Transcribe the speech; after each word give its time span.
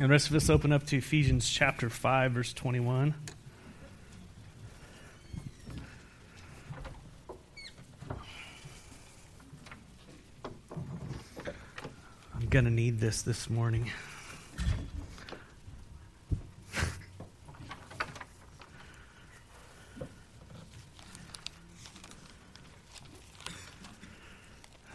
And 0.00 0.08
the 0.08 0.12
rest 0.12 0.30
of 0.30 0.34
us 0.34 0.48
open 0.48 0.72
up 0.72 0.86
to 0.86 0.96
Ephesians 0.96 1.46
chapter 1.46 1.90
5, 1.90 2.32
verse 2.32 2.54
21. 2.54 3.14
I'm 12.34 12.46
going 12.48 12.64
to 12.64 12.70
need 12.70 12.98
this 12.98 13.20
this 13.20 13.50
morning. 13.50 13.90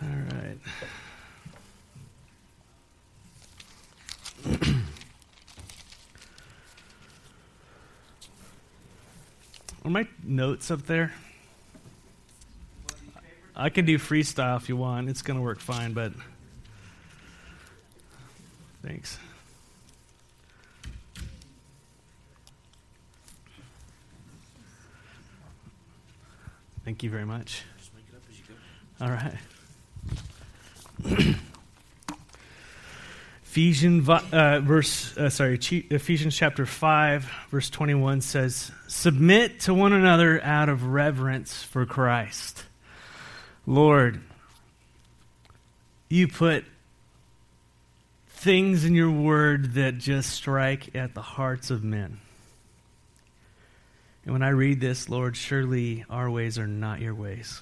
All 0.02 0.10
right. 0.10 0.58
Are 9.86 9.92
my 9.92 10.08
notes 10.56 10.72
up 10.72 10.84
there? 10.84 11.12
I 13.58 13.68
can 13.68 13.84
do 13.84 13.98
freestyle 13.98 14.56
if 14.56 14.70
you 14.70 14.78
want. 14.78 15.10
It's 15.10 15.22
going 15.22 15.38
to 15.38 15.44
work 15.44 15.60
fine, 15.60 15.92
but 15.92 16.14
thanks. 18.82 19.20
Thank 26.86 27.04
you 27.04 27.10
very 27.10 27.26
much. 27.26 27.64
All 29.02 29.10
right. 29.10 29.36
Ephesians 33.56 34.10
uh, 34.10 34.60
verse 34.62 35.16
uh, 35.16 35.30
sorry 35.30 35.58
Ephesians 35.58 36.36
chapter 36.36 36.66
5 36.66 37.32
verse 37.52 37.70
21 37.70 38.20
says 38.20 38.70
submit 38.88 39.62
to 39.62 39.74
one 39.74 39.94
another 39.94 40.44
out 40.44 40.68
of 40.68 40.84
reverence 40.88 41.64
for 41.64 41.86
Christ. 41.86 42.66
Lord, 43.66 44.20
you 46.10 46.28
put 46.28 46.66
things 48.28 48.84
in 48.84 48.94
your 48.94 49.12
word 49.12 49.76
that 49.76 50.00
just 50.00 50.32
strike 50.32 50.94
at 50.94 51.14
the 51.14 51.22
hearts 51.22 51.72
of 51.72 51.82
men. 51.82 52.20
And 54.26 54.34
when 54.34 54.44
I 54.44 54.50
read 54.50 54.82
this, 54.82 55.08
Lord, 55.08 55.38
surely 55.38 56.04
our 56.10 56.30
ways 56.30 56.60
are 56.60 56.68
not 56.68 57.00
your 57.00 57.16
ways. 57.16 57.62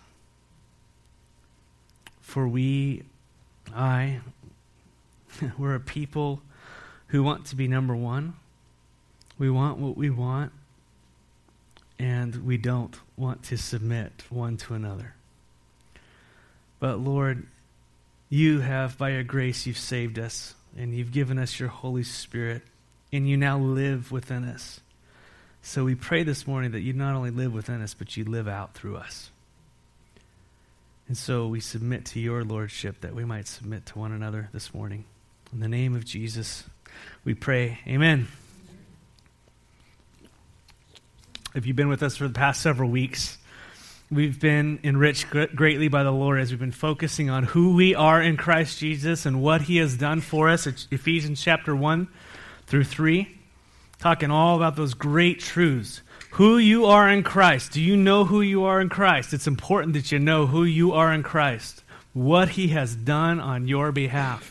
For 2.22 2.48
we, 2.48 3.04
I, 3.76 4.22
we're 5.58 5.76
a 5.76 5.80
people 5.80 6.42
who 7.08 7.24
want 7.24 7.46
to 7.48 7.56
be 7.56 7.68
number 7.68 7.96
one. 7.96 8.34
We 9.38 9.50
want 9.50 9.80
what 9.80 9.98
we 9.98 10.10
want, 10.10 10.52
and 12.00 12.46
we 12.46 12.58
don't 12.58 12.96
want 13.18 13.44
to 13.44 13.58
submit 13.58 14.24
one 14.30 14.58
to 14.58 14.74
another. 14.74 15.16
But 16.80 17.00
Lord, 17.00 17.48
you 18.30 18.60
have, 18.60 18.98
by 18.98 19.12
your 19.12 19.24
grace, 19.24 19.66
you've 19.66 19.78
saved 19.78 20.20
us, 20.20 20.56
and 20.78 20.94
you've 20.94 21.12
given 21.12 21.38
us 21.38 21.60
your 21.60 21.70
Holy 21.70 22.04
Spirit, 22.04 22.62
and 23.12 23.28
you 23.28 23.38
now 23.38 23.58
live 23.58 24.12
within 24.12 24.44
us. 24.44 24.82
So 25.62 25.86
we 25.86 25.96
pray 25.96 26.24
this 26.24 26.46
morning 26.46 26.72
that 26.72 26.82
you 26.82 26.94
not 26.94 27.16
only 27.16 27.32
live 27.32 27.54
within 27.54 27.82
us, 27.82 27.94
but 27.94 28.18
you 28.18 28.26
live 28.26 28.48
out 28.48 28.74
through 28.74 28.98
us. 28.98 29.30
And 31.08 31.18
so 31.18 31.48
we 31.48 31.60
submit 31.60 32.06
to 32.08 32.20
your 32.20 32.44
lordship 32.44 33.02
that 33.02 33.16
we 33.16 33.24
might 33.24 33.48
submit 33.48 33.86
to 33.88 34.00
one 34.00 34.12
another 34.12 34.50
this 34.52 34.74
morning. 34.74 35.06
In 35.54 35.60
the 35.60 35.68
name 35.68 35.96
of 35.96 36.04
Jesus, 36.04 36.64
we 37.24 37.36
pray. 37.36 37.78
Amen. 37.86 38.28
If 41.54 41.68
you've 41.68 41.76
been 41.76 41.90
with 41.90 42.02
us 42.02 42.18
for 42.18 42.28
the 42.28 42.34
past 42.34 42.60
several 42.60 42.90
weeks, 42.90 43.38
we've 44.10 44.40
been 44.40 44.80
enriched 44.84 45.28
greatly 45.30 45.90
by 45.90 46.02
the 46.02 46.12
Lord 46.12 46.40
as 46.40 46.50
we've 46.50 46.60
been 46.60 46.72
focusing 46.72 47.30
on 47.30 47.44
who 47.44 47.76
we 47.76 47.94
are 47.94 48.20
in 48.20 48.36
Christ 48.36 48.80
Jesus 48.80 49.28
and 49.28 49.44
what 49.44 49.62
he 49.62 49.78
has 49.78 49.96
done 49.96 50.22
for 50.22 50.50
us. 50.50 50.66
It's 50.66 50.88
Ephesians 50.90 51.40
chapter 51.40 51.76
1 51.76 52.08
through 52.66 52.86
3, 52.86 53.38
talking 54.00 54.32
all 54.32 54.56
about 54.56 54.76
those 54.76 54.96
great 54.96 55.40
truths. 55.40 56.02
Who 56.32 56.58
you 56.58 56.86
are 56.86 57.08
in 57.08 57.22
Christ. 57.22 57.74
Do 57.74 57.82
you 57.82 57.96
know 57.96 58.26
who 58.26 58.42
you 58.42 58.64
are 58.64 58.82
in 58.82 58.90
Christ? 58.90 59.36
It's 59.36 59.46
important 59.46 59.94
that 59.94 60.12
you 60.12 60.18
know 60.18 60.48
who 60.48 60.64
you 60.64 60.94
are 60.94 61.14
in 61.14 61.22
Christ, 61.22 61.84
what 62.12 62.50
he 62.50 62.70
has 62.70 62.96
done 62.96 63.40
on 63.40 63.68
your 63.68 63.92
behalf. 63.92 64.50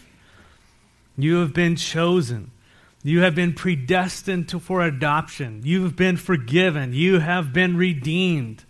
You 1.16 1.40
have 1.40 1.52
been 1.52 1.76
chosen. 1.76 2.50
You 3.02 3.22
have 3.22 3.34
been 3.34 3.54
predestined 3.54 4.48
to, 4.50 4.60
for 4.60 4.82
adoption. 4.82 5.62
You've 5.64 5.96
been 5.96 6.16
forgiven. 6.16 6.92
You 6.92 7.18
have 7.18 7.52
been 7.52 7.76
redeemed. 7.76 8.64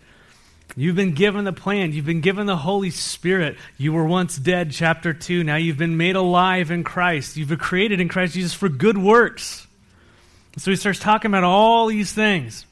You've 0.75 0.95
been 0.95 1.13
given 1.13 1.43
the 1.43 1.53
plan. 1.53 1.91
You've 1.91 2.05
been 2.05 2.21
given 2.21 2.47
the 2.47 2.57
Holy 2.57 2.89
Spirit. 2.89 3.57
You 3.77 3.93
were 3.93 4.05
once 4.05 4.37
dead, 4.37 4.71
chapter 4.71 5.13
2. 5.13 5.43
Now 5.43 5.55
you've 5.55 5.77
been 5.77 5.97
made 5.97 6.15
alive 6.15 6.71
in 6.71 6.83
Christ. 6.83 7.37
You've 7.37 7.49
been 7.49 7.59
created 7.59 8.01
in 8.01 8.09
Christ 8.09 8.33
Jesus 8.33 8.53
for 8.53 8.69
good 8.69 8.97
works. 8.97 9.67
So 10.57 10.71
he 10.71 10.77
starts 10.77 10.99
talking 10.99 11.29
about 11.29 11.43
all 11.43 11.87
these 11.87 12.11
things 12.11 12.65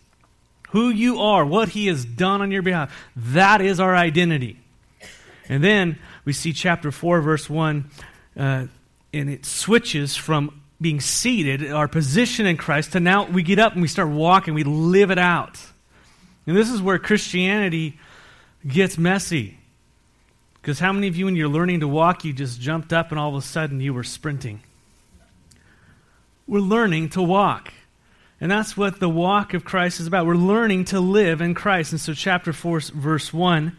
who 0.70 0.90
you 0.90 1.20
are, 1.20 1.46
what 1.46 1.70
he 1.70 1.88
has 1.88 2.06
done 2.06 2.42
on 2.42 2.52
your 2.52 2.62
behalf. 2.62 2.96
That 3.16 3.62
is 3.62 3.80
our 3.80 3.96
identity. 3.96 4.58
And 5.50 5.64
then 5.64 6.00
we 6.26 6.34
see 6.34 6.54
chapter 6.54 6.92
4, 6.92 7.22
verse 7.22 7.50
1. 7.50 7.90
Uh, 8.38 8.66
and 9.14 9.30
it 9.30 9.46
switches 9.46 10.16
from 10.16 10.62
being 10.80 11.00
seated, 11.00 11.72
our 11.72 11.88
position 11.88 12.46
in 12.46 12.58
Christ, 12.58 12.94
to 12.94 13.00
now 13.00 13.26
we 13.26 13.44
get 13.44 13.60
up 13.60 13.74
and 13.74 13.82
we 13.82 13.88
start 13.88 14.10
walking, 14.10 14.54
we 14.54 14.64
live 14.64 15.12
it 15.12 15.20
out. 15.20 15.60
And 16.48 16.58
this 16.58 16.72
is 16.72 16.82
where 16.82 16.98
Christianity 16.98 18.00
gets 18.68 18.98
messy. 18.98 19.58
Because 20.62 20.80
how 20.80 20.92
many 20.92 21.08
of 21.08 21.16
you, 21.16 21.26
when 21.26 21.36
you're 21.36 21.48
learning 21.48 21.82
to 21.82 21.88
walk, 21.88 22.26
you 22.26 22.34
just 22.34 22.60
jumped 22.60 22.94
up 22.94 23.12
and 23.12 23.20
all 23.20 23.30
of 23.30 23.36
a 23.36 23.46
sudden 23.46 23.80
you 23.80 23.94
were 23.94 24.04
sprinting? 24.04 24.62
We're 26.48 26.60
learning 26.60 27.10
to 27.10 27.22
walk. 27.22 27.74
And 28.40 28.50
that's 28.50 28.76
what 28.76 29.00
the 29.00 29.10
walk 29.10 29.54
of 29.54 29.64
Christ 29.64 30.00
is 30.00 30.08
about. 30.08 30.26
We're 30.26 30.36
learning 30.36 30.86
to 30.86 31.00
live 31.00 31.42
in 31.42 31.54
Christ. 31.54 31.92
And 31.92 32.02
so, 32.02 32.14
chapter 32.16 32.52
4, 32.52 32.80
verse 32.96 33.32
1 33.32 33.78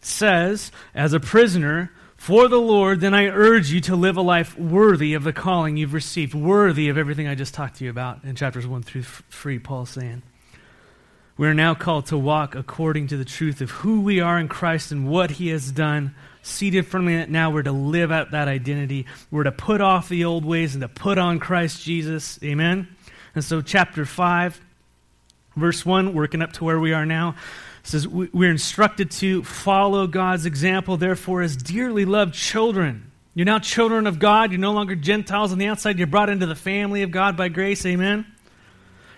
says, 0.00 0.72
As 0.94 1.12
a 1.12 1.20
prisoner, 1.20 1.92
for 2.18 2.48
the 2.48 2.60
Lord, 2.60 3.00
then 3.00 3.14
I 3.14 3.28
urge 3.28 3.70
you 3.70 3.80
to 3.82 3.96
live 3.96 4.16
a 4.16 4.22
life 4.22 4.58
worthy 4.58 5.14
of 5.14 5.22
the 5.22 5.32
calling 5.32 5.76
you've 5.76 5.94
received, 5.94 6.34
worthy 6.34 6.88
of 6.88 6.98
everything 6.98 7.28
I 7.28 7.36
just 7.36 7.54
talked 7.54 7.76
to 7.76 7.84
you 7.84 7.90
about 7.90 8.24
in 8.24 8.34
chapters 8.34 8.66
1 8.66 8.82
through 8.82 9.04
3, 9.04 9.60
Paul's 9.60 9.90
saying. 9.90 10.22
We 11.36 11.46
are 11.46 11.54
now 11.54 11.74
called 11.74 12.06
to 12.06 12.18
walk 12.18 12.56
according 12.56 13.06
to 13.06 13.16
the 13.16 13.24
truth 13.24 13.60
of 13.60 13.70
who 13.70 14.00
we 14.00 14.18
are 14.18 14.36
in 14.36 14.48
Christ 14.48 14.90
and 14.90 15.08
what 15.08 15.30
He 15.30 15.48
has 15.48 15.70
done. 15.70 16.16
Seated 16.42 16.88
firmly 16.88 17.24
now, 17.26 17.52
we're 17.52 17.62
to 17.62 17.72
live 17.72 18.10
out 18.10 18.32
that 18.32 18.48
identity. 18.48 19.06
We're 19.30 19.44
to 19.44 19.52
put 19.52 19.80
off 19.80 20.08
the 20.08 20.24
old 20.24 20.44
ways 20.44 20.74
and 20.74 20.82
to 20.82 20.88
put 20.88 21.18
on 21.18 21.38
Christ 21.38 21.84
Jesus. 21.84 22.40
Amen? 22.42 22.88
And 23.36 23.44
so, 23.44 23.62
chapter 23.62 24.04
5, 24.04 24.60
verse 25.56 25.86
1, 25.86 26.12
working 26.14 26.42
up 26.42 26.52
to 26.54 26.64
where 26.64 26.80
we 26.80 26.92
are 26.92 27.06
now 27.06 27.36
says 27.88 28.06
we're 28.06 28.50
instructed 28.50 29.10
to 29.12 29.42
follow 29.42 30.06
God's 30.06 30.46
example, 30.46 30.96
therefore, 30.96 31.42
as 31.42 31.56
dearly 31.56 32.04
loved 32.04 32.34
children. 32.34 33.10
You're 33.34 33.46
now 33.46 33.58
children 33.58 34.06
of 34.06 34.18
God. 34.18 34.50
You're 34.50 34.60
no 34.60 34.72
longer 34.72 34.96
Gentiles 34.96 35.52
on 35.52 35.58
the 35.58 35.66
outside. 35.66 35.98
You're 35.98 36.06
brought 36.06 36.28
into 36.28 36.46
the 36.46 36.54
family 36.54 37.02
of 37.02 37.10
God 37.10 37.36
by 37.36 37.48
grace. 37.48 37.86
Amen. 37.86 38.26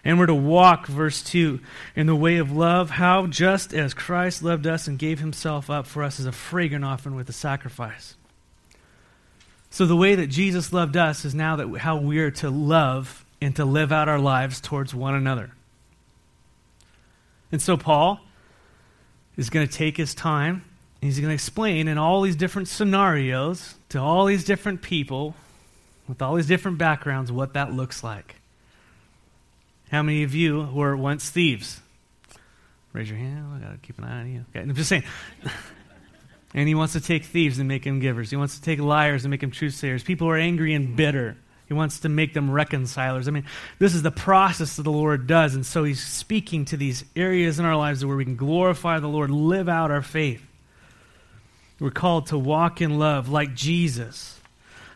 And 0.04 0.18
we're 0.18 0.26
to 0.26 0.34
walk, 0.34 0.86
verse 0.86 1.22
2, 1.22 1.60
in 1.94 2.06
the 2.06 2.16
way 2.16 2.36
of 2.36 2.52
love, 2.52 2.90
how 2.90 3.26
just 3.26 3.74
as 3.74 3.92
Christ 3.92 4.42
loved 4.42 4.66
us 4.66 4.86
and 4.86 4.98
gave 4.98 5.20
himself 5.20 5.68
up 5.68 5.86
for 5.86 6.02
us 6.02 6.18
as 6.18 6.26
a 6.26 6.32
fragrant 6.32 6.84
offering 6.84 7.16
with 7.16 7.28
a 7.28 7.34
sacrifice. 7.34 8.14
So 9.70 9.86
the 9.86 9.96
way 9.96 10.14
that 10.14 10.28
Jesus 10.28 10.72
loved 10.72 10.96
us 10.96 11.24
is 11.24 11.34
now 11.34 11.56
that 11.56 11.78
how 11.78 11.96
we 11.96 12.18
are 12.18 12.30
to 12.32 12.50
love 12.50 13.24
and 13.40 13.54
to 13.56 13.64
live 13.64 13.92
out 13.92 14.08
our 14.08 14.18
lives 14.18 14.60
towards 14.60 14.94
one 14.94 15.14
another. 15.14 15.50
And 17.52 17.60
so 17.60 17.76
Paul 17.76 18.20
is 19.40 19.48
going 19.48 19.66
to 19.66 19.72
take 19.72 19.96
his 19.96 20.14
time. 20.14 20.62
He's 21.00 21.18
going 21.18 21.30
to 21.30 21.34
explain 21.34 21.88
in 21.88 21.96
all 21.96 22.20
these 22.20 22.36
different 22.36 22.68
scenarios 22.68 23.74
to 23.88 23.98
all 23.98 24.26
these 24.26 24.44
different 24.44 24.82
people 24.82 25.34
with 26.06 26.20
all 26.20 26.34
these 26.34 26.46
different 26.46 26.76
backgrounds 26.76 27.32
what 27.32 27.54
that 27.54 27.72
looks 27.72 28.04
like. 28.04 28.36
How 29.90 30.02
many 30.02 30.24
of 30.24 30.34
you 30.34 30.68
were 30.74 30.94
once 30.94 31.30
thieves? 31.30 31.80
Raise 32.92 33.08
your 33.08 33.18
hand. 33.18 33.46
I 33.54 33.58
got 33.60 33.72
to 33.72 33.78
keep 33.78 33.96
an 33.96 34.04
eye 34.04 34.20
on 34.20 34.30
you. 34.30 34.44
Okay, 34.50 34.60
I'm 34.60 34.74
just 34.74 34.90
saying. 34.90 35.04
and 36.54 36.68
he 36.68 36.74
wants 36.74 36.92
to 36.92 37.00
take 37.00 37.24
thieves 37.24 37.58
and 37.58 37.66
make 37.66 37.84
them 37.84 37.98
givers. 37.98 38.28
He 38.28 38.36
wants 38.36 38.56
to 38.56 38.62
take 38.62 38.78
liars 38.78 39.24
and 39.24 39.30
make 39.30 39.40
them 39.40 39.52
truth-sayers. 39.52 40.02
People 40.02 40.26
who 40.26 40.32
are 40.34 40.36
angry 40.36 40.74
and 40.74 40.94
bitter. 40.94 41.38
He 41.70 41.74
wants 41.74 42.00
to 42.00 42.10
make 42.10 42.34
them 42.34 42.50
reconcilers. 42.50 43.28
I 43.28 43.30
mean, 43.30 43.46
this 43.78 43.94
is 43.94 44.02
the 44.02 44.10
process 44.10 44.76
that 44.76 44.82
the 44.82 44.92
Lord 44.92 45.26
does. 45.26 45.54
And 45.54 45.64
so 45.64 45.84
he's 45.84 46.02
speaking 46.02 46.66
to 46.66 46.76
these 46.76 47.04
areas 47.16 47.58
in 47.58 47.64
our 47.64 47.76
lives 47.76 48.04
where 48.04 48.16
we 48.16 48.24
can 48.24 48.36
glorify 48.36 48.98
the 48.98 49.08
Lord, 49.08 49.30
live 49.30 49.68
out 49.68 49.90
our 49.90 50.02
faith. 50.02 50.42
We're 51.78 51.90
called 51.90 52.26
to 52.26 52.38
walk 52.38 52.82
in 52.82 52.98
love 52.98 53.30
like 53.30 53.54
Jesus. 53.54 54.38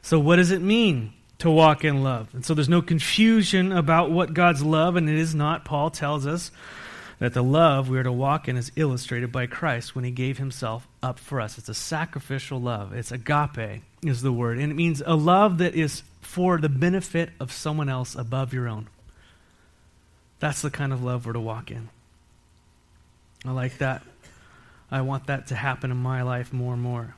So, 0.02 0.18
what 0.18 0.36
does 0.36 0.50
it 0.50 0.60
mean 0.60 1.14
to 1.38 1.50
walk 1.50 1.84
in 1.84 2.02
love. 2.02 2.28
And 2.32 2.44
so 2.44 2.54
there's 2.54 2.68
no 2.68 2.82
confusion 2.82 3.72
about 3.72 4.10
what 4.10 4.34
God's 4.34 4.62
love, 4.62 4.96
and 4.96 5.08
it 5.08 5.16
is 5.16 5.34
not, 5.34 5.64
Paul 5.64 5.90
tells 5.90 6.26
us, 6.26 6.50
that 7.18 7.34
the 7.34 7.42
love 7.42 7.88
we 7.88 7.98
are 7.98 8.02
to 8.02 8.12
walk 8.12 8.48
in 8.48 8.56
is 8.56 8.72
illustrated 8.76 9.30
by 9.30 9.46
Christ 9.46 9.94
when 9.94 10.04
he 10.04 10.10
gave 10.10 10.38
himself 10.38 10.88
up 11.04 11.18
for 11.18 11.40
us. 11.40 11.58
It's 11.58 11.68
a 11.68 11.74
sacrificial 11.74 12.60
love. 12.60 12.92
It's 12.92 13.12
agape, 13.12 13.82
is 14.02 14.22
the 14.22 14.32
word. 14.32 14.58
And 14.58 14.72
it 14.72 14.74
means 14.74 15.02
a 15.04 15.14
love 15.14 15.58
that 15.58 15.74
is 15.74 16.02
for 16.22 16.58
the 16.58 16.70
benefit 16.70 17.30
of 17.38 17.52
someone 17.52 17.88
else 17.88 18.14
above 18.14 18.54
your 18.54 18.66
own. 18.66 18.88
That's 20.40 20.62
the 20.62 20.70
kind 20.70 20.92
of 20.92 21.04
love 21.04 21.26
we're 21.26 21.34
to 21.34 21.40
walk 21.40 21.70
in. 21.70 21.90
I 23.44 23.52
like 23.52 23.78
that. 23.78 24.02
I 24.90 25.02
want 25.02 25.26
that 25.26 25.48
to 25.48 25.54
happen 25.54 25.90
in 25.90 25.96
my 25.98 26.22
life 26.22 26.52
more 26.52 26.72
and 26.72 26.82
more. 26.82 27.14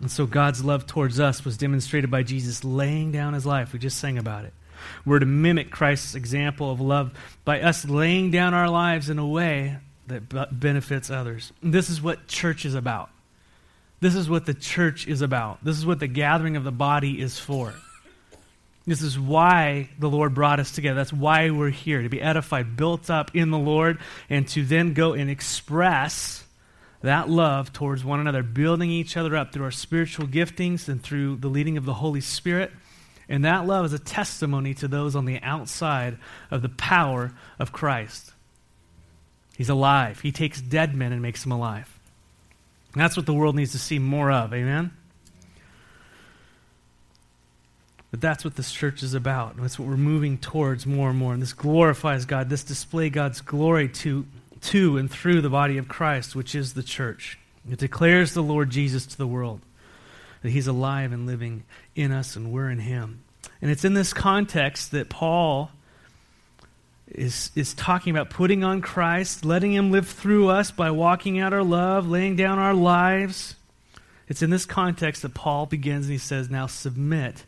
And 0.00 0.10
so 0.10 0.26
God's 0.26 0.62
love 0.62 0.86
towards 0.86 1.18
us 1.18 1.44
was 1.44 1.56
demonstrated 1.56 2.10
by 2.10 2.22
Jesus 2.22 2.62
laying 2.62 3.10
down 3.10 3.32
his 3.32 3.46
life. 3.46 3.72
We 3.72 3.78
just 3.78 3.98
sang 3.98 4.18
about 4.18 4.44
it. 4.44 4.52
We're 5.04 5.18
to 5.18 5.26
mimic 5.26 5.70
Christ's 5.70 6.14
example 6.14 6.70
of 6.70 6.80
love 6.80 7.12
by 7.44 7.62
us 7.62 7.84
laying 7.84 8.30
down 8.30 8.54
our 8.54 8.68
lives 8.68 9.10
in 9.10 9.18
a 9.18 9.26
way 9.26 9.78
that 10.08 10.58
benefits 10.58 11.10
others. 11.10 11.52
This 11.62 11.90
is 11.90 12.02
what 12.02 12.26
church 12.26 12.64
is 12.64 12.74
about. 12.74 13.10
This 14.00 14.14
is 14.14 14.30
what 14.30 14.46
the 14.46 14.54
church 14.54 15.08
is 15.08 15.22
about. 15.22 15.64
This 15.64 15.76
is 15.76 15.84
what 15.84 16.00
the 16.00 16.06
gathering 16.06 16.56
of 16.56 16.64
the 16.64 16.72
body 16.72 17.20
is 17.20 17.38
for. 17.38 17.74
This 18.86 19.02
is 19.02 19.18
why 19.18 19.90
the 19.98 20.08
Lord 20.08 20.34
brought 20.34 20.60
us 20.60 20.72
together. 20.72 20.96
That's 20.96 21.12
why 21.12 21.50
we're 21.50 21.68
here, 21.68 22.02
to 22.02 22.08
be 22.08 22.22
edified, 22.22 22.76
built 22.76 23.10
up 23.10 23.34
in 23.34 23.50
the 23.50 23.58
Lord, 23.58 23.98
and 24.30 24.48
to 24.48 24.64
then 24.64 24.94
go 24.94 25.12
and 25.12 25.28
express 25.28 26.44
that 27.02 27.28
love 27.28 27.72
towards 27.72 28.04
one 28.04 28.18
another, 28.18 28.42
building 28.42 28.90
each 28.90 29.16
other 29.16 29.36
up 29.36 29.52
through 29.52 29.64
our 29.64 29.70
spiritual 29.70 30.26
giftings 30.26 30.88
and 30.88 31.02
through 31.02 31.36
the 31.36 31.48
leading 31.48 31.76
of 31.76 31.84
the 31.84 31.94
Holy 31.94 32.20
Spirit. 32.20 32.72
And 33.28 33.44
that 33.44 33.66
love 33.66 33.84
is 33.84 33.92
a 33.92 33.98
testimony 33.98 34.72
to 34.74 34.88
those 34.88 35.14
on 35.14 35.26
the 35.26 35.40
outside 35.42 36.18
of 36.50 36.62
the 36.62 36.70
power 36.70 37.32
of 37.58 37.72
Christ. 37.72 38.32
He's 39.58 39.68
alive. 39.68 40.20
He 40.20 40.30
takes 40.30 40.60
dead 40.60 40.94
men 40.94 41.12
and 41.12 41.20
makes 41.20 41.42
them 41.42 41.50
alive. 41.50 41.98
And 42.92 43.02
that's 43.02 43.16
what 43.16 43.26
the 43.26 43.34
world 43.34 43.56
needs 43.56 43.72
to 43.72 43.78
see 43.78 43.98
more 43.98 44.30
of. 44.30 44.54
Amen? 44.54 44.92
But 48.12 48.20
that's 48.20 48.44
what 48.44 48.54
this 48.54 48.70
church 48.70 49.02
is 49.02 49.14
about. 49.14 49.56
And 49.56 49.64
that's 49.64 49.76
what 49.76 49.88
we're 49.88 49.96
moving 49.96 50.38
towards 50.38 50.86
more 50.86 51.10
and 51.10 51.18
more. 51.18 51.32
And 51.32 51.42
this 51.42 51.52
glorifies 51.52 52.24
God. 52.24 52.48
This 52.48 52.62
display 52.62 53.10
God's 53.10 53.40
glory 53.40 53.88
to, 53.88 54.26
to 54.60 54.96
and 54.96 55.10
through 55.10 55.40
the 55.40 55.50
body 55.50 55.76
of 55.76 55.88
Christ, 55.88 56.36
which 56.36 56.54
is 56.54 56.74
the 56.74 56.84
church. 56.84 57.36
It 57.68 57.80
declares 57.80 58.34
the 58.34 58.42
Lord 58.44 58.70
Jesus 58.70 59.06
to 59.06 59.18
the 59.18 59.26
world 59.26 59.60
that 60.42 60.50
he's 60.50 60.68
alive 60.68 61.10
and 61.10 61.26
living 61.26 61.64
in 61.96 62.12
us 62.12 62.36
and 62.36 62.52
we're 62.52 62.70
in 62.70 62.78
him. 62.78 63.24
And 63.60 63.72
it's 63.72 63.84
in 63.84 63.94
this 63.94 64.12
context 64.12 64.92
that 64.92 65.08
Paul 65.08 65.72
is, 67.18 67.50
is 67.54 67.74
talking 67.74 68.14
about 68.14 68.30
putting 68.30 68.64
on 68.64 68.80
Christ, 68.80 69.44
letting 69.44 69.72
him 69.72 69.90
live 69.90 70.08
through 70.08 70.48
us 70.48 70.70
by 70.70 70.90
walking 70.90 71.38
out 71.38 71.52
our 71.52 71.62
love, 71.62 72.08
laying 72.08 72.36
down 72.36 72.58
our 72.58 72.74
lives. 72.74 73.56
It's 74.28 74.42
in 74.42 74.50
this 74.50 74.66
context 74.66 75.22
that 75.22 75.34
Paul 75.34 75.66
begins 75.66 76.06
and 76.06 76.12
he 76.12 76.18
says, 76.18 76.50
Now 76.50 76.66
submit 76.66 77.44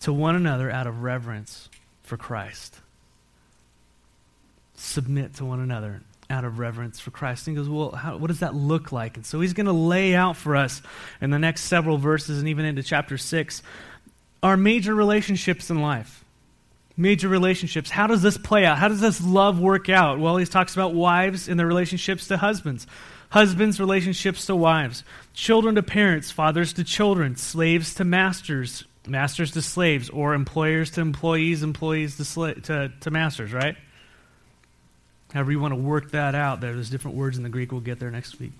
to 0.00 0.12
one 0.12 0.34
another 0.34 0.70
out 0.70 0.86
of 0.86 1.02
reverence 1.02 1.68
for 2.02 2.16
Christ. 2.16 2.80
Submit 4.74 5.34
to 5.34 5.44
one 5.44 5.60
another 5.60 6.02
out 6.28 6.44
of 6.44 6.58
reverence 6.58 6.98
for 6.98 7.10
Christ. 7.10 7.46
And 7.46 7.56
he 7.56 7.62
goes, 7.62 7.68
Well, 7.68 7.92
how, 7.92 8.16
what 8.16 8.28
does 8.28 8.40
that 8.40 8.54
look 8.54 8.90
like? 8.90 9.16
And 9.16 9.24
so 9.24 9.40
he's 9.40 9.52
going 9.52 9.66
to 9.66 9.72
lay 9.72 10.14
out 10.14 10.36
for 10.36 10.56
us 10.56 10.82
in 11.20 11.30
the 11.30 11.38
next 11.38 11.62
several 11.62 11.98
verses 11.98 12.38
and 12.38 12.48
even 12.48 12.64
into 12.64 12.82
chapter 12.82 13.18
6 13.18 13.62
our 14.42 14.56
major 14.56 14.94
relationships 14.94 15.70
in 15.70 15.80
life. 15.80 16.24
Major 16.96 17.28
relationships. 17.28 17.90
How 17.90 18.06
does 18.06 18.22
this 18.22 18.36
play 18.36 18.64
out? 18.64 18.78
How 18.78 18.88
does 18.88 19.00
this 19.00 19.22
love 19.24 19.58
work 19.58 19.88
out? 19.88 20.18
Well, 20.18 20.36
he 20.36 20.44
talks 20.44 20.74
about 20.74 20.94
wives 20.94 21.48
and 21.48 21.58
their 21.58 21.66
relationships 21.66 22.28
to 22.28 22.36
husbands, 22.36 22.86
husbands' 23.30 23.80
relationships 23.80 24.46
to 24.46 24.56
wives, 24.56 25.02
children 25.32 25.74
to 25.76 25.82
parents, 25.82 26.30
fathers 26.30 26.74
to 26.74 26.84
children, 26.84 27.36
slaves 27.36 27.94
to 27.94 28.04
masters, 28.04 28.84
masters 29.06 29.52
to 29.52 29.62
slaves, 29.62 30.10
or 30.10 30.34
employers 30.34 30.90
to 30.92 31.00
employees, 31.00 31.62
employees 31.62 32.16
to, 32.18 32.24
sla- 32.24 32.62
to, 32.64 32.92
to 33.00 33.10
masters, 33.10 33.52
right? 33.52 33.76
However, 35.32 35.50
you 35.50 35.60
want 35.60 35.72
to 35.72 35.80
work 35.80 36.10
that 36.10 36.34
out 36.34 36.60
there. 36.60 36.74
There's 36.74 36.90
different 36.90 37.16
words 37.16 37.38
in 37.38 37.42
the 37.42 37.48
Greek. 37.48 37.72
We'll 37.72 37.80
get 37.80 37.98
there 37.98 38.10
next 38.10 38.38
week. 38.38 38.52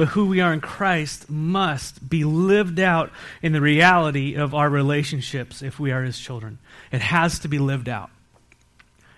But 0.00 0.08
who 0.08 0.28
we 0.28 0.40
are 0.40 0.54
in 0.54 0.62
Christ 0.62 1.28
must 1.28 2.08
be 2.08 2.24
lived 2.24 2.80
out 2.80 3.10
in 3.42 3.52
the 3.52 3.60
reality 3.60 4.34
of 4.34 4.54
our 4.54 4.70
relationships 4.70 5.60
if 5.60 5.78
we 5.78 5.92
are 5.92 6.02
his 6.02 6.18
children. 6.18 6.58
It 6.90 7.02
has 7.02 7.40
to 7.40 7.48
be 7.48 7.58
lived 7.58 7.86
out. 7.86 8.08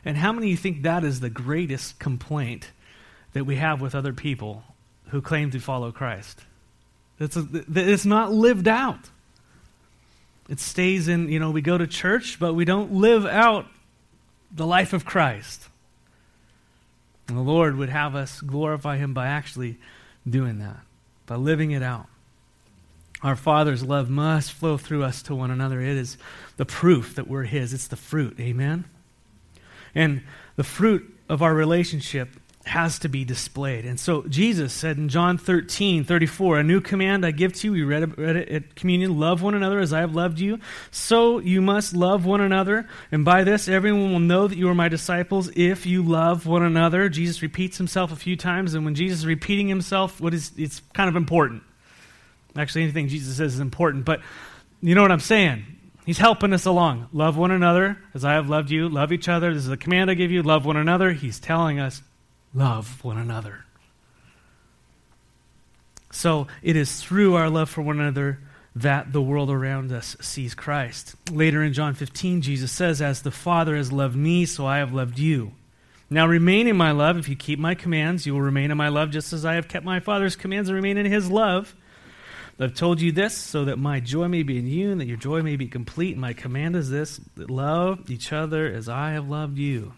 And 0.04 0.16
how 0.16 0.32
many 0.32 0.48
of 0.48 0.50
you 0.50 0.56
think 0.56 0.82
that 0.82 1.04
is 1.04 1.20
the 1.20 1.30
greatest 1.30 2.00
complaint 2.00 2.72
that 3.32 3.44
we 3.44 3.54
have 3.54 3.80
with 3.80 3.94
other 3.94 4.12
people 4.12 4.64
who 5.10 5.22
claim 5.22 5.52
to 5.52 5.60
follow 5.60 5.92
Christ? 5.92 6.40
It's, 7.20 7.36
a, 7.36 7.46
it's 7.52 8.04
not 8.04 8.32
lived 8.32 8.66
out. 8.66 9.08
It 10.48 10.58
stays 10.58 11.06
in, 11.06 11.28
you 11.28 11.38
know, 11.38 11.52
we 11.52 11.62
go 11.62 11.78
to 11.78 11.86
church, 11.86 12.40
but 12.40 12.54
we 12.54 12.64
don't 12.64 12.94
live 12.94 13.24
out 13.24 13.66
the 14.50 14.66
life 14.66 14.92
of 14.92 15.04
Christ. 15.04 15.62
And 17.28 17.36
the 17.36 17.42
Lord 17.42 17.76
would 17.76 17.90
have 17.90 18.16
us 18.16 18.40
glorify 18.40 18.96
Him 18.96 19.14
by 19.14 19.28
actually 19.28 19.78
doing 20.28 20.58
that, 20.58 20.80
by 21.26 21.36
living 21.36 21.70
it 21.70 21.82
out. 21.82 22.06
Our 23.22 23.36
Father's 23.36 23.84
love 23.84 24.10
must 24.10 24.52
flow 24.52 24.76
through 24.76 25.04
us 25.04 25.22
to 25.22 25.34
one 25.34 25.50
another. 25.50 25.80
It 25.80 25.96
is 25.96 26.18
the 26.56 26.64
proof 26.64 27.14
that 27.14 27.28
we're 27.28 27.44
His, 27.44 27.72
it's 27.72 27.86
the 27.86 27.96
fruit. 27.96 28.38
Amen? 28.40 28.84
And 29.94 30.22
the 30.56 30.64
fruit 30.64 31.16
of 31.28 31.42
our 31.42 31.54
relationship 31.54 32.28
has 32.64 33.00
to 33.00 33.08
be 33.08 33.24
displayed. 33.24 33.84
And 33.84 33.98
so 33.98 34.22
Jesus 34.22 34.72
said 34.72 34.96
in 34.96 35.08
John 35.08 35.36
13, 35.36 36.04
34, 36.04 36.60
A 36.60 36.62
new 36.62 36.80
command 36.80 37.26
I 37.26 37.32
give 37.32 37.52
to 37.54 37.68
you. 37.68 37.72
We 37.72 37.82
read, 37.82 38.16
read 38.16 38.36
it 38.36 38.48
at 38.48 38.74
communion. 38.76 39.18
Love 39.18 39.42
one 39.42 39.54
another 39.54 39.80
as 39.80 39.92
I 39.92 40.00
have 40.00 40.14
loved 40.14 40.38
you. 40.38 40.60
So 40.90 41.38
you 41.38 41.60
must 41.60 41.94
love 41.94 42.24
one 42.24 42.40
another. 42.40 42.88
And 43.10 43.24
by 43.24 43.42
this, 43.42 43.68
everyone 43.68 44.12
will 44.12 44.20
know 44.20 44.46
that 44.46 44.56
you 44.56 44.68
are 44.68 44.74
my 44.74 44.88
disciples 44.88 45.50
if 45.56 45.86
you 45.86 46.02
love 46.02 46.46
one 46.46 46.62
another. 46.62 47.08
Jesus 47.08 47.42
repeats 47.42 47.78
himself 47.78 48.12
a 48.12 48.16
few 48.16 48.36
times. 48.36 48.74
And 48.74 48.84
when 48.84 48.94
Jesus 48.94 49.20
is 49.20 49.26
repeating 49.26 49.68
himself, 49.68 50.20
what 50.20 50.32
is, 50.32 50.52
it's 50.56 50.80
kind 50.94 51.08
of 51.08 51.16
important. 51.16 51.62
Actually, 52.56 52.82
anything 52.82 53.08
Jesus 53.08 53.36
says 53.36 53.54
is 53.54 53.60
important. 53.60 54.04
But 54.04 54.20
you 54.80 54.94
know 54.94 55.02
what 55.02 55.12
I'm 55.12 55.20
saying? 55.20 55.64
He's 56.06 56.18
helping 56.18 56.52
us 56.52 56.66
along. 56.66 57.08
Love 57.12 57.36
one 57.36 57.50
another 57.50 57.98
as 58.14 58.24
I 58.24 58.34
have 58.34 58.48
loved 58.48 58.70
you. 58.70 58.88
Love 58.88 59.12
each 59.12 59.28
other. 59.28 59.52
This 59.54 59.64
is 59.64 59.70
a 59.70 59.76
command 59.76 60.10
I 60.10 60.14
give 60.14 60.30
you. 60.30 60.42
Love 60.42 60.64
one 60.64 60.76
another. 60.76 61.12
He's 61.12 61.38
telling 61.38 61.78
us 61.80 62.02
love 62.54 63.02
one 63.04 63.18
another. 63.18 63.64
So 66.10 66.46
it 66.62 66.76
is 66.76 67.02
through 67.02 67.34
our 67.34 67.48
love 67.48 67.70
for 67.70 67.82
one 67.82 67.98
another 67.98 68.38
that 68.76 69.12
the 69.12 69.22
world 69.22 69.50
around 69.50 69.92
us 69.92 70.16
sees 70.20 70.54
Christ. 70.54 71.14
Later 71.30 71.62
in 71.62 71.72
John 71.72 71.94
15, 71.94 72.42
Jesus 72.42 72.70
says, 72.72 73.02
As 73.02 73.22
the 73.22 73.30
Father 73.30 73.76
has 73.76 73.92
loved 73.92 74.16
me, 74.16 74.46
so 74.46 74.66
I 74.66 74.78
have 74.78 74.92
loved 74.92 75.18
you. 75.18 75.52
Now 76.08 76.26
remain 76.26 76.66
in 76.66 76.76
my 76.76 76.92
love. 76.92 77.16
If 77.16 77.28
you 77.28 77.36
keep 77.36 77.58
my 77.58 77.74
commands, 77.74 78.26
you 78.26 78.34
will 78.34 78.42
remain 78.42 78.70
in 78.70 78.76
my 78.76 78.88
love, 78.88 79.10
just 79.10 79.32
as 79.32 79.44
I 79.46 79.54
have 79.54 79.68
kept 79.68 79.84
my 79.84 80.00
Father's 80.00 80.36
commands 80.36 80.68
and 80.68 80.76
remain 80.76 80.98
in 80.98 81.06
his 81.06 81.30
love. 81.30 81.74
I've 82.60 82.74
told 82.74 83.00
you 83.00 83.10
this 83.10 83.36
so 83.36 83.64
that 83.64 83.78
my 83.78 83.98
joy 83.98 84.28
may 84.28 84.42
be 84.42 84.58
in 84.58 84.66
you 84.66 84.92
and 84.92 85.00
that 85.00 85.06
your 85.06 85.16
joy 85.16 85.42
may 85.42 85.56
be 85.56 85.66
complete. 85.66 86.12
And 86.12 86.20
My 86.20 86.32
command 86.32 86.76
is 86.76 86.90
this 86.90 87.20
love 87.36 88.10
each 88.10 88.32
other 88.32 88.66
as 88.66 88.88
I 88.88 89.12
have 89.12 89.28
loved 89.28 89.58
you. 89.58 89.94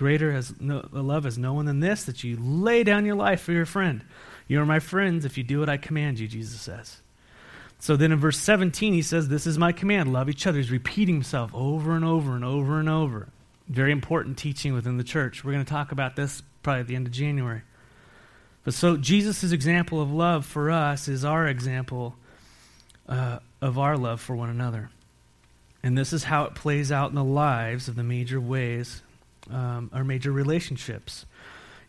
Greater 0.00 0.32
has 0.32 0.58
no, 0.58 0.88
love 0.92 1.24
has 1.24 1.36
no 1.36 1.52
one 1.52 1.66
than 1.66 1.80
this, 1.80 2.04
that 2.04 2.24
you 2.24 2.34
lay 2.40 2.82
down 2.82 3.04
your 3.04 3.16
life 3.16 3.42
for 3.42 3.52
your 3.52 3.66
friend. 3.66 4.02
You 4.48 4.58
are 4.62 4.64
my 4.64 4.78
friends 4.78 5.26
if 5.26 5.36
you 5.36 5.44
do 5.44 5.60
what 5.60 5.68
I 5.68 5.76
command 5.76 6.18
you, 6.18 6.26
Jesus 6.26 6.58
says. 6.58 7.02
So 7.80 7.96
then 7.96 8.10
in 8.10 8.18
verse 8.18 8.38
17, 8.38 8.94
he 8.94 9.02
says, 9.02 9.28
This 9.28 9.46
is 9.46 9.58
my 9.58 9.72
command 9.72 10.10
love 10.10 10.30
each 10.30 10.46
other. 10.46 10.56
He's 10.56 10.70
repeating 10.70 11.16
himself 11.16 11.54
over 11.54 11.94
and 11.94 12.02
over 12.02 12.34
and 12.34 12.42
over 12.42 12.80
and 12.80 12.88
over. 12.88 13.28
Very 13.68 13.92
important 13.92 14.38
teaching 14.38 14.72
within 14.72 14.96
the 14.96 15.04
church. 15.04 15.44
We're 15.44 15.52
going 15.52 15.66
to 15.66 15.70
talk 15.70 15.92
about 15.92 16.16
this 16.16 16.42
probably 16.62 16.80
at 16.80 16.86
the 16.86 16.96
end 16.96 17.06
of 17.06 17.12
January. 17.12 17.60
But 18.64 18.72
so 18.72 18.96
Jesus' 18.96 19.52
example 19.52 20.00
of 20.00 20.10
love 20.10 20.46
for 20.46 20.70
us 20.70 21.08
is 21.08 21.26
our 21.26 21.46
example 21.46 22.16
uh, 23.06 23.40
of 23.60 23.78
our 23.78 23.98
love 23.98 24.22
for 24.22 24.34
one 24.34 24.48
another. 24.48 24.88
And 25.82 25.98
this 25.98 26.14
is 26.14 26.24
how 26.24 26.44
it 26.44 26.54
plays 26.54 26.90
out 26.90 27.10
in 27.10 27.16
the 27.16 27.22
lives 27.22 27.86
of 27.86 27.96
the 27.96 28.02
major 28.02 28.40
ways 28.40 29.02
um, 29.50 29.90
our 29.92 30.04
major 30.04 30.32
relationships. 30.32 31.26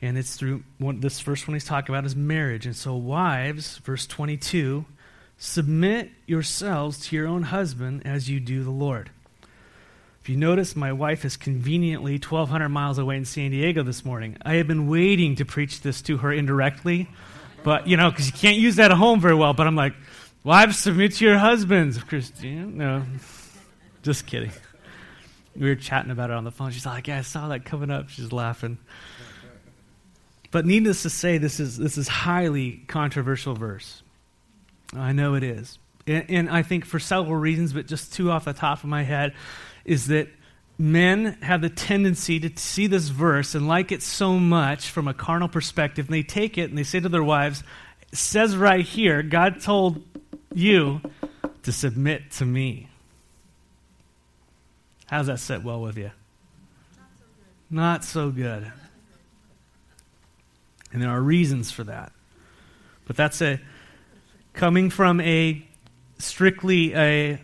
And 0.02 0.18
it's 0.18 0.36
through 0.36 0.64
one, 0.78 1.00
this 1.00 1.20
first 1.20 1.48
one 1.48 1.56
he's 1.56 1.66
talking 1.66 1.94
about 1.94 2.06
is 2.06 2.16
marriage. 2.16 2.66
And 2.66 2.76
so, 2.76 2.96
wives, 2.96 3.78
verse 3.80 4.08
22, 4.08 4.86
submit 5.38 6.10
yourselves 6.26 7.08
to 7.08 7.16
your 7.16 7.28
own 7.28 7.44
husband 7.44 8.02
as 8.06 8.30
you 8.30 8.40
do 8.40 8.64
the 8.64 8.72
Lord. 8.72 9.12
If 10.22 10.30
you 10.30 10.38
notice, 10.38 10.76
my 10.76 10.94
wife 10.94 11.26
is 11.26 11.36
conveniently 11.36 12.14
1,200 12.14 12.70
miles 12.70 13.00
away 13.00 13.18
in 13.18 13.26
San 13.26 13.52
Diego 13.52 13.84
this 13.84 14.06
morning. 14.06 14.38
I 14.44 14.56
have 14.56 14.68
been 14.68 14.88
waiting 14.88 15.36
to 15.38 15.46
preach 15.46 15.82
this 15.82 16.02
to 16.04 16.18
her 16.18 16.32
indirectly, 16.32 17.10
but, 17.64 17.88
you 17.88 17.98
know, 17.98 18.10
because 18.12 18.28
you 18.28 18.34
can't 18.34 18.58
use 18.58 18.76
that 18.76 18.92
at 18.92 18.98
home 18.98 19.20
very 19.20 19.36
well. 19.36 19.54
But 19.54 19.66
I'm 19.66 19.76
like, 19.76 19.94
Wives, 20.44 20.80
submit 20.80 21.14
to 21.14 21.26
your 21.26 21.38
husbands. 21.38 22.02
Christine, 22.02 22.76
no. 22.76 23.04
Just 24.02 24.26
kidding. 24.26 24.52
We 25.56 25.68
were 25.68 25.76
chatting 25.76 26.12
about 26.12 26.30
it 26.30 26.34
on 26.36 26.44
the 26.44 26.52
phone. 26.52 26.72
She's 26.72 26.86
like, 26.86 27.08
Yeah, 27.08 27.20
I 27.20 27.22
saw 27.22 27.48
that 27.50 27.66
coming 27.66 27.92
up. 27.92 28.10
She's 28.10 28.32
laughing. 28.32 28.78
But 30.52 30.66
needless 30.66 31.04
to 31.04 31.10
say, 31.10 31.38
this 31.38 31.60
is, 31.60 31.78
this 31.78 31.98
is 31.98 32.10
highly 32.10 32.84
controversial 32.88 33.56
verse. 33.56 34.04
I 34.94 35.14
know 35.14 35.36
it 35.36 35.44
is. 35.44 35.80
And, 36.06 36.26
and 36.30 36.50
I 36.50 36.62
think 36.62 36.86
for 36.86 37.00
several 37.00 37.38
reasons, 37.38 37.72
but 37.72 37.88
just 37.88 38.14
two 38.14 38.30
off 38.32 38.46
the 38.46 38.54
top 38.54 38.84
of 38.84 38.90
my 38.90 39.04
head, 39.04 39.34
is 39.86 40.08
that 40.08 40.28
men 40.78 41.38
have 41.42 41.62
the 41.62 41.70
tendency 41.70 42.40
to 42.40 42.52
see 42.60 42.88
this 42.88 43.08
verse 43.08 43.56
and 43.56 43.68
like 43.68 43.92
it 43.94 44.02
so 44.02 44.38
much 44.40 44.90
from 44.90 45.08
a 45.08 45.14
carnal 45.14 45.48
perspective, 45.48 46.08
and 46.08 46.14
they 46.14 46.24
take 46.24 46.58
it 46.58 46.70
and 46.70 46.78
they 46.78 46.84
say 46.84 47.00
to 47.00 47.08
their 47.08 47.24
wives, 47.24 47.64
says 48.12 48.58
right 48.58 48.86
here, 48.86 49.24
God 49.24 49.62
told 49.62 50.04
you 50.54 51.00
to 51.64 51.72
submit 51.72 52.32
to 52.32 52.46
me. 52.46 52.90
How's 55.12 55.28
that 55.28 55.40
sit 55.42 55.62
well 55.62 55.82
with 55.82 55.98
you? 55.98 56.10
Not 56.96 57.12
so 57.14 57.26
good. 57.28 57.76
Not 57.76 58.04
so 58.06 58.30
good. 58.32 58.72
And 60.94 61.02
there 61.02 61.10
are 61.10 61.22
reasons 61.22 61.70
for 61.70 61.84
that. 61.84 62.14
But 63.06 63.18
that's 63.18 63.42
a 63.42 63.60
coming 64.54 64.90
from 64.90 65.20
a 65.20 65.68
strictly 66.18 66.96
a 66.96 67.42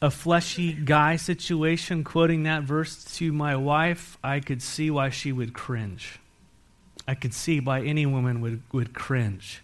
a 0.00 0.12
fleshy 0.12 0.72
guy 0.72 1.16
situation, 1.16 2.04
quoting 2.04 2.44
that 2.44 2.62
verse 2.62 3.02
to 3.16 3.32
my 3.32 3.56
wife, 3.56 4.16
I 4.22 4.38
could 4.38 4.62
see 4.62 4.92
why 4.92 5.10
she 5.10 5.32
would 5.32 5.54
cringe. 5.54 6.20
I 7.08 7.16
could 7.16 7.34
see 7.34 7.58
why 7.58 7.82
any 7.82 8.06
woman 8.06 8.40
would, 8.40 8.62
would 8.70 8.94
cringe. 8.94 9.60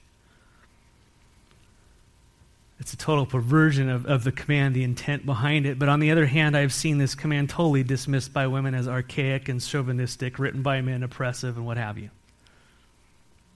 It's 2.81 2.93
a 2.93 2.97
total 2.97 3.25
perversion 3.25 3.89
of, 3.89 4.07
of 4.07 4.25
the 4.25 4.33
command, 4.33 4.75
the 4.75 4.83
intent 4.83 5.25
behind 5.25 5.65
it. 5.65 5.79
But 5.79 5.89
on 5.89 6.01
the 6.01 6.11
other 6.11 6.27
hand, 6.27 6.57
I've 6.57 6.73
seen 6.73 6.99
this 6.99 7.15
command 7.15 7.51
totally 7.51 7.85
dismissed 7.85 8.33
by 8.33 8.49
women 8.49 8.75
as 8.75 8.89
archaic 8.89 9.49
and 9.49 9.61
chauvinistic, 9.61 10.39
written 10.39 10.63
by 10.63 10.81
men, 10.81 11.03
oppressive, 11.03 11.57
and 11.57 11.65
what 11.65 11.77
have 11.77 11.99
you. 11.99 12.11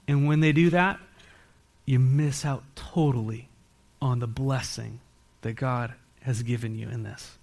And 0.06 0.28
when 0.28 0.40
they 0.40 0.52
do 0.52 0.70
that, 0.70 1.00
you 1.84 1.98
miss 1.98 2.44
out 2.44 2.62
totally 2.76 3.48
on 4.00 4.20
the 4.20 4.26
blessing 4.26 5.00
that 5.42 5.54
God 5.54 5.94
has 6.22 6.42
given 6.42 6.76
you 6.76 6.88
in 6.88 7.02
this. 7.02 7.36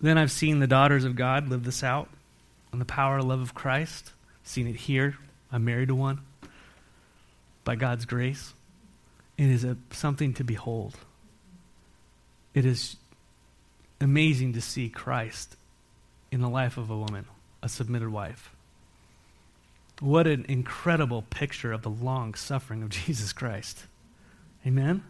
Then 0.00 0.18
I've 0.18 0.32
seen 0.32 0.58
the 0.58 0.66
daughters 0.66 1.04
of 1.04 1.14
God 1.14 1.48
live 1.48 1.64
this 1.64 1.84
out 1.84 2.08
on 2.72 2.78
the 2.78 2.84
power 2.84 3.18
and 3.18 3.28
love 3.28 3.40
of 3.40 3.54
Christ. 3.54 4.12
Seen 4.42 4.66
it 4.66 4.76
here. 4.76 5.16
I'm 5.52 5.64
married 5.64 5.88
to 5.88 5.94
one 5.94 6.20
by 7.64 7.76
God's 7.76 8.06
grace. 8.06 8.54
It 9.40 9.48
is 9.48 9.64
a, 9.64 9.78
something 9.90 10.34
to 10.34 10.44
behold. 10.44 10.98
It 12.52 12.66
is 12.66 12.96
amazing 13.98 14.52
to 14.52 14.60
see 14.60 14.90
Christ 14.90 15.56
in 16.30 16.42
the 16.42 16.48
life 16.50 16.76
of 16.76 16.90
a 16.90 16.96
woman, 16.98 17.24
a 17.62 17.68
submitted 17.70 18.10
wife. 18.10 18.54
What 19.98 20.26
an 20.26 20.44
incredible 20.46 21.22
picture 21.22 21.72
of 21.72 21.80
the 21.80 21.88
long 21.88 22.34
suffering 22.34 22.82
of 22.82 22.88
Jesus 22.90 23.32
Christ. 23.32 23.84
Amen? 24.66 25.04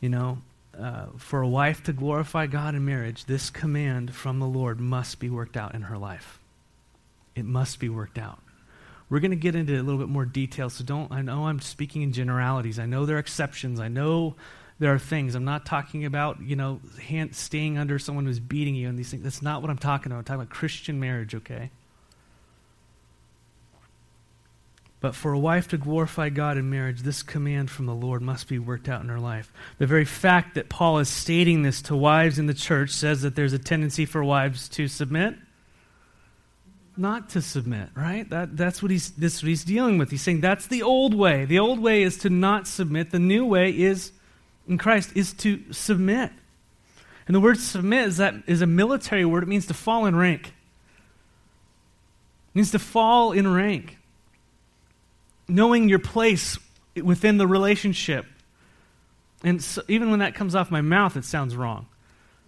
You 0.00 0.08
know, 0.08 0.38
uh, 0.76 1.06
for 1.16 1.42
a 1.42 1.48
wife 1.48 1.84
to 1.84 1.92
glorify 1.92 2.48
God 2.48 2.74
in 2.74 2.84
marriage, 2.84 3.26
this 3.26 3.50
command 3.50 4.16
from 4.16 4.40
the 4.40 4.46
Lord 4.46 4.80
must 4.80 5.20
be 5.20 5.30
worked 5.30 5.56
out 5.56 5.76
in 5.76 5.82
her 5.82 5.96
life. 5.96 6.40
It 7.36 7.44
must 7.44 7.78
be 7.78 7.88
worked 7.88 8.18
out. 8.18 8.40
We're 9.08 9.20
going 9.20 9.30
to 9.30 9.36
get 9.36 9.54
into 9.54 9.74
a 9.74 9.82
little 9.82 9.98
bit 9.98 10.08
more 10.08 10.24
detail, 10.24 10.68
so 10.68 10.82
don't, 10.84 11.12
I 11.12 11.22
know 11.22 11.46
I'm 11.46 11.60
speaking 11.60 12.02
in 12.02 12.12
generalities. 12.12 12.78
I 12.78 12.86
know 12.86 13.06
there 13.06 13.16
are 13.16 13.20
exceptions. 13.20 13.78
I 13.78 13.88
know 13.88 14.34
there 14.78 14.92
are 14.92 14.98
things. 14.98 15.34
I'm 15.34 15.44
not 15.44 15.64
talking 15.64 16.04
about, 16.04 16.42
you 16.42 16.56
know, 16.56 16.80
hand, 17.00 17.34
staying 17.34 17.78
under 17.78 17.98
someone 17.98 18.26
who's 18.26 18.40
beating 18.40 18.74
you 18.74 18.88
and 18.88 18.98
these 18.98 19.10
things. 19.10 19.22
That's 19.22 19.42
not 19.42 19.62
what 19.62 19.70
I'm 19.70 19.78
talking 19.78 20.10
about. 20.10 20.18
I'm 20.18 20.24
talking 20.24 20.42
about 20.42 20.50
Christian 20.50 20.98
marriage, 20.98 21.34
okay? 21.36 21.70
But 25.00 25.14
for 25.14 25.32
a 25.32 25.38
wife 25.38 25.68
to 25.68 25.78
glorify 25.78 26.30
God 26.30 26.58
in 26.58 26.68
marriage, 26.68 27.02
this 27.02 27.22
command 27.22 27.70
from 27.70 27.86
the 27.86 27.94
Lord 27.94 28.22
must 28.22 28.48
be 28.48 28.58
worked 28.58 28.88
out 28.88 29.02
in 29.02 29.08
her 29.08 29.20
life. 29.20 29.52
The 29.78 29.86
very 29.86 30.04
fact 30.04 30.56
that 30.56 30.68
Paul 30.68 30.98
is 30.98 31.08
stating 31.08 31.62
this 31.62 31.80
to 31.82 31.94
wives 31.94 32.38
in 32.38 32.46
the 32.46 32.54
church 32.54 32.90
says 32.90 33.22
that 33.22 33.36
there's 33.36 33.52
a 33.52 33.58
tendency 33.58 34.04
for 34.04 34.24
wives 34.24 34.68
to 34.70 34.88
submit, 34.88 35.36
not 36.98 37.30
to 37.30 37.42
submit, 37.42 37.88
right? 37.94 38.28
That, 38.30 38.56
that's, 38.56 38.82
what 38.82 38.90
he's, 38.90 39.10
that's 39.10 39.42
what 39.42 39.48
he's 39.48 39.64
dealing 39.64 39.98
with. 39.98 40.10
He's 40.10 40.22
saying 40.22 40.40
that's 40.40 40.66
the 40.66 40.82
old 40.82 41.14
way. 41.14 41.44
The 41.44 41.58
old 41.58 41.80
way 41.80 42.02
is 42.02 42.18
to 42.18 42.30
not 42.30 42.66
submit, 42.66 43.10
the 43.10 43.18
new 43.18 43.44
way 43.44 43.70
is 43.70 44.12
in 44.68 44.78
Christ 44.78 45.12
is 45.14 45.32
to 45.34 45.62
submit. 45.72 46.30
And 47.26 47.34
the 47.34 47.40
word 47.40 47.58
submit 47.58 48.06
is, 48.06 48.16
that, 48.18 48.34
is 48.46 48.62
a 48.62 48.66
military 48.66 49.24
word. 49.24 49.42
It 49.42 49.48
means 49.48 49.66
to 49.66 49.74
fall 49.74 50.06
in 50.06 50.14
rank. 50.14 50.48
It 50.48 50.52
means 52.54 52.70
to 52.72 52.78
fall 52.78 53.32
in 53.32 53.52
rank. 53.52 53.98
Knowing 55.48 55.88
your 55.88 55.98
place 55.98 56.58
within 56.94 57.36
the 57.36 57.46
relationship. 57.46 58.26
And 59.42 59.62
so 59.62 59.82
even 59.88 60.10
when 60.10 60.20
that 60.20 60.34
comes 60.34 60.54
off 60.54 60.70
my 60.70 60.80
mouth, 60.80 61.16
it 61.16 61.24
sounds 61.24 61.56
wrong, 61.56 61.86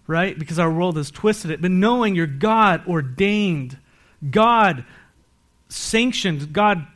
right? 0.07 0.39
Because 0.39 0.59
our 0.59 0.71
world 0.71 0.97
has 0.97 1.11
twisted 1.11 1.51
it. 1.51 1.61
But 1.61 1.71
knowing 1.71 2.15
your 2.15 2.27
God 2.27 2.87
ordained, 2.87 3.77
God 4.31 4.85
sanctioned, 5.69 6.53
God 6.53 6.87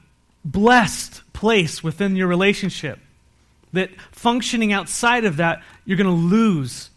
blessed 0.44 1.22
place 1.32 1.82
within 1.82 2.16
your 2.16 2.26
relationship 2.26 2.98
that 3.72 3.90
functioning 4.10 4.72
outside 4.72 5.24
of 5.24 5.38
that, 5.38 5.62
you're 5.84 5.96
going 5.96 6.06
to 6.06 6.12
lose 6.12 6.90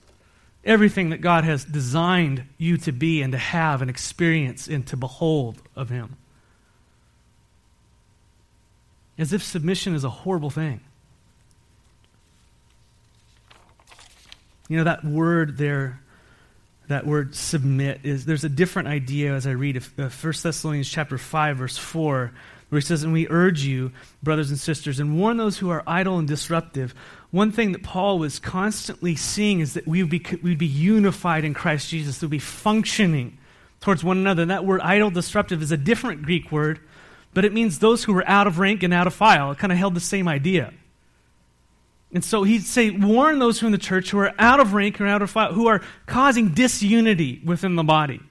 everything 0.63 1.09
that 1.11 1.21
God 1.21 1.43
has 1.43 1.63
designed 1.63 2.43
you 2.57 2.77
to 2.77 2.91
be 2.91 3.21
and 3.21 3.31
to 3.31 3.37
have 3.37 3.81
and 3.81 3.89
experience 3.89 4.67
and 4.67 4.85
to 4.87 4.97
behold 4.97 5.61
of 5.75 5.89
Him. 5.89 6.17
As 9.17 9.31
if 9.31 9.43
submission 9.43 9.95
is 9.95 10.03
a 10.03 10.09
horrible 10.09 10.49
thing. 10.49 10.81
You 14.67 14.77
know, 14.77 14.83
that 14.83 15.05
word 15.05 15.57
there, 15.57 16.01
that 16.87 17.05
word 17.05 17.35
submit, 17.35 18.01
is 18.03 18.25
there's 18.25 18.43
a 18.43 18.49
different 18.49 18.87
idea 18.87 19.33
as 19.33 19.47
I 19.47 19.51
read 19.51 19.81
1 19.83 20.11
Thessalonians 20.19 20.89
chapter 20.89 21.17
5, 21.17 21.57
verse 21.57 21.77
4 21.77 22.31
where 22.69 22.79
he 22.79 22.85
says, 22.85 23.03
And 23.03 23.13
we 23.13 23.27
urge 23.29 23.63
you, 23.63 23.91
brothers 24.23 24.49
and 24.49 24.59
sisters, 24.59 24.99
and 24.99 25.17
warn 25.17 25.37
those 25.37 25.57
who 25.57 25.69
are 25.69 25.83
idle 25.85 26.17
and 26.17 26.27
disruptive. 26.27 26.93
One 27.31 27.51
thing 27.51 27.71
that 27.73 27.83
Paul 27.83 28.19
was 28.19 28.39
constantly 28.39 29.15
seeing 29.15 29.59
is 29.59 29.73
that 29.73 29.87
we 29.87 30.01
would 30.01 30.09
be, 30.09 30.25
we'd 30.41 30.57
be 30.57 30.65
unified 30.65 31.43
in 31.43 31.53
Christ 31.53 31.89
Jesus, 31.89 32.21
we'd 32.21 32.31
be 32.31 32.39
functioning 32.39 33.37
towards 33.81 34.03
one 34.03 34.17
another. 34.17 34.41
And 34.41 34.51
that 34.51 34.65
word 34.65 34.81
idle, 34.81 35.11
disruptive, 35.11 35.61
is 35.61 35.71
a 35.71 35.77
different 35.77 36.23
Greek 36.23 36.51
word, 36.51 36.79
but 37.33 37.45
it 37.45 37.53
means 37.53 37.79
those 37.79 38.03
who 38.03 38.13
were 38.13 38.27
out 38.27 38.47
of 38.47 38.59
rank 38.59 38.83
and 38.83 38.93
out 38.93 39.07
of 39.07 39.13
file. 39.13 39.51
It 39.51 39.57
kind 39.57 39.71
of 39.71 39.77
held 39.77 39.93
the 39.93 39.99
same 39.99 40.27
idea. 40.27 40.73
And 42.15 42.23
so 42.23 42.43
he'd 42.43 42.63
say, 42.63 42.91
warn 42.91 43.39
those 43.39 43.59
who 43.59 43.65
are 43.65 43.67
in 43.67 43.71
the 43.73 43.77
church 43.77 44.11
who 44.11 44.19
are 44.19 44.33
out 44.39 44.61
of 44.61 44.73
rank 44.73 45.01
or 45.01 45.05
out 45.05 45.21
of 45.21 45.29
file, 45.29 45.51
who 45.51 45.67
are 45.67 45.81
causing 46.05 46.53
disunity 46.53 47.41
within 47.43 47.75
the 47.75 47.83
body. 47.83 48.21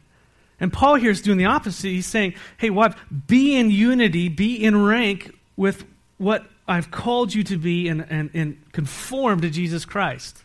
And 0.59 0.73
Paul 0.73 0.95
here 0.95 1.11
is 1.11 1.21
doing 1.21 1.37
the 1.37 1.45
opposite. 1.45 1.88
He's 1.88 2.07
saying, 2.07 2.33
hey, 2.57 2.71
wives, 2.71 2.97
be 3.26 3.55
in 3.55 3.71
unity, 3.71 4.31
be 4.31 4.55
in 4.64 4.83
rank 4.83 5.37
with 5.57 5.85
what 6.17 6.47
I've 6.67 6.91
called 6.91 7.35
you 7.35 7.45
to 7.45 7.59
be 7.59 7.88
and, 7.88 8.07
and, 8.09 8.31
and 8.33 8.73
conform 8.73 9.43
to 9.43 9.50
Jesus 9.50 9.85
Christ 9.85 10.43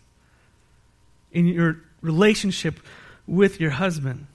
in 1.32 1.46
your 1.46 1.78
relationship 2.02 2.82
with 3.26 3.62
your 3.62 3.72
husband. 3.72 4.28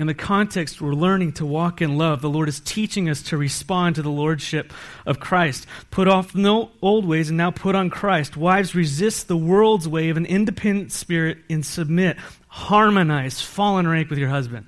In 0.00 0.06
the 0.06 0.14
context, 0.14 0.80
we're 0.80 0.94
learning 0.94 1.32
to 1.34 1.44
walk 1.44 1.82
in 1.82 1.98
love. 1.98 2.22
The 2.22 2.30
Lord 2.30 2.48
is 2.48 2.60
teaching 2.60 3.10
us 3.10 3.20
to 3.24 3.36
respond 3.36 3.96
to 3.96 4.02
the 4.02 4.08
Lordship 4.08 4.72
of 5.04 5.20
Christ. 5.20 5.66
Put 5.90 6.08
off 6.08 6.34
no 6.34 6.70
old 6.80 7.04
ways 7.04 7.28
and 7.28 7.36
now 7.36 7.50
put 7.50 7.74
on 7.74 7.90
Christ. 7.90 8.34
Wives, 8.34 8.74
resist 8.74 9.28
the 9.28 9.36
world's 9.36 9.86
way 9.86 10.08
of 10.08 10.16
an 10.16 10.24
independent 10.24 10.90
spirit 10.90 11.36
and 11.50 11.66
submit 11.66 12.16
harmonize, 12.48 13.42
fall 13.42 13.78
in 13.78 13.86
rank 13.86 14.08
with 14.08 14.18
your 14.18 14.30
husband. 14.30 14.66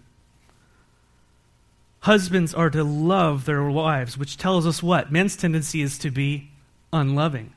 Husbands 2.01 2.53
are 2.53 2.69
to 2.69 2.85
love 2.85 3.47
their 3.47 3.63
wives, 3.63 4.19
which 4.19 4.37
tells 4.37 4.67
us 4.67 4.83
what? 4.83 5.11
Men's 5.11 5.35
tendency 5.35 5.81
is 5.81 5.97
to 6.01 6.11
be 6.11 6.51
unloving. 6.93 7.55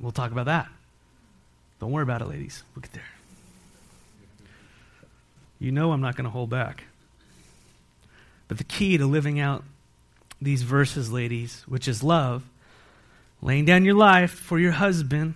We'll 0.00 0.10
talk 0.10 0.32
about 0.32 0.46
that. 0.46 0.68
Don't 1.80 1.92
worry 1.92 2.02
about 2.02 2.22
it, 2.22 2.28
ladies. 2.28 2.62
Look 2.74 2.86
at 2.86 2.92
there. 2.94 3.19
You 5.60 5.70
know 5.70 5.92
I'm 5.92 6.00
not 6.00 6.16
going 6.16 6.24
to 6.24 6.30
hold 6.30 6.50
back. 6.50 6.84
But 8.48 8.58
the 8.58 8.64
key 8.64 8.98
to 8.98 9.06
living 9.06 9.38
out 9.38 9.62
these 10.42 10.62
verses, 10.62 11.12
ladies, 11.12 11.62
which 11.68 11.86
is 11.86 12.02
love, 12.02 12.42
laying 13.40 13.64
down 13.64 13.84
your 13.84 13.94
life 13.94 14.32
for 14.32 14.58
your 14.58 14.72
husband, 14.72 15.34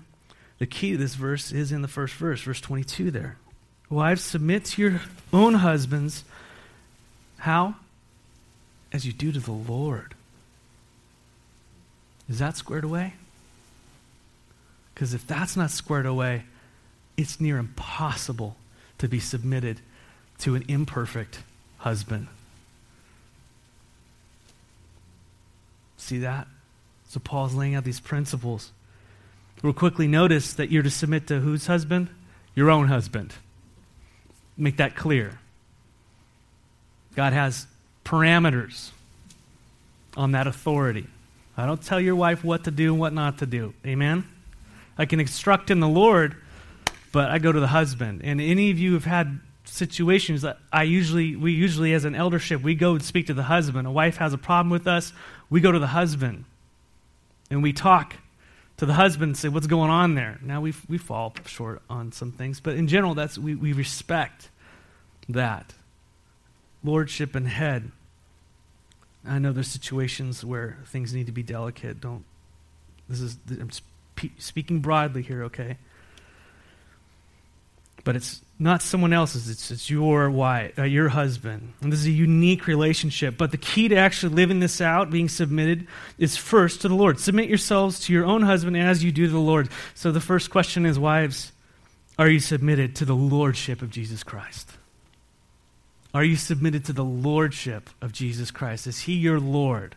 the 0.59 0.67
key 0.67 0.93
to 0.93 0.97
this 0.97 1.15
verse 1.15 1.53
is 1.53 1.71
in 1.71 1.83
the 1.83 1.89
first 1.89 2.15
verse, 2.15 2.41
verse 2.41 2.61
22 2.61 3.13
there. 3.13 3.37
Wives, 3.89 4.25
submit 4.25 4.65
to 4.65 4.83
your 4.83 5.01
own 5.33 5.55
husbands. 5.55 6.25
How? 7.39 7.77
as 8.95 9.05
you 9.05 9.13
do 9.13 9.33
to 9.33 9.41
the 9.41 9.51
Lord. 9.51 10.15
Is 12.29 12.39
that 12.39 12.57
squared 12.57 12.85
away? 12.85 13.15
Because 14.95 15.13
if 15.13 15.27
that's 15.27 15.57
not 15.57 15.73
squared 15.73 16.07
away, 16.07 16.45
it's 17.17 17.41
near 17.41 17.59
impossible 17.59 18.57
to 18.99 19.09
be 19.09 19.19
submitted 19.19 19.81
to 20.39 20.55
an 20.55 20.65
imperfect 20.69 21.41
husband. 21.79 22.29
See 25.97 26.19
that? 26.19 26.47
So 27.09 27.21
Paul's 27.21 27.55
laying 27.55 27.75
out 27.75 27.85
these 27.85 28.01
principles. 28.01 28.73
We'll 29.63 29.73
quickly 29.73 30.07
notice 30.07 30.53
that 30.55 30.71
you're 30.71 30.83
to 30.83 30.91
submit 30.91 31.27
to 31.29 31.41
whose 31.41 31.67
husband? 31.67 32.09
Your 32.55 32.71
own 32.71 32.89
husband. 32.89 33.33
Make 34.57 34.77
that 34.77 34.95
clear. 34.95 35.39
God 37.17 37.33
has 37.33 37.67
parameters 38.05 38.91
on 40.17 40.33
that 40.33 40.47
authority. 40.47 41.07
I 41.57 41.67
don't 41.67 41.83
tell 41.83 42.01
your 42.01 42.17
wife 42.17 42.45
what 42.45 42.65
to 42.65 42.71
do 42.71 42.93
and 42.93 43.01
what 43.01 43.13
not 43.13 43.39
to 43.39 43.47
do. 43.47 43.75
Amen? 43.87 44.27
I 44.99 45.07
can 45.07 45.21
instruct 45.21 45.71
in 45.71 45.81
the 45.81 45.89
Lord, 45.89 46.37
but 47.13 47.31
I 47.31 47.39
go 47.39 47.53
to 47.53 47.61
the 47.61 47.69
husband. 47.69 48.21
And 48.25 48.41
any 48.41 48.71
of 48.71 48.79
you 48.79 48.95
have 48.95 49.05
had 49.05 49.41
situations 49.65 50.43
that 50.43 50.59
I 50.73 50.83
usually, 50.85 51.37
we 51.37 51.53
usually 51.53 51.95
as 51.95 52.05
an 52.05 52.15
eldership, 52.15 52.63
we 52.63 52.75
go 52.75 52.93
and 52.93 53.03
speak 53.03 53.27
to 53.27 53.35
the 53.35 53.45
husband. 53.45 53.87
A 53.87 53.91
wife 53.91 54.19
has 54.19 54.33
a 54.33 54.39
problem 54.39 54.71
with 54.71 54.87
us, 54.87 55.13
we 55.51 55.61
go 55.61 55.73
to 55.73 55.79
the 55.79 55.89
husband. 55.89 56.45
And 57.51 57.63
we 57.63 57.73
talk 57.73 58.17
to 58.77 58.87
the 58.87 58.95
husband 58.95 59.31
and 59.31 59.37
say, 59.37 59.49
what's 59.49 59.67
going 59.67 59.91
on 59.91 60.15
there? 60.15 60.39
Now 60.43 60.61
we, 60.61 60.75
we 60.89 60.99
fall 60.99 61.35
short 61.47 61.83
on 61.89 62.13
some 62.13 62.33
things, 62.33 62.61
but 62.61 62.75
in 62.75 62.89
general, 62.89 63.15
that's, 63.15 63.39
we, 63.39 63.55
we 63.55 63.73
respect 63.73 64.51
that. 65.29 65.75
Lordship 66.83 67.35
and 67.35 67.49
head. 67.49 67.91
I 69.27 69.39
know 69.39 69.53
there's 69.53 69.69
situations 69.69 70.45
where 70.45 70.79
things 70.87 71.15
need 71.15 71.27
to 71.27 71.33
be 71.33 71.43
delicate. 71.43 72.01
Don't, 72.01 72.25
this 73.09 73.21
is, 73.21 73.39
I'm 73.49 73.71
speaking 74.39 74.81
broadly 74.81 75.23
here, 75.23 75.45
okay? 75.45 75.79
But 78.03 78.17
it's 78.17 78.43
not 78.59 78.83
someone 78.83 79.13
else's, 79.13 79.49
it's, 79.49 79.71
it's 79.71 79.91
your 79.91 80.31
wife, 80.31 80.79
uh, 80.79 80.85
your 80.85 81.09
husband. 81.09 81.73
And 81.81 81.93
this 81.93 82.01
is 82.01 82.07
a 82.07 82.13
unique 82.13 82.67
relationship. 82.67 83.37
But 83.37 83.51
the 83.51 83.57
key 83.57 83.89
to 83.89 83.97
actually 83.97 84.35
living 84.35 84.61
this 84.61 84.81
out, 84.81 85.11
being 85.11 85.29
submitted, 85.29 85.89
is 86.19 86.37
first 86.37 86.83
to 86.83 86.89
the 86.89 86.95
Lord. 86.95 87.19
Submit 87.19 87.49
yourselves 87.49 87.99
to 88.01 88.13
your 88.13 88.25
own 88.25 88.43
husband 88.43 88.77
as 88.77 89.03
you 89.03 89.11
do 89.11 89.27
to 89.27 89.33
the 89.33 89.39
Lord. 89.39 89.71
So 89.95 90.13
the 90.13 90.21
first 90.21 90.51
question 90.51 90.87
is, 90.87 90.99
wives, 90.99 91.53
are 92.17 92.29
you 92.29 92.39
submitted 92.39 92.95
to 92.97 93.05
the 93.05 93.15
lordship 93.15 93.83
of 93.83 93.91
Jesus 93.91 94.23
Christ? 94.23 94.71
Are 96.15 96.23
you 96.23 96.37
submitted 96.37 96.85
to 96.85 96.93
the 96.93 97.05
lordship 97.05 97.91
of 98.01 98.13
Jesus 98.13 98.53
Christ? 98.53 98.87
Is 98.87 99.01
he 99.01 99.15
your 99.15 99.41
Lord? 99.41 99.97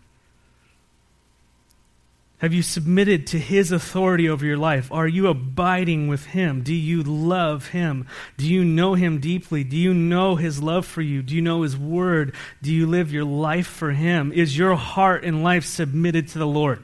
Have 2.39 2.53
you 2.53 2.61
submitted 2.61 3.25
to 3.27 3.39
his 3.39 3.71
authority 3.71 4.29
over 4.29 4.45
your 4.45 4.57
life? 4.57 4.91
Are 4.91 5.07
you 5.07 5.27
abiding 5.27 6.07
with 6.07 6.27
him? 6.27 6.61
Do 6.61 6.73
you 6.73 7.01
love 7.01 7.69
him? 7.69 8.05
Do 8.37 8.47
you 8.47 8.63
know 8.63 8.93
him 8.93 9.19
deeply? 9.19 9.63
Do 9.63 9.75
you 9.75 9.91
know 9.91 10.35
his 10.35 10.61
love 10.61 10.85
for 10.85 11.01
you? 11.01 11.23
Do 11.23 11.35
you 11.35 11.41
know 11.41 11.63
his 11.63 11.75
word? 11.75 12.35
Do 12.61 12.71
you 12.71 12.85
live 12.85 13.11
your 13.11 13.25
life 13.25 13.65
for 13.65 13.91
him? 13.91 14.31
Is 14.31 14.55
your 14.55 14.75
heart 14.75 15.23
and 15.23 15.43
life 15.43 15.65
submitted 15.65 16.27
to 16.29 16.39
the 16.39 16.45
Lord? 16.45 16.83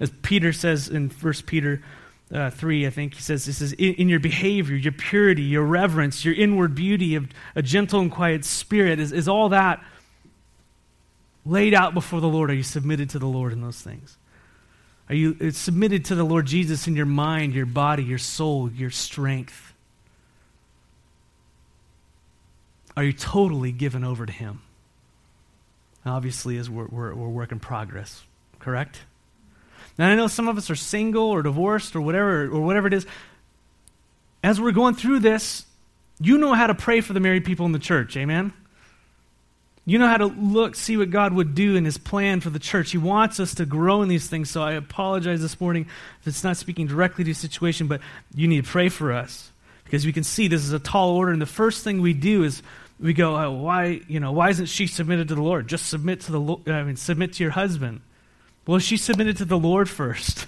As 0.00 0.10
Peter 0.22 0.54
says 0.54 0.88
in 0.88 1.10
1 1.10 1.34
Peter 1.44 1.82
uh, 2.32 2.48
3, 2.48 2.86
I 2.86 2.90
think 2.90 3.14
he 3.14 3.20
says, 3.20 3.44
this 3.44 3.60
is 3.60 3.74
in, 3.74 3.94
in, 3.94 4.08
your 4.08 4.20
behavior, 4.20 4.76
your 4.76 4.92
purity, 4.92 5.42
your 5.42 5.64
reverence, 5.64 6.24
your 6.24 6.34
inward 6.34 6.74
beauty 6.74 7.14
of 7.14 7.28
a 7.54 7.60
gentle 7.60 8.00
and 8.00 8.10
quiet 8.10 8.42
spirit. 8.42 9.00
Is, 9.00 9.12
is 9.12 9.28
all 9.28 9.50
that 9.50 9.84
laid 11.44 11.74
out 11.74 11.92
before 11.92 12.22
the 12.22 12.28
Lord? 12.28 12.50
Are 12.50 12.54
you 12.54 12.62
submitted 12.62 13.10
to 13.10 13.18
the 13.18 13.26
Lord 13.26 13.52
in 13.52 13.60
those 13.60 13.82
things? 13.82 14.16
Are 15.08 15.14
you 15.14 15.50
submitted 15.52 16.06
to 16.06 16.14
the 16.14 16.24
Lord 16.24 16.46
Jesus 16.46 16.86
in 16.86 16.94
your 16.94 17.06
mind, 17.06 17.54
your 17.54 17.66
body, 17.66 18.04
your 18.04 18.18
soul, 18.18 18.70
your 18.70 18.90
strength? 18.90 19.72
Are 22.96 23.04
you 23.04 23.12
totally 23.12 23.72
given 23.72 24.04
over 24.04 24.26
to 24.26 24.32
Him? 24.32 24.60
Obviously, 26.04 26.58
as 26.58 26.68
we're, 26.68 26.86
we're, 26.86 27.14
we're 27.14 27.28
work 27.28 27.52
in 27.52 27.58
progress, 27.58 28.22
correct? 28.58 29.00
Now, 29.98 30.08
I 30.08 30.14
know 30.14 30.26
some 30.26 30.48
of 30.48 30.58
us 30.58 30.70
are 30.70 30.76
single 30.76 31.30
or 31.30 31.42
divorced 31.42 31.96
or 31.96 32.00
whatever, 32.00 32.44
or 32.44 32.60
whatever 32.60 32.86
it 32.86 32.94
is. 32.94 33.06
As 34.42 34.60
we're 34.60 34.72
going 34.72 34.94
through 34.94 35.20
this, 35.20 35.64
you 36.20 36.38
know 36.38 36.54
how 36.54 36.66
to 36.66 36.74
pray 36.74 37.00
for 37.00 37.12
the 37.12 37.20
married 37.20 37.44
people 37.44 37.66
in 37.66 37.72
the 37.72 37.78
church, 37.78 38.16
amen? 38.16 38.52
You 39.88 39.98
know 39.98 40.06
how 40.06 40.18
to 40.18 40.26
look, 40.26 40.74
see 40.74 40.98
what 40.98 41.08
God 41.08 41.32
would 41.32 41.54
do 41.54 41.74
in 41.74 41.86
His 41.86 41.96
plan 41.96 42.40
for 42.40 42.50
the 42.50 42.58
church. 42.58 42.90
He 42.90 42.98
wants 42.98 43.40
us 43.40 43.54
to 43.54 43.64
grow 43.64 44.02
in 44.02 44.08
these 44.10 44.26
things. 44.26 44.50
So 44.50 44.62
I 44.62 44.72
apologize 44.72 45.40
this 45.40 45.58
morning 45.62 45.86
if 46.20 46.28
it's 46.28 46.44
not 46.44 46.58
speaking 46.58 46.86
directly 46.86 47.24
to 47.24 47.30
the 47.30 47.34
situation, 47.34 47.86
but 47.86 48.02
you 48.34 48.48
need 48.48 48.66
to 48.66 48.70
pray 48.70 48.90
for 48.90 49.14
us 49.14 49.50
because 49.84 50.04
we 50.04 50.12
can 50.12 50.24
see 50.24 50.46
this 50.46 50.62
is 50.62 50.74
a 50.74 50.78
tall 50.78 51.16
order. 51.16 51.32
And 51.32 51.40
the 51.40 51.46
first 51.46 51.84
thing 51.84 52.02
we 52.02 52.12
do 52.12 52.44
is 52.44 52.62
we 53.00 53.14
go, 53.14 53.34
oh, 53.34 53.52
why, 53.52 54.02
you 54.08 54.20
know, 54.20 54.30
why 54.30 54.50
isn't 54.50 54.66
she 54.66 54.86
submitted 54.86 55.28
to 55.28 55.34
the 55.34 55.42
Lord? 55.42 55.66
Just 55.68 55.86
submit 55.86 56.20
to 56.20 56.32
the, 56.32 56.70
I 56.70 56.82
mean, 56.82 56.96
submit 56.96 57.32
to 57.34 57.42
your 57.42 57.52
husband. 57.52 58.02
Well, 58.66 58.80
she 58.80 58.98
submitted 58.98 59.38
to 59.38 59.46
the 59.46 59.58
Lord 59.58 59.88
first. 59.88 60.46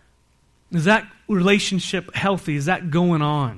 Is 0.72 0.86
that 0.86 1.06
relationship 1.28 2.14
healthy? 2.14 2.56
Is 2.56 2.64
that 2.64 2.90
going 2.90 3.20
on? 3.20 3.50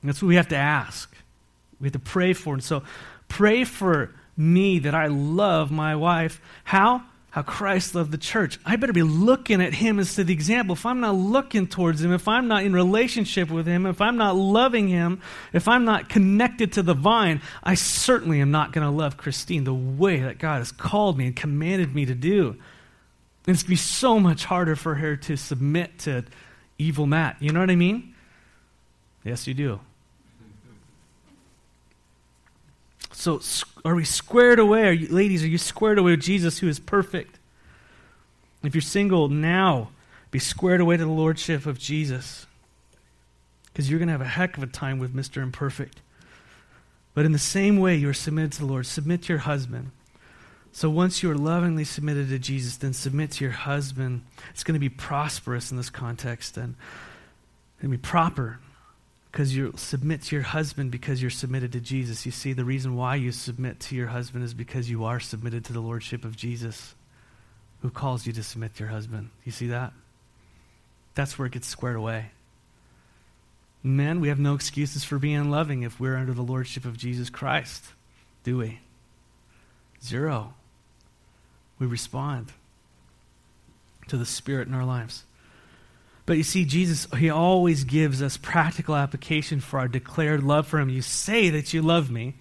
And 0.00 0.08
that's 0.08 0.22
what 0.22 0.28
we 0.28 0.36
have 0.36 0.48
to 0.48 0.56
ask. 0.56 1.14
We 1.78 1.88
have 1.88 1.92
to 1.92 1.98
pray 1.98 2.32
for. 2.32 2.54
And 2.54 2.64
so 2.64 2.82
Pray 3.28 3.64
for 3.64 4.14
me 4.36 4.78
that 4.80 4.94
I 4.94 5.06
love 5.06 5.70
my 5.70 5.96
wife. 5.96 6.40
How? 6.64 7.02
How 7.30 7.42
Christ 7.42 7.94
loved 7.94 8.12
the 8.12 8.18
church. 8.18 8.58
I 8.64 8.76
better 8.76 8.94
be 8.94 9.02
looking 9.02 9.60
at 9.60 9.74
him 9.74 9.98
as 9.98 10.14
to 10.14 10.24
the 10.24 10.32
example. 10.32 10.72
If 10.72 10.86
I'm 10.86 11.00
not 11.00 11.14
looking 11.14 11.66
towards 11.66 12.02
him, 12.02 12.12
if 12.12 12.28
I'm 12.28 12.48
not 12.48 12.64
in 12.64 12.72
relationship 12.72 13.50
with 13.50 13.66
him, 13.66 13.84
if 13.84 14.00
I'm 14.00 14.16
not 14.16 14.36
loving 14.36 14.88
him, 14.88 15.20
if 15.52 15.68
I'm 15.68 15.84
not 15.84 16.08
connected 16.08 16.72
to 16.72 16.82
the 16.82 16.94
vine, 16.94 17.42
I 17.62 17.74
certainly 17.74 18.40
am 18.40 18.50
not 18.50 18.72
going 18.72 18.86
to 18.86 18.90
love 18.90 19.18
Christine 19.18 19.64
the 19.64 19.74
way 19.74 20.20
that 20.20 20.38
God 20.38 20.58
has 20.58 20.72
called 20.72 21.18
me 21.18 21.26
and 21.26 21.36
commanded 21.36 21.94
me 21.94 22.06
to 22.06 22.14
do. 22.14 22.56
And 23.46 23.54
it's 23.54 23.62
be 23.62 23.76
so 23.76 24.18
much 24.18 24.46
harder 24.46 24.74
for 24.74 24.94
her 24.94 25.16
to 25.16 25.36
submit 25.36 25.98
to 26.00 26.24
evil 26.78 27.06
Matt. 27.06 27.36
You 27.40 27.52
know 27.52 27.60
what 27.60 27.70
I 27.70 27.76
mean? 27.76 28.14
Yes, 29.24 29.46
you 29.46 29.52
do. 29.52 29.80
So, 33.18 33.40
are 33.82 33.94
we 33.94 34.04
squared 34.04 34.58
away? 34.58 34.88
Are 34.88 34.92
you, 34.92 35.08
ladies, 35.08 35.42
are 35.42 35.48
you 35.48 35.56
squared 35.56 35.98
away 35.98 36.10
with 36.10 36.20
Jesus 36.20 36.58
who 36.58 36.68
is 36.68 36.78
perfect? 36.78 37.38
If 38.62 38.74
you're 38.74 38.82
single 38.82 39.30
now, 39.30 39.88
be 40.30 40.38
squared 40.38 40.82
away 40.82 40.98
to 40.98 41.04
the 41.04 41.10
lordship 41.10 41.64
of 41.64 41.78
Jesus. 41.78 42.44
Because 43.64 43.88
you're 43.88 43.98
going 43.98 44.08
to 44.08 44.12
have 44.12 44.20
a 44.20 44.26
heck 44.26 44.58
of 44.58 44.62
a 44.62 44.66
time 44.66 44.98
with 44.98 45.16
Mr. 45.16 45.42
Imperfect. 45.42 46.02
But 47.14 47.24
in 47.24 47.32
the 47.32 47.38
same 47.38 47.78
way 47.78 47.96
you 47.96 48.10
are 48.10 48.14
submitted 48.14 48.52
to 48.52 48.58
the 48.58 48.66
Lord, 48.66 48.84
submit 48.84 49.22
to 49.22 49.32
your 49.32 49.40
husband. 49.40 49.92
So 50.72 50.90
once 50.90 51.22
you 51.22 51.30
are 51.30 51.38
lovingly 51.38 51.84
submitted 51.84 52.28
to 52.28 52.38
Jesus, 52.38 52.76
then 52.76 52.92
submit 52.92 53.30
to 53.32 53.44
your 53.44 53.54
husband. 53.54 54.26
It's 54.50 54.62
going 54.62 54.74
to 54.74 54.78
be 54.78 54.90
prosperous 54.90 55.70
in 55.70 55.78
this 55.78 55.88
context 55.88 56.58
and, 56.58 56.74
and 57.80 57.90
be 57.90 57.96
proper 57.96 58.58
because 59.36 59.54
you 59.54 59.70
submit 59.76 60.22
to 60.22 60.34
your 60.34 60.42
husband 60.42 60.90
because 60.90 61.20
you're 61.20 61.30
submitted 61.30 61.70
to 61.70 61.78
Jesus. 61.78 62.24
You 62.24 62.32
see, 62.32 62.54
the 62.54 62.64
reason 62.64 62.96
why 62.96 63.16
you 63.16 63.32
submit 63.32 63.80
to 63.80 63.94
your 63.94 64.06
husband 64.06 64.42
is 64.44 64.54
because 64.54 64.88
you 64.88 65.04
are 65.04 65.20
submitted 65.20 65.62
to 65.66 65.74
the 65.74 65.80
lordship 65.80 66.24
of 66.24 66.34
Jesus, 66.34 66.94
who 67.82 67.90
calls 67.90 68.26
you 68.26 68.32
to 68.32 68.42
submit 68.42 68.74
to 68.76 68.84
your 68.84 68.88
husband. 68.88 69.28
You 69.44 69.52
see 69.52 69.66
that? 69.66 69.92
That's 71.14 71.38
where 71.38 71.44
it 71.44 71.52
gets 71.52 71.66
squared 71.66 71.96
away. 71.96 72.30
Men, 73.82 74.20
we 74.20 74.28
have 74.28 74.38
no 74.38 74.54
excuses 74.54 75.04
for 75.04 75.18
being 75.18 75.36
unloving 75.36 75.82
if 75.82 76.00
we're 76.00 76.16
under 76.16 76.32
the 76.32 76.40
lordship 76.40 76.86
of 76.86 76.96
Jesus 76.96 77.28
Christ, 77.28 77.84
do 78.42 78.56
we? 78.56 78.80
Zero. 80.02 80.54
We 81.78 81.86
respond 81.86 82.54
to 84.08 84.16
the 84.16 84.24
Spirit 84.24 84.66
in 84.66 84.72
our 84.72 84.86
lives. 84.86 85.24
But 86.26 86.36
you 86.36 86.42
see, 86.42 86.64
Jesus, 86.64 87.06
he 87.16 87.30
always 87.30 87.84
gives 87.84 88.20
us 88.20 88.36
practical 88.36 88.96
application 88.96 89.60
for 89.60 89.78
our 89.78 89.88
declared 89.88 90.42
love 90.42 90.66
for 90.66 90.80
him. 90.80 90.88
You 90.88 91.02
say 91.02 91.50
that 91.50 91.72
you 91.72 91.82
love 91.82 92.10
me. 92.10 92.34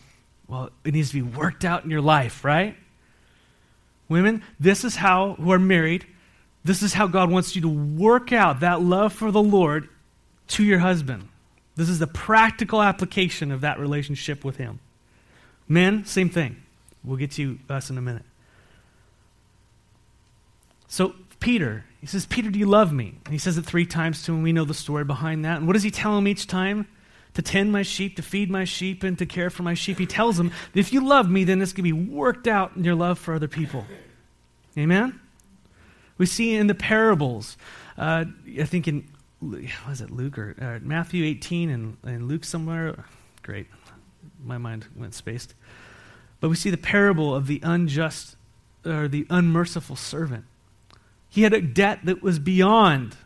Well, 0.47 0.71
it 0.83 0.93
needs 0.93 1.09
to 1.09 1.15
be 1.15 1.21
worked 1.21 1.63
out 1.63 1.83
in 1.83 1.91
your 1.91 2.01
life, 2.01 2.43
right? 2.43 2.75
Women, 4.09 4.43
this 4.59 4.83
is 4.83 4.95
how, 4.95 5.33
who 5.35 5.51
are 5.51 5.59
married, 5.59 6.05
this 6.63 6.81
is 6.81 6.93
how 6.93 7.07
God 7.07 7.29
wants 7.29 7.55
you 7.55 7.61
to 7.61 7.69
work 7.69 8.33
out 8.33 8.59
that 8.61 8.81
love 8.81 9.13
for 9.13 9.31
the 9.31 9.41
Lord 9.41 9.87
to 10.49 10.63
your 10.63 10.79
husband. 10.79 11.27
This 11.75 11.89
is 11.89 11.99
the 11.99 12.07
practical 12.07 12.81
application 12.81 13.51
of 13.51 13.61
that 13.61 13.79
relationship 13.79 14.43
with 14.43 14.57
him. 14.57 14.79
Men, 15.67 16.05
same 16.05 16.29
thing. 16.29 16.57
We'll 17.03 17.17
get 17.17 17.31
to 17.31 17.59
us 17.69 17.89
in 17.89 17.97
a 17.97 18.01
minute. 18.01 18.23
So, 20.87 21.13
Peter, 21.39 21.85
he 22.07 22.11
says, 22.11 22.25
Peter, 22.25 22.49
do 22.49 22.59
you 22.59 22.67
love 22.67 22.93
me? 22.93 23.17
And 23.25 23.33
he 23.33 23.37
says 23.37 23.57
it 23.57 23.65
three 23.65 23.85
times 23.85 24.23
to 24.23 24.33
him. 24.33 24.43
We 24.43 24.53
know 24.53 24.65
the 24.65 24.73
story 24.73 25.03
behind 25.03 25.43
that. 25.45 25.57
And 25.57 25.67
what 25.67 25.73
does 25.73 25.83
he 25.83 25.91
tell 25.91 26.17
him 26.17 26.27
each 26.27 26.47
time? 26.47 26.87
to 27.35 27.41
tend 27.41 27.71
my 27.71 27.83
sheep, 27.83 28.15
to 28.15 28.21
feed 28.21 28.49
my 28.49 28.63
sheep, 28.63 29.03
and 29.03 29.19
to 29.19 29.25
care 29.25 29.49
for 29.49 29.63
my 29.63 29.73
sheep. 29.73 29.99
He 29.99 30.05
tells 30.05 30.37
them, 30.37 30.51
if 30.73 30.91
you 30.91 31.05
love 31.05 31.29
me, 31.29 31.43
then 31.43 31.59
this 31.59 31.73
can 31.73 31.83
be 31.83 31.91
worked 31.91 32.47
out 32.47 32.75
in 32.75 32.83
your 32.83 32.95
love 32.95 33.19
for 33.19 33.33
other 33.33 33.49
people. 33.49 33.85
Amen? 34.77 35.19
We 36.17 36.25
see 36.25 36.55
in 36.55 36.67
the 36.67 36.75
parables, 36.75 37.57
uh, 37.97 38.23
I 38.57 38.63
think 38.63 38.87
in, 38.87 39.07
was 39.41 39.99
it 39.99 40.11
Luke 40.11 40.37
or 40.37 40.55
uh, 40.59 40.79
Matthew 40.81 41.25
18 41.25 41.69
and, 41.69 41.97
and 42.03 42.27
Luke 42.29 42.45
somewhere? 42.45 43.03
Great. 43.41 43.67
My 44.41 44.57
mind 44.57 44.87
went 44.95 45.13
spaced. 45.13 45.53
But 46.39 46.49
we 46.49 46.55
see 46.55 46.69
the 46.69 46.77
parable 46.77 47.35
of 47.35 47.47
the 47.47 47.59
unjust 47.63 48.37
or 48.85 49.09
the 49.09 49.27
unmerciful 49.29 49.97
servant. 49.97 50.45
He 51.35 51.41
had 51.41 51.53
a 51.53 51.59
debt 51.59 51.99
that 52.05 52.23
was 52.23 52.39
beyond 52.39 53.17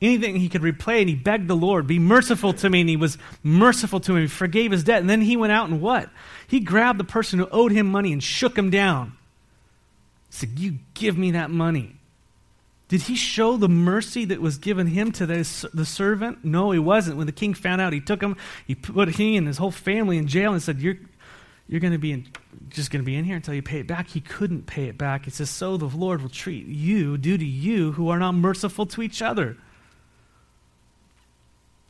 anything 0.00 0.36
he 0.36 0.48
could 0.48 0.62
repay, 0.62 1.00
and 1.00 1.10
he 1.10 1.14
begged 1.14 1.46
the 1.46 1.54
Lord, 1.54 1.86
Be 1.86 1.98
merciful 1.98 2.54
to 2.54 2.70
me. 2.70 2.80
And 2.80 2.88
he 2.88 2.96
was 2.96 3.18
merciful 3.42 4.00
to 4.00 4.16
him. 4.16 4.22
He 4.22 4.28
forgave 4.28 4.70
his 4.70 4.82
debt. 4.82 5.02
And 5.02 5.10
then 5.10 5.20
he 5.20 5.36
went 5.36 5.52
out 5.52 5.68
and 5.68 5.82
what? 5.82 6.08
He 6.48 6.60
grabbed 6.60 6.98
the 6.98 7.04
person 7.04 7.38
who 7.38 7.46
owed 7.52 7.70
him 7.70 7.86
money 7.86 8.14
and 8.14 8.22
shook 8.22 8.56
him 8.56 8.70
down. 8.70 9.12
He 10.30 10.36
said, 10.36 10.58
You 10.58 10.78
give 10.94 11.18
me 11.18 11.32
that 11.32 11.50
money. 11.50 11.96
Did 12.88 13.02
he 13.02 13.14
show 13.14 13.58
the 13.58 13.68
mercy 13.68 14.24
that 14.24 14.40
was 14.40 14.56
given 14.56 14.86
him 14.86 15.12
to 15.12 15.26
the, 15.26 15.68
the 15.74 15.84
servant? 15.84 16.42
No, 16.42 16.70
he 16.70 16.78
wasn't. 16.78 17.18
When 17.18 17.26
the 17.26 17.32
king 17.32 17.52
found 17.52 17.82
out, 17.82 17.92
he 17.92 18.00
took 18.00 18.22
him, 18.22 18.38
he 18.66 18.74
put 18.74 19.10
he 19.10 19.36
and 19.36 19.46
his 19.46 19.58
whole 19.58 19.70
family 19.70 20.16
in 20.16 20.28
jail 20.28 20.54
and 20.54 20.62
said, 20.62 20.80
You're, 20.80 20.96
you're 21.70 21.78
going 21.78 21.92
to 21.92 21.98
be 21.98 22.10
in, 22.10 22.26
just 22.68 22.90
going 22.90 23.00
to 23.00 23.06
be 23.06 23.14
in 23.14 23.24
here 23.24 23.36
until 23.36 23.54
you 23.54 23.62
pay 23.62 23.78
it 23.78 23.86
back. 23.86 24.08
He 24.08 24.20
couldn't 24.20 24.66
pay 24.66 24.86
it 24.86 24.98
back. 24.98 25.28
It 25.28 25.34
says, 25.34 25.50
So 25.50 25.76
the 25.76 25.86
Lord 25.86 26.20
will 26.20 26.28
treat 26.28 26.66
you, 26.66 27.16
do 27.16 27.38
to 27.38 27.44
you 27.44 27.92
who 27.92 28.08
are 28.08 28.18
not 28.18 28.32
merciful 28.32 28.86
to 28.86 29.02
each 29.02 29.22
other. 29.22 29.56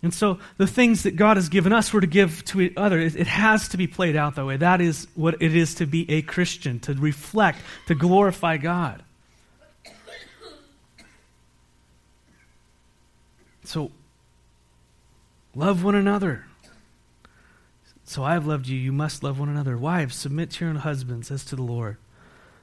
And 0.03 0.13
so 0.13 0.39
the 0.59 0.67
things 0.67 1.05
that 1.05 1.17
God 1.17 1.39
has 1.39 1.49
given 1.49 1.73
us, 1.73 1.95
we're 1.95 2.01
to 2.01 2.07
give 2.07 2.45
to 2.47 2.71
others. 2.77 3.17
It 3.17 3.27
has 3.27 3.69
to 3.71 3.79
be 3.79 3.87
played 3.87 4.17
out 4.17 4.35
that 4.35 4.45
way. 4.45 4.59
That 4.59 4.83
is 4.83 5.09
what 5.15 5.41
it 5.41 5.57
is 5.57 5.77
to 5.77 5.87
be 5.87 6.11
a 6.11 6.21
Christian, 6.21 6.79
to 6.81 6.93
reflect, 6.93 7.59
to 7.87 7.95
glorify 7.95 8.59
God. 8.59 9.03
So, 13.65 13.91
love 15.55 15.85
one 15.85 15.95
another. 15.95 16.45
So 18.11 18.25
I 18.25 18.33
have 18.33 18.45
loved 18.45 18.67
you, 18.67 18.77
you 18.77 18.91
must 18.91 19.23
love 19.23 19.39
one 19.39 19.49
another. 19.49 19.77
Wives, 19.79 20.17
submit 20.17 20.51
to 20.51 20.65
your 20.65 20.71
own 20.71 20.81
husbands 20.81 21.31
as 21.31 21.45
to 21.45 21.55
the 21.55 21.63
Lord. 21.63 21.97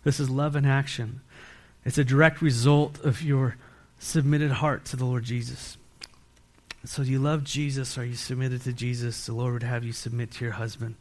This 0.03 0.19
is 0.19 0.29
love 0.29 0.57
in 0.57 0.65
action. 0.65 1.21
It's 1.85 1.97
a 1.97 2.03
direct 2.03 2.41
result 2.41 2.99
of 3.05 3.21
your 3.21 3.55
submitted 3.97 4.51
heart 4.51 4.83
to 4.87 4.97
the 4.97 5.05
Lord 5.05 5.23
Jesus. 5.23 5.77
So, 6.83 7.05
do 7.05 7.09
you 7.09 7.19
love 7.19 7.45
Jesus? 7.45 7.97
Are 7.97 8.03
you 8.03 8.15
submitted 8.15 8.63
to 8.63 8.73
Jesus? 8.73 9.25
The 9.25 9.31
Lord 9.31 9.53
would 9.53 9.63
have 9.63 9.85
you 9.85 9.93
submit 9.93 10.31
to 10.31 10.43
your 10.43 10.55
husband. 10.55 10.95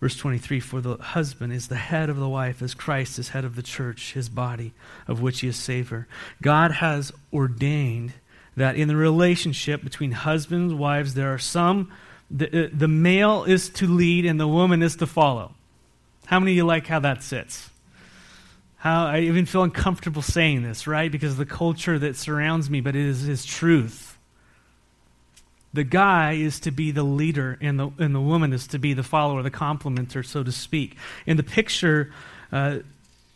Verse 0.00 0.16
23 0.16 0.58
For 0.58 0.80
the 0.80 0.96
husband 0.96 1.52
is 1.52 1.68
the 1.68 1.76
head 1.76 2.10
of 2.10 2.16
the 2.16 2.28
wife, 2.28 2.62
as 2.62 2.74
Christ 2.74 3.20
is 3.20 3.28
head 3.28 3.44
of 3.44 3.54
the 3.54 3.62
church, 3.62 4.14
his 4.14 4.28
body, 4.28 4.72
of 5.06 5.22
which 5.22 5.42
he 5.42 5.46
is 5.46 5.54
Savior. 5.54 6.08
God 6.42 6.72
has 6.72 7.12
ordained 7.32 8.14
that 8.56 8.74
in 8.74 8.88
the 8.88 8.96
relationship 8.96 9.84
between 9.84 10.10
husbands 10.10 10.72
and 10.72 10.80
wives, 10.80 11.14
there 11.14 11.32
are 11.32 11.38
some, 11.38 11.92
the, 12.30 12.66
uh, 12.66 12.68
the 12.72 12.88
male 12.88 13.44
is 13.44 13.68
to 13.70 13.86
lead 13.86 14.24
and 14.24 14.38
the 14.38 14.48
woman 14.48 14.82
is 14.82 14.96
to 14.96 15.06
follow. 15.06 15.52
How 16.26 16.38
many 16.38 16.52
of 16.52 16.56
you 16.56 16.64
like 16.64 16.86
how 16.86 17.00
that 17.00 17.22
sits? 17.22 17.70
How 18.76 19.06
I 19.06 19.20
even 19.20 19.46
feel 19.46 19.62
uncomfortable 19.62 20.22
saying 20.22 20.62
this, 20.62 20.86
right? 20.86 21.10
Because 21.10 21.32
of 21.32 21.38
the 21.38 21.46
culture 21.46 21.98
that 21.98 22.16
surrounds 22.16 22.70
me, 22.70 22.80
but 22.80 22.96
it 22.96 23.04
is 23.04 23.22
his 23.22 23.44
truth 23.44 24.10
the 25.72 25.84
guy 25.84 26.32
is 26.32 26.60
to 26.60 26.70
be 26.70 26.90
the 26.90 27.02
leader 27.02 27.56
and 27.60 27.78
the, 27.78 27.90
and 27.98 28.14
the 28.14 28.20
woman 28.20 28.52
is 28.52 28.66
to 28.68 28.78
be 28.78 28.92
the 28.92 29.02
follower, 29.02 29.42
the 29.42 29.50
complementer, 29.50 30.24
so 30.24 30.42
to 30.42 30.50
speak. 30.50 30.96
In 31.26 31.36
the 31.36 31.42
picture, 31.42 32.12
uh, 32.50 32.78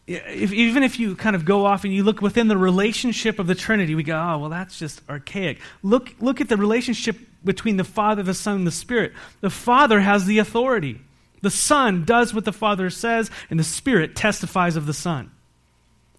if, 0.07 0.53
even 0.53 0.83
if 0.83 0.99
you 0.99 1.15
kind 1.15 1.37
of 1.37 1.45
go 1.45 1.65
off 1.65 1.85
and 1.85 1.95
you 1.95 2.03
look 2.03 2.21
within 2.21 2.49
the 2.49 2.57
relationship 2.57 3.39
of 3.39 3.47
the 3.47 3.55
Trinity, 3.55 3.95
we 3.95 4.03
go, 4.03 4.17
oh, 4.17 4.39
well, 4.39 4.51
that's 4.51 4.79
just 4.79 5.01
archaic. 5.09 5.61
Look, 5.83 6.15
look 6.21 6.41
at 6.41 6.49
the 6.49 6.57
relationship 6.57 7.17
between 7.45 7.77
the 7.77 7.85
Father, 7.85 8.23
the 8.23 8.35
Son, 8.35 8.57
and 8.57 8.67
the 8.67 8.73
Spirit. 8.73 9.13
The 9.41 9.51
Father 9.51 10.01
has 10.01 10.27
the 10.27 10.39
authority. 10.39 11.01
The 11.43 11.51
Son 11.51 12.05
does 12.05 12.33
what 12.33 12.45
the 12.45 12.53
Father 12.53 12.89
says, 12.91 13.31
and 13.51 13.61
the 13.61 13.65
Spirit 13.65 14.17
testifies 14.17 14.77
of 14.77 14.87
the 14.87 14.95
Son. 14.95 15.31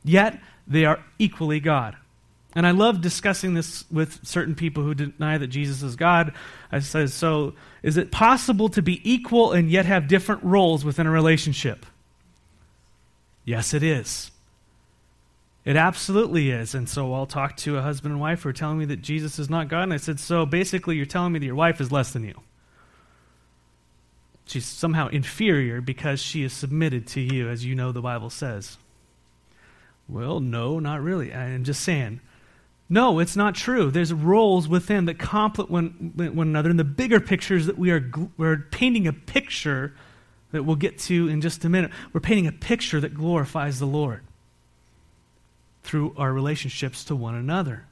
Yet, 0.03 0.39
they 0.67 0.85
are 0.85 1.03
equally 1.17 1.59
God. 1.59 1.95
And 2.55 2.65
I 2.65 2.71
love 2.71 3.01
discussing 3.01 3.53
this 3.53 3.83
with 3.91 4.25
certain 4.25 4.55
people 4.55 4.83
who 4.83 4.93
deny 4.93 5.37
that 5.37 5.47
Jesus 5.47 5.83
is 5.83 5.97
God. 5.97 6.33
I 6.71 6.79
said, 6.79 7.09
so 7.09 7.53
is 7.83 7.97
it 7.97 8.11
possible 8.11 8.69
to 8.69 8.81
be 8.81 9.01
equal 9.03 9.51
and 9.51 9.69
yet 9.69 9.85
have 9.85 10.07
different 10.07 10.43
roles 10.43 10.85
within 10.85 11.05
a 11.05 11.11
relationship? 11.11 11.85
Yes, 13.43 13.73
it 13.73 13.83
is. 13.83 14.31
It 15.65 15.75
absolutely 15.75 16.51
is. 16.51 16.75
And 16.75 16.87
so 16.87 17.13
I'll 17.13 17.25
talk 17.25 17.57
to 17.57 17.77
a 17.77 17.81
husband 17.81 18.13
and 18.13 18.21
wife 18.21 18.43
who 18.43 18.49
are 18.49 18.53
telling 18.53 18.77
me 18.77 18.85
that 18.85 19.01
Jesus 19.01 19.39
is 19.39 19.49
not 19.49 19.67
God. 19.67 19.83
And 19.83 19.93
I 19.93 19.97
said, 19.97 20.19
so 20.19 20.45
basically, 20.45 20.95
you're 20.95 21.05
telling 21.05 21.33
me 21.33 21.39
that 21.39 21.45
your 21.45 21.55
wife 21.55 21.81
is 21.81 21.91
less 21.91 22.13
than 22.13 22.23
you. 22.23 22.39
She's 24.45 24.65
somehow 24.65 25.07
inferior 25.07 25.81
because 25.81 26.21
she 26.21 26.43
is 26.43 26.53
submitted 26.53 27.07
to 27.07 27.21
you, 27.21 27.49
as 27.49 27.65
you 27.65 27.73
know 27.73 27.91
the 27.91 28.01
Bible 28.01 28.29
says. 28.29 28.77
Well, 30.07 30.39
no, 30.39 30.79
not 30.79 31.01
really. 31.01 31.33
I'm 31.33 31.63
just 31.63 31.81
saying 31.81 32.21
no, 32.87 33.19
it's 33.19 33.35
not 33.35 33.55
true. 33.55 33.89
There's 33.89 34.13
roles 34.13 34.67
within 34.67 35.05
that 35.05 35.17
complement 35.17 36.15
one, 36.15 36.47
another. 36.47 36.69
And 36.69 36.77
the 36.77 36.83
bigger 36.83 37.19
pictures 37.19 37.65
that 37.65 37.77
we 37.77 37.91
are 37.91 38.11
we're 38.37 38.57
painting 38.57 39.07
a 39.07 39.13
picture 39.13 39.95
that 40.51 40.63
we'll 40.63 40.75
get 40.75 40.99
to 40.99 41.27
in 41.27 41.41
just 41.41 41.65
a 41.65 41.69
minute. 41.69 41.91
We're 42.13 42.21
painting 42.21 42.47
a 42.47 42.51
picture 42.51 43.01
that 43.01 43.15
glorifies 43.15 43.79
the 43.79 43.87
Lord 43.87 44.21
through 45.85 46.15
our 46.17 46.33
relationships 46.33 47.03
to 47.05 47.15
one 47.15 47.35
another. 47.35 47.85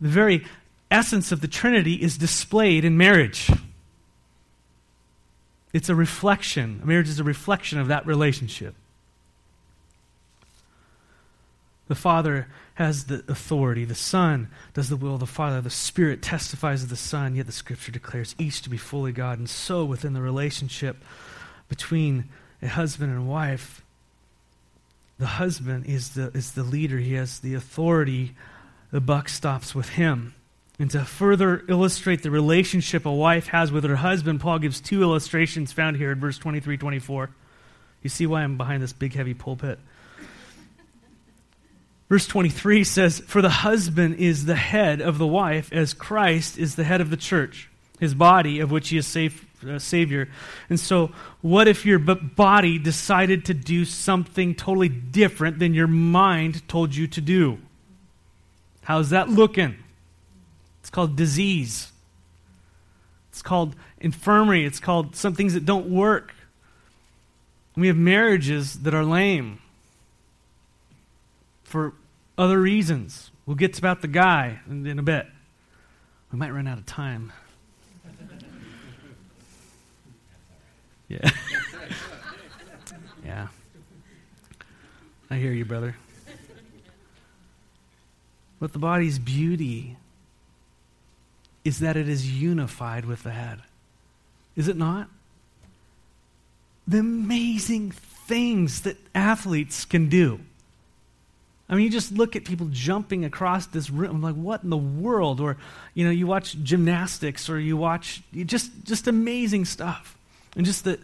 The 0.00 0.08
very 0.08 0.46
essence 0.90 1.32
of 1.32 1.40
the 1.40 1.48
Trinity 1.48 1.94
is 1.94 2.18
displayed 2.18 2.84
in 2.84 2.96
marriage. 2.96 3.50
It's 5.72 5.88
a 5.88 5.94
reflection. 5.94 6.80
Marriage 6.84 7.08
is 7.08 7.18
a 7.18 7.24
reflection 7.24 7.78
of 7.78 7.88
that 7.88 8.06
relationship. 8.06 8.74
The 11.88 11.94
Father 11.94 12.48
has 12.74 13.04
the 13.04 13.24
authority. 13.28 13.84
The 13.84 13.94
Son 13.94 14.48
does 14.74 14.88
the 14.88 14.96
will 14.96 15.14
of 15.14 15.20
the 15.20 15.26
Father. 15.26 15.60
The 15.60 15.70
Spirit 15.70 16.22
testifies 16.22 16.82
of 16.82 16.88
the 16.88 16.96
Son, 16.96 17.34
yet 17.34 17.46
the 17.46 17.52
Scripture 17.52 17.92
declares 17.92 18.34
each 18.38 18.62
to 18.62 18.70
be 18.70 18.76
fully 18.76 19.12
God. 19.12 19.38
And 19.38 19.50
so, 19.50 19.84
within 19.84 20.12
the 20.12 20.20
relationship 20.20 20.96
between 21.68 22.28
a 22.62 22.68
husband 22.68 23.12
and 23.12 23.28
wife, 23.28 23.82
the 25.20 25.26
husband 25.26 25.84
is 25.84 26.14
the, 26.14 26.28
is 26.34 26.52
the 26.52 26.62
leader, 26.62 26.96
he 26.96 27.12
has 27.12 27.40
the 27.40 27.52
authority. 27.52 28.34
The 28.90 29.02
buck 29.02 29.28
stops 29.28 29.74
with 29.74 29.90
him. 29.90 30.34
And 30.78 30.90
to 30.92 31.04
further 31.04 31.62
illustrate 31.68 32.22
the 32.22 32.30
relationship 32.30 33.04
a 33.04 33.12
wife 33.12 33.48
has 33.48 33.70
with 33.70 33.84
her 33.84 33.96
husband, 33.96 34.40
Paul 34.40 34.58
gives 34.58 34.80
two 34.80 35.02
illustrations 35.02 35.72
found 35.72 35.98
here 35.98 36.10
in 36.10 36.20
verse 36.20 36.38
23 36.38 36.78
24. 36.78 37.28
You 38.02 38.08
see 38.08 38.26
why 38.26 38.42
I'm 38.42 38.56
behind 38.56 38.82
this 38.82 38.94
big, 38.94 39.12
heavy 39.12 39.34
pulpit? 39.34 39.78
Verse 42.08 42.26
23 42.26 42.82
says, 42.82 43.20
For 43.20 43.42
the 43.42 43.50
husband 43.50 44.16
is 44.16 44.46
the 44.46 44.56
head 44.56 45.02
of 45.02 45.18
the 45.18 45.26
wife, 45.26 45.70
as 45.70 45.92
Christ 45.92 46.56
is 46.56 46.76
the 46.76 46.84
head 46.84 47.02
of 47.02 47.10
the 47.10 47.18
church, 47.18 47.68
his 48.00 48.14
body, 48.14 48.60
of 48.60 48.70
which 48.70 48.88
he 48.88 48.96
is 48.96 49.06
safe, 49.06 49.44
uh, 49.68 49.78
Savior. 49.78 50.28
And 50.68 50.78
so, 50.78 51.12
what 51.40 51.68
if 51.68 51.84
your 51.84 51.98
body 51.98 52.78
decided 52.78 53.44
to 53.46 53.54
do 53.54 53.84
something 53.84 54.54
totally 54.54 54.88
different 54.88 55.58
than 55.58 55.74
your 55.74 55.86
mind 55.86 56.66
told 56.68 56.94
you 56.94 57.06
to 57.08 57.20
do? 57.20 57.58
How's 58.82 59.10
that 59.10 59.28
looking? 59.28 59.76
It's 60.80 60.90
called 60.90 61.16
disease. 61.16 61.92
It's 63.30 63.42
called 63.42 63.76
infirmary. 64.00 64.64
It's 64.64 64.80
called 64.80 65.14
some 65.14 65.34
things 65.34 65.54
that 65.54 65.64
don't 65.64 65.90
work. 65.90 66.34
We 67.76 67.86
have 67.86 67.96
marriages 67.96 68.80
that 68.80 68.94
are 68.94 69.04
lame 69.04 69.60
for 71.62 71.94
other 72.36 72.60
reasons. 72.60 73.30
We'll 73.46 73.56
get 73.56 73.74
to 73.74 73.80
about 73.80 74.02
the 74.02 74.08
guy 74.08 74.60
in, 74.68 74.86
in 74.86 74.98
a 74.98 75.02
bit. 75.02 75.26
We 76.32 76.38
might 76.38 76.50
run 76.50 76.66
out 76.66 76.78
of 76.78 76.86
time. 76.86 77.32
Yeah. 81.10 81.30
yeah. 83.24 83.48
I 85.28 85.36
hear 85.36 85.52
you, 85.52 85.66
brother. 85.66 85.96
But 88.58 88.72
the 88.72 88.78
body's 88.78 89.18
beauty 89.18 89.98
is 91.64 91.80
that 91.80 91.98
it 91.98 92.08
is 92.08 92.40
unified 92.40 93.04
with 93.04 93.22
the 93.22 93.32
head. 93.32 93.60
Is 94.56 94.68
it 94.68 94.76
not? 94.76 95.10
The 96.88 97.00
amazing 97.00 97.90
things 97.90 98.82
that 98.82 98.96
athletes 99.14 99.84
can 99.84 100.08
do 100.08 100.40
I 101.70 101.76
mean, 101.76 101.84
you 101.84 101.90
just 101.90 102.10
look 102.10 102.34
at 102.34 102.44
people 102.44 102.66
jumping 102.72 103.24
across 103.24 103.66
this 103.66 103.90
room. 103.90 104.20
Like, 104.20 104.34
what 104.34 104.64
in 104.64 104.70
the 104.70 104.76
world? 104.76 105.40
Or, 105.40 105.56
you 105.94 106.04
know, 106.04 106.10
you 106.10 106.26
watch 106.26 106.56
gymnastics 106.64 107.48
or 107.48 107.60
you 107.60 107.76
watch 107.76 108.22
just, 108.34 108.72
just 108.82 109.06
amazing 109.06 109.64
stuff. 109.66 110.18
And 110.56 110.66
just 110.66 110.84
the 110.84 110.98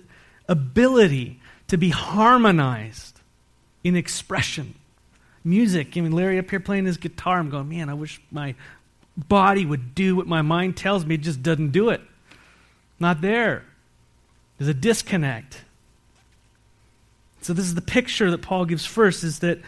ability 0.49 1.41
to 1.69 1.77
be 1.77 1.91
harmonized 1.91 3.21
in 3.85 3.97
expression. 3.97 4.75
Music. 5.45 5.97
I 5.97 6.01
mean, 6.01 6.13
Larry 6.13 6.39
up 6.39 6.51
here 6.51 6.61
playing 6.61 6.87
his 6.87 6.97
guitar. 6.97 7.39
I'm 7.39 7.51
going, 7.51 7.69
man, 7.69 7.89
I 7.89 7.95
wish 7.95 8.21
my 8.31 8.55
body 9.17 9.65
would 9.65 9.95
do 9.95 10.17
what 10.17 10.27
my 10.27 10.43
mind 10.43 10.77
tells 10.77 11.05
me. 11.05 11.15
It 11.15 11.23
just 11.23 11.43
doesn't 11.43 11.71
do 11.71 11.91
it. 11.91 12.01
Not 12.99 13.21
there. 13.21 13.65
There's 14.59 14.69
a 14.69 14.75
disconnect. 14.75 15.63
So 17.43 17.53
this 17.53 17.67
is 17.67 17.75
the 17.75 17.83
picture 17.83 18.31
that 18.31 18.43
Paul 18.43 18.65
gives 18.65 18.85
first 18.85 19.23
is 19.23 19.39
that 19.41 19.61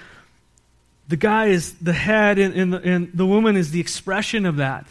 the 1.06 1.16
guy 1.16 1.46
is 1.46 1.74
the 1.74 1.92
head 1.92 2.38
and, 2.38 2.54
and, 2.54 2.72
the, 2.72 2.82
and 2.82 3.10
the 3.14 3.26
woman 3.26 3.56
is 3.56 3.70
the 3.70 3.80
expression 3.80 4.44
of 4.46 4.56
that. 4.56 4.86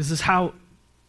This 0.00 0.10
is 0.10 0.22
how 0.22 0.54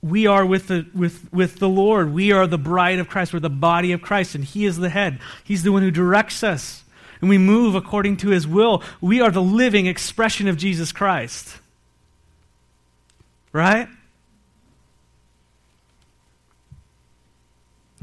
we 0.01 0.27
are 0.27 0.45
with 0.45 0.67
the, 0.67 0.85
with, 0.93 1.31
with 1.31 1.59
the 1.59 1.69
Lord. 1.69 2.11
We 2.11 2.33
are 2.33 2.45
the 2.45 2.57
bride 2.57 2.99
of 2.99 3.07
Christ. 3.07 3.31
We're 3.31 3.39
the 3.39 3.49
body 3.49 3.93
of 3.93 4.01
Christ, 4.01 4.35
and 4.35 4.43
He 4.43 4.65
is 4.65 4.75
the 4.75 4.89
head. 4.89 5.19
He's 5.45 5.63
the 5.63 5.71
one 5.71 5.81
who 5.81 5.91
directs 5.91 6.43
us, 6.43 6.83
and 7.21 7.29
we 7.29 7.37
move 7.37 7.73
according 7.73 8.17
to 8.17 8.31
His 8.31 8.45
will. 8.45 8.83
We 8.99 9.21
are 9.21 9.31
the 9.31 9.41
living 9.41 9.85
expression 9.85 10.49
of 10.49 10.57
Jesus 10.57 10.91
Christ. 10.91 11.57
Right? 13.53 13.87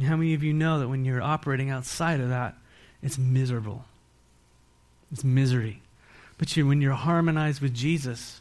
how 0.02 0.16
many 0.16 0.32
of 0.32 0.42
you 0.42 0.54
know 0.54 0.78
that 0.78 0.88
when 0.88 1.04
you're 1.04 1.20
operating 1.20 1.68
outside 1.68 2.20
of 2.20 2.30
that, 2.30 2.54
it's 3.02 3.18
miserable. 3.18 3.84
It's 5.12 5.22
misery. 5.22 5.82
But 6.38 6.56
you, 6.56 6.66
when 6.66 6.80
you're 6.80 6.94
harmonized 6.94 7.60
with 7.60 7.74
Jesus, 7.74 8.40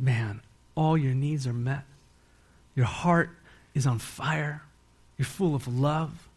man, 0.00 0.40
all 0.78 0.96
your 0.96 1.12
needs 1.12 1.44
are 1.44 1.52
met. 1.52 1.82
Your 2.76 2.86
heart 2.86 3.30
is 3.74 3.84
on 3.84 3.98
fire. 3.98 4.62
You're 5.16 5.26
full 5.26 5.56
of 5.56 5.66
love. 5.66 6.28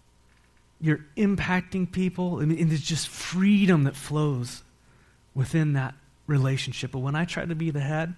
You're 0.82 1.06
impacting 1.15 1.91
people. 1.91 2.39
I 2.41 2.45
mean, 2.45 2.58
and 2.58 2.71
there's 2.71 2.82
just 2.82 3.08
freedom 3.08 3.84
that 3.84 3.95
flows 3.95 4.63
within 5.36 5.73
that 5.73 5.93
relationship. 6.25 6.91
But 6.91 6.99
when 6.99 7.15
I 7.15 7.25
try 7.25 7.45
to 7.45 7.54
be 7.54 7.69
the 7.69 7.82
head 7.82 8.15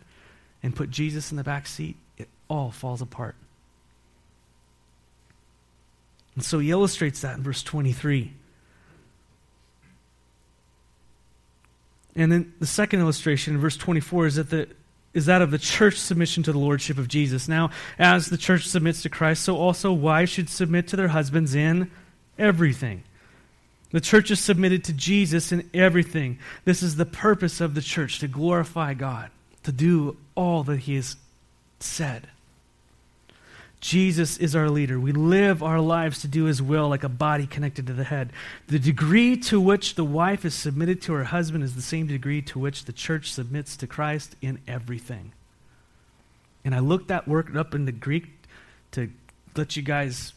and 0.64 0.74
put 0.74 0.90
Jesus 0.90 1.30
in 1.30 1.36
the 1.36 1.44
back 1.44 1.68
seat, 1.68 1.98
it 2.18 2.30
all 2.50 2.72
falls 2.72 3.02
apart. 3.02 3.36
And 6.36 6.46
so 6.46 6.60
he 6.60 6.72
illustrates 6.72 7.20
that 7.20 7.36
in 7.36 7.44
verse 7.44 7.62
23. 7.64 8.32
And 12.16 12.32
then 12.32 12.54
the 12.60 12.66
second 12.66 13.02
illustration 13.02 13.56
in 13.56 13.60
verse 13.60 13.76
24 13.76 14.28
is 14.28 14.36
that 14.36 14.50
the 14.50 14.70
is 15.14 15.26
that 15.28 15.42
of 15.42 15.52
the 15.52 15.60
church 15.60 15.98
submission 16.00 16.44
to 16.44 16.52
the 16.52 16.58
lordship 16.58 16.98
of 16.98 17.08
Jesus. 17.08 17.48
Now, 17.48 17.70
as 18.00 18.28
the 18.28 18.38
church 18.38 18.68
submits 18.68 19.04
to 19.04 19.10
Christ, 19.10 19.44
so 19.44 19.56
also 19.56 19.94
wives 19.94 20.32
should 20.32 20.50
submit 20.50 20.88
to 20.88 20.96
their 20.96 21.10
husbands 21.10 21.54
in 21.54 21.92
everything. 22.38 23.04
The 23.92 24.02
church 24.02 24.32
is 24.32 24.40
submitted 24.40 24.84
to 24.86 24.94
Jesus 24.94 25.52
in 25.52 25.70
everything. 25.72 26.40
This 26.66 26.82
is 26.82 26.96
the 26.96 27.06
purpose 27.06 27.62
of 27.62 27.76
the 27.76 27.82
church 27.82 28.20
to 28.20 28.28
glorify 28.28 28.96
God, 28.96 29.30
to 29.64 29.72
do 29.72 30.18
all 30.36 30.64
that 30.64 30.80
He 30.80 30.96
has 30.96 31.16
said. 31.80 32.28
Jesus 33.84 34.38
is 34.38 34.56
our 34.56 34.70
leader. 34.70 34.98
We 34.98 35.12
live 35.12 35.62
our 35.62 35.82
lives 35.82 36.22
to 36.22 36.30
do 36.30 36.46
his 36.46 36.62
will 36.62 36.88
like 36.88 37.04
a 37.04 37.10
body 37.10 37.46
connected 37.46 37.86
to 37.88 37.94
the 37.94 38.06
head. 38.06 38.32
The 38.68 38.80
degree 38.80 39.36
to 39.36 39.60
which 39.60 39.96
the 39.96 40.06
wife 40.06 40.46
is 40.46 40.54
submitted 40.54 41.02
to 41.02 41.12
her 41.12 41.26
husband 41.26 41.66
is 41.66 41.76
the 41.76 41.82
same 41.82 42.08
degree 42.08 42.42
to 42.44 42.60
which 42.60 42.86
the 42.86 42.94
church 42.94 43.34
submits 43.34 43.76
to 43.76 43.86
Christ 43.86 44.38
in 44.42 44.60
everything. 44.70 45.34
And 46.64 46.74
I 46.74 46.80
looked 46.80 47.10
that 47.10 47.28
word 47.28 47.58
up 47.58 47.76
in 47.76 47.84
the 47.84 47.92
Greek 47.92 48.30
to 48.92 49.10
let 49.54 49.76
you 49.76 49.84
guys 49.84 50.32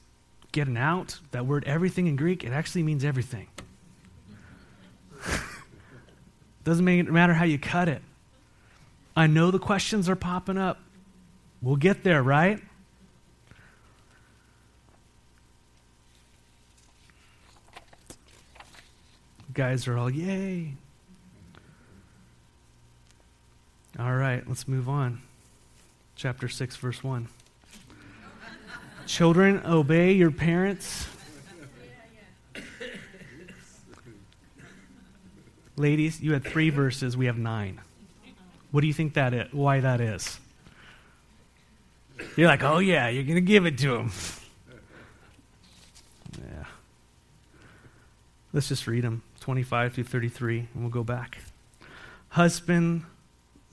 get 0.51 0.67
an 0.67 0.77
out. 0.77 1.21
That 1.31 1.47
word 1.47 1.63
everything 1.67 2.09
in 2.09 2.17
Greek, 2.17 2.43
it 2.43 2.51
actually 2.51 2.83
means 2.83 3.05
everything. 3.05 3.47
Doesn't 6.65 6.85
matter 6.85 7.35
how 7.35 7.45
you 7.45 7.61
cut 7.61 7.89
it. 7.89 8.03
I 9.15 9.29
know 9.29 9.53
the 9.53 9.61
questions 9.61 10.09
are 10.09 10.17
popping 10.17 10.59
up. 10.59 10.81
We'll 11.63 11.77
get 11.77 12.03
there, 12.03 12.25
right? 12.25 12.61
Guys 19.57 19.89
are 19.89 19.97
all, 19.97 20.11
yay. 20.11 20.75
All 23.99 24.15
right, 24.15 24.47
let's 24.47 24.69
move 24.69 24.87
on. 24.87 25.23
Chapter 26.15 26.47
6, 26.47 26.77
verse 26.77 27.03
1. 27.03 27.27
Children, 29.07 29.63
obey 29.65 30.13
your 30.13 30.31
parents. 30.31 31.07
Ladies, 35.77 36.21
you 36.21 36.35
had 36.35 36.45
three 36.45 36.69
verses. 36.69 37.17
We 37.17 37.25
have 37.25 37.39
nine. 37.39 37.81
What 38.73 38.83
do 38.83 38.87
you 38.87 38.93
think 38.93 39.15
that 39.15 39.33
is? 39.33 39.53
Why 39.53 39.81
that 39.81 40.03
is? 40.03 40.39
You're 42.37 42.49
like, 42.49 42.63
oh 42.63 42.79
yeah, 42.79 43.09
you're 43.09 43.25
to 43.37 43.41
give 43.41 43.65
it 43.65 43.79
to 43.79 43.89
them. 43.89 44.13
Yeah. 46.39 46.65
Let's 48.53 48.69
just 48.69 48.87
read 48.87 49.05
them. 49.05 49.23
25 49.47 49.93
through 49.93 50.03
33, 50.03 50.59
and 50.75 50.83
we'll 50.83 50.91
go 50.91 51.05
back. 51.05 51.39
Husband, 52.31 53.05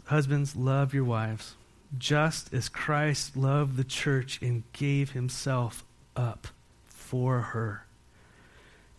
husbands, 0.05 0.55
love 0.55 0.93
your 0.93 1.03
wives, 1.03 1.55
just 1.97 2.53
as 2.53 2.69
Christ 2.69 3.35
loved 3.35 3.75
the 3.75 3.83
church 3.83 4.39
and 4.39 4.61
gave 4.73 5.13
himself 5.13 5.83
up 6.15 6.49
for 6.85 7.39
her 7.41 7.87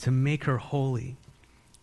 to 0.00 0.10
make 0.10 0.46
her 0.46 0.56
holy, 0.56 1.14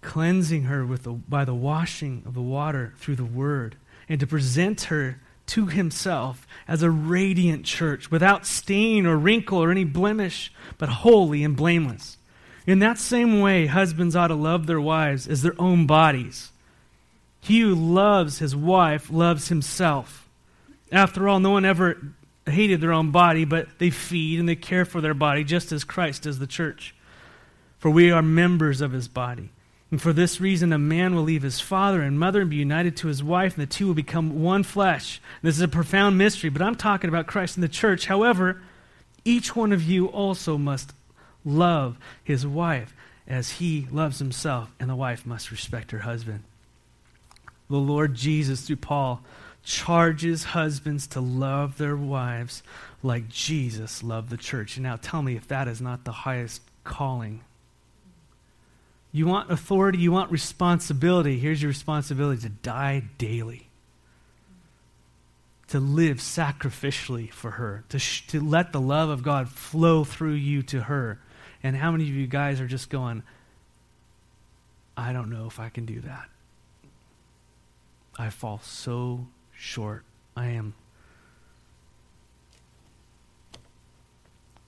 cleansing 0.01 0.63
her 0.63 0.85
with 0.85 1.03
the, 1.03 1.13
by 1.13 1.45
the 1.45 1.55
washing 1.55 2.23
of 2.25 2.33
the 2.33 2.41
water 2.41 2.91
through 2.97 3.15
the 3.15 3.23
word, 3.23 3.77
and 4.09 4.19
to 4.19 4.27
present 4.27 4.81
her 4.81 5.21
to 5.45 5.67
himself 5.67 6.45
as 6.67 6.83
a 6.83 6.91
radiant 6.91 7.63
church 7.63 8.11
without 8.11 8.45
stain 8.45 9.05
or 9.05 9.15
wrinkle 9.15 9.63
or 9.63 9.71
any 9.71 9.85
blemish, 9.85 10.51
but 10.77 10.89
holy 10.89 11.45
and 11.45 11.55
blameless. 11.55 12.17
In 12.67 12.79
that 12.79 12.97
same 12.97 13.41
way, 13.41 13.65
husbands 13.65 14.15
ought 14.15 14.27
to 14.27 14.35
love 14.35 14.67
their 14.67 14.81
wives 14.81 15.27
as 15.27 15.41
their 15.41 15.59
own 15.59 15.87
bodies. 15.87 16.51
He 17.39 17.61
who 17.61 17.73
loves 17.73 18.39
his 18.39 18.55
wife 18.55 19.09
loves 19.09 19.47
himself. 19.47 20.29
After 20.91 21.27
all, 21.27 21.39
no 21.39 21.51
one 21.51 21.65
ever 21.65 21.97
hated 22.45 22.81
their 22.81 22.93
own 22.93 23.11
body, 23.11 23.45
but 23.45 23.67
they 23.79 23.89
feed 23.89 24.39
and 24.39 24.47
they 24.47 24.55
care 24.55 24.85
for 24.85 25.01
their 25.01 25.13
body, 25.13 25.43
just 25.43 25.71
as 25.71 25.83
Christ 25.83 26.23
does 26.23 26.39
the 26.39 26.47
church. 26.47 26.93
For 27.79 27.89
we 27.89 28.11
are 28.11 28.21
members 28.21 28.81
of 28.81 28.91
his 28.91 29.07
body. 29.07 29.49
And 29.89 30.01
for 30.01 30.13
this 30.13 30.39
reason, 30.39 30.71
a 30.71 30.77
man 30.77 31.15
will 31.15 31.23
leave 31.23 31.41
his 31.41 31.59
father 31.59 32.01
and 32.01 32.19
mother 32.19 32.41
and 32.41 32.49
be 32.49 32.55
united 32.57 32.95
to 32.97 33.07
his 33.07 33.23
wife, 33.23 33.57
and 33.57 33.63
the 33.63 33.73
two 33.73 33.87
will 33.87 33.93
become 33.93 34.41
one 34.41 34.63
flesh. 34.63 35.19
This 35.41 35.55
is 35.55 35.61
a 35.61 35.67
profound 35.67 36.17
mystery, 36.17 36.49
but 36.49 36.61
I'm 36.61 36.75
talking 36.75 37.09
about 37.09 37.27
Christ 37.27 37.57
and 37.57 37.63
the 37.63 37.67
church. 37.67 38.05
However, 38.05 38.61
each 39.25 39.55
one 39.55 39.73
of 39.73 39.83
you 39.83 40.05
also 40.07 40.57
must 40.57 40.93
love 41.45 41.97
his 42.23 42.45
wife 42.45 42.93
as 43.27 43.51
he 43.53 43.87
loves 43.91 44.19
himself, 44.19 44.71
and 44.79 44.89
the 44.89 44.95
wife 44.95 45.25
must 45.25 45.51
respect 45.51 45.91
her 45.91 45.99
husband. 45.99 46.43
The 47.69 47.77
Lord 47.77 48.15
Jesus, 48.15 48.61
through 48.61 48.77
Paul, 48.77 49.21
charges 49.63 50.43
husbands 50.43 51.07
to 51.07 51.21
love 51.21 51.77
their 51.77 51.95
wives 51.95 52.63
like 53.03 53.29
Jesus 53.29 54.03
loved 54.03 54.29
the 54.29 54.37
church. 54.37 54.77
Now 54.77 54.97
tell 54.97 55.21
me 55.21 55.35
if 55.35 55.47
that 55.47 55.67
is 55.67 55.81
not 55.81 56.03
the 56.03 56.11
highest 56.11 56.61
calling. 56.83 57.41
You 59.11 59.27
want 59.27 59.51
authority, 59.51 59.99
you 59.99 60.11
want 60.11 60.31
responsibility. 60.31 61.37
Here's 61.37 61.61
your 61.61 61.69
responsibility 61.69 62.41
to 62.41 62.49
die 62.49 63.03
daily 63.17 63.69
to 65.71 65.79
live 65.79 66.17
sacrificially 66.17 67.31
for 67.31 67.51
her, 67.51 67.85
to, 67.87 67.97
sh- 67.97 68.27
to 68.27 68.41
let 68.41 68.73
the 68.73 68.81
love 68.81 69.07
of 69.07 69.23
God 69.23 69.47
flow 69.47 70.03
through 70.03 70.33
you 70.33 70.61
to 70.63 70.81
her. 70.81 71.17
And 71.63 71.75
how 71.75 71.91
many 71.91 72.05
of 72.05 72.15
you 72.15 72.27
guys 72.27 72.59
are 72.59 72.67
just 72.67 72.89
going, 72.89 73.23
I 74.97 75.13
don't 75.13 75.29
know 75.29 75.45
if 75.45 75.59
I 75.59 75.69
can 75.69 75.85
do 75.85 76.01
that? 76.01 76.29
I 78.17 78.29
fall 78.29 78.59
so 78.63 79.27
short. 79.55 80.03
I 80.35 80.47
am. 80.47 80.73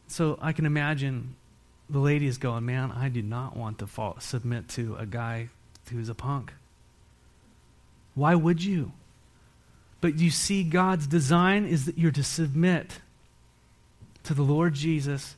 So 0.08 0.38
I 0.42 0.52
can 0.54 0.66
imagine 0.66 1.36
the 1.90 2.00
lady 2.00 2.28
is 2.28 2.38
going, 2.38 2.66
Man, 2.66 2.92
I 2.92 3.10
do 3.10 3.22
not 3.22 3.58
want 3.58 3.80
to 3.80 3.88
fall, 3.88 4.18
submit 4.20 4.70
to 4.70 4.96
a 4.96 5.06
guy 5.06 5.50
who's 5.92 6.10
a 6.10 6.16
punk. 6.16 6.54
Why 8.16 8.36
would 8.36 8.64
you? 8.64 8.92
But 10.02 10.20
you 10.20 10.30
see, 10.30 10.64
God's 10.64 11.08
design 11.08 11.66
is 11.66 11.86
that 11.86 11.98
you're 11.98 12.12
to 12.12 12.24
submit 12.24 13.00
to 14.24 14.34
the 14.34 14.44
Lord 14.44 14.74
Jesus 14.74 15.36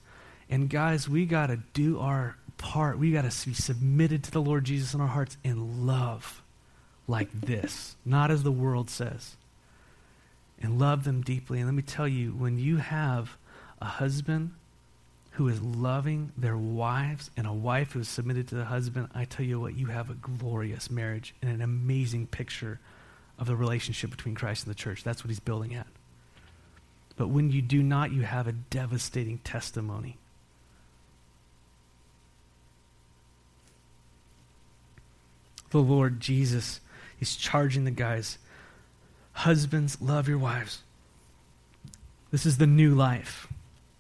and 0.50 0.70
guys, 0.70 1.10
we 1.10 1.26
got 1.26 1.48
to 1.48 1.58
do 1.74 2.00
our 2.00 2.38
part. 2.58 3.00
We 3.00 3.12
got 3.12 3.30
to 3.30 3.48
be 3.48 3.54
submitted 3.54 4.24
to 4.24 4.32
the 4.32 4.42
Lord 4.42 4.66
Jesus 4.66 4.94
in 4.94 5.02
our 5.02 5.08
hearts 5.08 5.38
in 5.44 5.86
love 5.86 6.42
like 7.08 7.30
this, 7.42 7.96
not 8.06 8.32
as 8.32 8.44
the 8.44 8.52
world 8.52 8.90
says. 8.90 9.36
And 10.62 10.80
love 10.80 11.04
them 11.04 11.22
deeply. 11.22 11.60
And 11.60 11.68
let 11.68 11.76
me 11.76 11.82
tell 11.82 12.08
you, 12.08 12.32
when 12.32 12.58
you 12.58 12.78
have 12.78 13.38
a 13.82 13.86
husband 13.86 14.52
who 15.32 15.50
is 15.50 15.62
loving 15.62 16.32
their 16.38 16.56
wives 16.56 17.30
and 17.36 17.46
a 17.46 17.52
wife 17.52 17.92
who 17.92 18.00
is 18.00 18.08
submitted 18.08 18.48
to 18.48 18.56
the 18.56 18.66
husband, 18.66 19.10
I 19.14 19.26
tell 19.26 19.46
you 19.46 19.60
what, 19.60 19.76
you 19.76 19.88
have 19.88 20.10
a 20.10 20.14
glorious 20.14 20.90
marriage 20.90 21.36
and 21.42 21.52
an 21.52 21.62
amazing 21.62 22.28
picture 22.28 22.80
of 23.38 23.48
the 23.48 23.56
relationship 23.56 24.12
between 24.12 24.34
Christ 24.34 24.66
and 24.66 24.74
the 24.74 24.78
church. 24.78 25.04
That's 25.04 25.24
what 25.24 25.30
he's 25.30 25.42
building 25.42 25.76
at. 25.76 25.88
But 27.18 27.28
when 27.28 27.52
you 27.52 27.62
do 27.62 27.84
not, 27.84 28.14
you 28.14 28.22
have 28.22 28.48
a 28.48 28.54
devastating 28.54 29.40
testimony. 29.40 30.18
The 35.72 35.80
Lord 35.80 36.20
Jesus 36.20 36.80
is 37.20 37.36
charging 37.36 37.86
the 37.86 37.92
guys 37.92 38.38
Husbands, 39.36 40.02
love 40.02 40.30
your 40.30 40.38
wives. 40.38 40.82
This 42.32 42.46
is 42.46 42.58
the 42.58 42.68
new 42.68 42.96
life. 42.96 43.48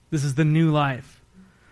This 0.10 0.24
is 0.24 0.36
the 0.36 0.46
new 0.46 0.72
life. 0.72 1.22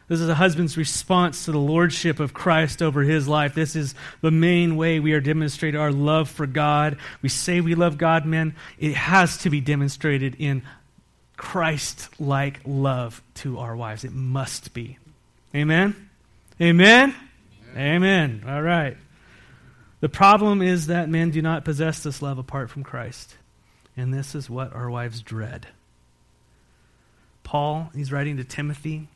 This 0.09 0.19
is 0.19 0.27
a 0.27 0.35
husband's 0.35 0.75
response 0.75 1.45
to 1.45 1.53
the 1.53 1.59
lordship 1.59 2.19
of 2.19 2.33
Christ 2.33 2.81
over 2.81 3.03
his 3.03 3.25
life. 3.25 3.55
This 3.55 3.77
is 3.77 3.95
the 4.19 4.31
main 4.31 4.75
way 4.75 4.99
we 4.99 5.13
are 5.13 5.21
demonstrating 5.21 5.79
our 5.79 5.93
love 5.93 6.29
for 6.29 6.45
God. 6.45 6.97
We 7.21 7.29
say 7.29 7.61
we 7.61 7.73
love 7.73 7.97
God, 7.97 8.25
men. 8.25 8.53
It 8.77 8.95
has 8.95 9.37
to 9.39 9.49
be 9.49 9.61
demonstrated 9.61 10.35
in 10.39 10.63
Christ 11.37 12.09
like 12.19 12.59
love 12.65 13.23
to 13.35 13.59
our 13.59 13.77
wives. 13.77 14.03
It 14.03 14.11
must 14.11 14.73
be. 14.73 14.97
Amen? 15.55 16.09
Amen? 16.59 17.15
Amen. 17.77 18.43
All 18.45 18.61
right. 18.61 18.97
The 20.03 20.09
problem 20.09 20.61
is 20.61 20.87
that 20.87 21.07
men 21.07 21.29
do 21.29 21.41
not 21.41 21.63
possess 21.63 22.03
this 22.03 22.21
love 22.21 22.37
apart 22.37 22.69
from 22.69 22.83
Christ. 22.83 23.37
And 23.95 24.13
this 24.13 24.35
is 24.35 24.49
what 24.49 24.73
our 24.73 24.89
wives 24.91 25.21
dread. 25.21 25.67
Paul, 27.43 27.89
he's 27.95 28.11
writing 28.11 28.35
to 28.35 28.43
Timothy, 28.43 29.07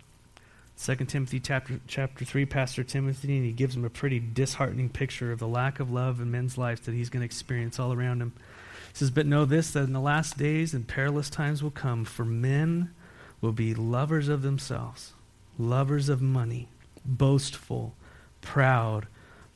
2 0.82 0.95
Timothy 0.95 1.41
chapter, 1.41 1.82
chapter 1.88 2.23
3, 2.23 2.45
Pastor 2.45 2.86
Timothy, 2.86 3.36
and 3.36 3.45
he 3.45 3.52
gives 3.52 3.76
him 3.76 3.84
a 3.84 3.89
pretty 3.89 4.21
disheartening 4.21 4.88
picture 4.88 5.34
of 5.34 5.39
the 5.39 5.47
lack 5.50 5.82
of 5.82 5.91
love 5.91 6.21
in 6.21 6.32
men's 6.32 6.58
lives 6.58 6.80
that 6.80 6.95
he's 6.95 7.10
going 7.10 7.19
to 7.19 7.26
experience 7.26 7.82
all 7.82 7.91
around 7.91 8.21
him. 8.21 8.32
He 8.93 9.00
says, 9.00 9.12
But 9.12 9.26
know 9.26 9.43
this, 9.43 9.71
that 9.71 9.84
in 9.84 9.91
the 9.91 10.00
last 10.00 10.38
days 10.38 10.73
and 10.73 10.88
perilous 10.88 11.30
times 11.30 11.62
will 11.62 11.69
come, 11.69 12.06
for 12.06 12.23
men 12.23 12.93
will 13.41 13.52
be 13.52 13.73
lovers 13.73 14.30
of 14.30 14.41
themselves, 14.41 15.12
lovers 15.60 16.08
of 16.08 16.21
money, 16.21 16.69
boastful, 17.06 17.93
proud, 18.39 19.08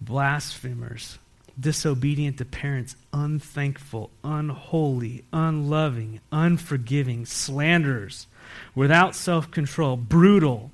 blasphemers, 0.01 1.19
disobedient 1.59 2.37
to 2.37 2.45
parents, 2.45 2.95
unthankful, 3.13 4.09
unholy, 4.23 5.23
unloving, 5.31 6.19
unforgiving, 6.31 7.25
slanderers, 7.25 8.27
without 8.75 9.15
self 9.15 9.51
control, 9.51 9.97
brutal, 9.97 10.71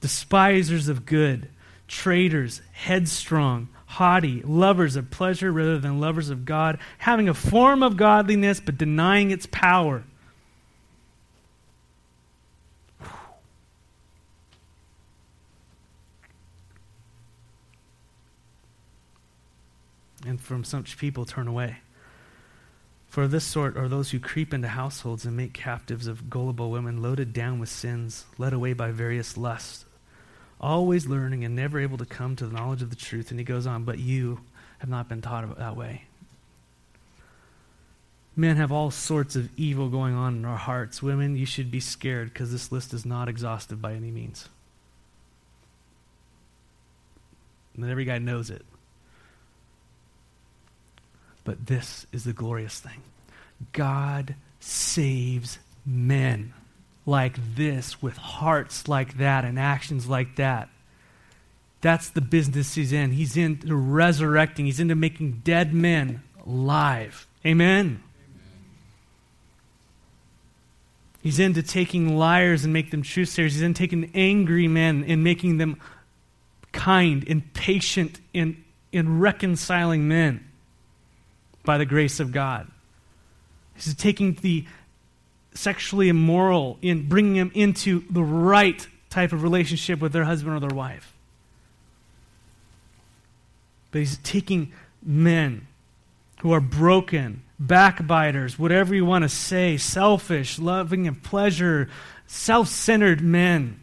despisers 0.00 0.88
of 0.88 1.06
good, 1.06 1.48
traitors, 1.88 2.62
headstrong, 2.72 3.68
haughty, 3.86 4.42
lovers 4.42 4.96
of 4.96 5.10
pleasure 5.10 5.52
rather 5.52 5.78
than 5.78 6.00
lovers 6.00 6.30
of 6.30 6.44
God, 6.44 6.78
having 6.98 7.28
a 7.28 7.34
form 7.34 7.82
of 7.82 7.96
godliness 7.96 8.60
but 8.60 8.78
denying 8.78 9.30
its 9.30 9.46
power. 9.46 10.04
And 20.26 20.40
from 20.40 20.64
such 20.64 20.98
people 20.98 21.24
turn 21.24 21.48
away. 21.48 21.78
For 23.08 23.28
this 23.28 23.44
sort 23.44 23.76
are 23.76 23.88
those 23.88 24.10
who 24.10 24.18
creep 24.18 24.54
into 24.54 24.68
households 24.68 25.26
and 25.26 25.36
make 25.36 25.52
captives 25.52 26.06
of 26.06 26.30
gullible 26.30 26.70
women, 26.70 27.02
loaded 27.02 27.34
down 27.34 27.58
with 27.58 27.68
sins, 27.68 28.24
led 28.38 28.54
away 28.54 28.72
by 28.72 28.90
various 28.90 29.36
lusts, 29.36 29.84
always 30.60 31.06
learning 31.06 31.44
and 31.44 31.54
never 31.54 31.78
able 31.78 31.98
to 31.98 32.06
come 32.06 32.36
to 32.36 32.46
the 32.46 32.54
knowledge 32.54 32.80
of 32.80 32.88
the 32.88 32.96
truth. 32.96 33.30
And 33.30 33.38
he 33.38 33.44
goes 33.44 33.66
on, 33.66 33.84
but 33.84 33.98
you 33.98 34.40
have 34.78 34.88
not 34.88 35.10
been 35.10 35.20
taught 35.20 35.58
that 35.58 35.76
way. 35.76 36.04
Men 38.34 38.56
have 38.56 38.72
all 38.72 38.90
sorts 38.90 39.36
of 39.36 39.50
evil 39.58 39.90
going 39.90 40.14
on 40.14 40.36
in 40.36 40.44
our 40.46 40.56
hearts. 40.56 41.02
Women, 41.02 41.36
you 41.36 41.44
should 41.44 41.70
be 41.70 41.80
scared 41.80 42.32
because 42.32 42.50
this 42.50 42.72
list 42.72 42.94
is 42.94 43.04
not 43.04 43.28
exhaustive 43.28 43.82
by 43.82 43.92
any 43.92 44.10
means. 44.10 44.48
And 47.76 47.84
every 47.84 48.06
guy 48.06 48.18
knows 48.18 48.48
it. 48.48 48.64
But 51.44 51.66
this 51.66 52.06
is 52.12 52.24
the 52.24 52.32
glorious 52.32 52.78
thing 52.78 53.02
God 53.72 54.34
saves 54.60 55.58
men 55.84 56.52
like 57.04 57.56
this, 57.56 58.00
with 58.00 58.16
hearts 58.16 58.86
like 58.86 59.18
that, 59.18 59.44
and 59.44 59.58
actions 59.58 60.08
like 60.08 60.36
that. 60.36 60.68
That's 61.80 62.08
the 62.08 62.20
business 62.20 62.74
he's 62.74 62.92
in. 62.92 63.10
He's 63.10 63.36
into 63.36 63.74
resurrecting, 63.74 64.66
he's 64.66 64.80
into 64.80 64.94
making 64.94 65.42
dead 65.44 65.74
men 65.74 66.22
alive. 66.46 67.26
Amen. 67.44 68.02
He's 71.22 71.38
into 71.38 71.62
taking 71.62 72.16
liars 72.16 72.64
and 72.64 72.72
make 72.72 72.90
them 72.90 73.02
truthsayers. 73.02 73.50
He's 73.50 73.62
into 73.62 73.78
taking 73.78 74.10
angry 74.12 74.66
men 74.66 75.04
and 75.06 75.22
making 75.22 75.58
them 75.58 75.78
kind 76.72 77.24
and 77.28 77.52
patient 77.54 78.20
and, 78.34 78.62
and 78.92 79.20
reconciling 79.20 80.08
men 80.08 80.51
by 81.64 81.78
the 81.78 81.86
grace 81.86 82.20
of 82.20 82.32
God. 82.32 82.68
He's 83.74 83.94
taking 83.94 84.34
the 84.34 84.66
sexually 85.54 86.08
immoral 86.08 86.78
and 86.82 87.08
bringing 87.08 87.34
them 87.34 87.52
into 87.54 88.04
the 88.10 88.22
right 88.22 88.86
type 89.10 89.32
of 89.32 89.42
relationship 89.42 90.00
with 90.00 90.12
their 90.12 90.24
husband 90.24 90.56
or 90.56 90.60
their 90.60 90.76
wife. 90.76 91.12
But 93.90 94.00
he's 94.00 94.18
taking 94.18 94.72
men 95.02 95.66
who 96.40 96.52
are 96.52 96.60
broken, 96.60 97.42
backbiters, 97.58 98.58
whatever 98.58 98.94
you 98.94 99.04
want 99.04 99.22
to 99.22 99.28
say, 99.28 99.76
selfish, 99.76 100.58
loving 100.58 101.06
of 101.06 101.22
pleasure, 101.22 101.88
self 102.26 102.68
centered 102.68 103.20
men, 103.20 103.80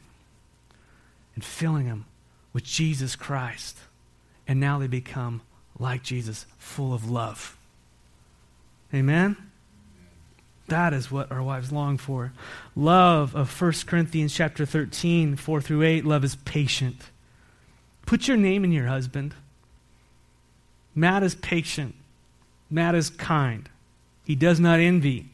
and 1.36 1.44
filling 1.44 1.86
them 1.86 2.06
with 2.52 2.64
Jesus 2.64 3.16
Christ. 3.16 3.78
And 4.48 4.60
now 4.60 4.80
they 4.80 4.88
become 4.88 5.42
like 5.78 6.04
Jesus, 6.04 6.48
full 6.58 6.94
of 6.94 7.10
love. 7.10 7.56
Amen? 8.94 9.38
That 10.68 10.94
is 10.94 11.12
what 11.12 11.32
our 11.32 11.42
wives 11.42 11.72
long 11.72 11.98
for. 11.98 12.32
Love 12.76 13.36
of 13.36 13.62
1 13.62 13.74
Corinthians 13.86 14.34
chapter 14.34 14.66
13, 14.66 15.36
4 15.36 15.62
through 15.62 15.84
8, 15.84 16.06
love 16.06 16.24
is 16.24 16.36
patient. 16.36 17.10
Put 18.06 18.28
your 18.28 18.38
name 18.38 18.64
in 18.64 18.72
your 18.72 18.88
husband. 18.88 19.34
Matt 20.96 21.24
is 21.24 21.36
patient. 21.36 21.96
Matt 22.70 22.96
is 22.96 23.10
kind. 23.10 23.70
He 24.24 24.36
does 24.36 24.60
not 24.60 24.80
envy. 24.80 25.30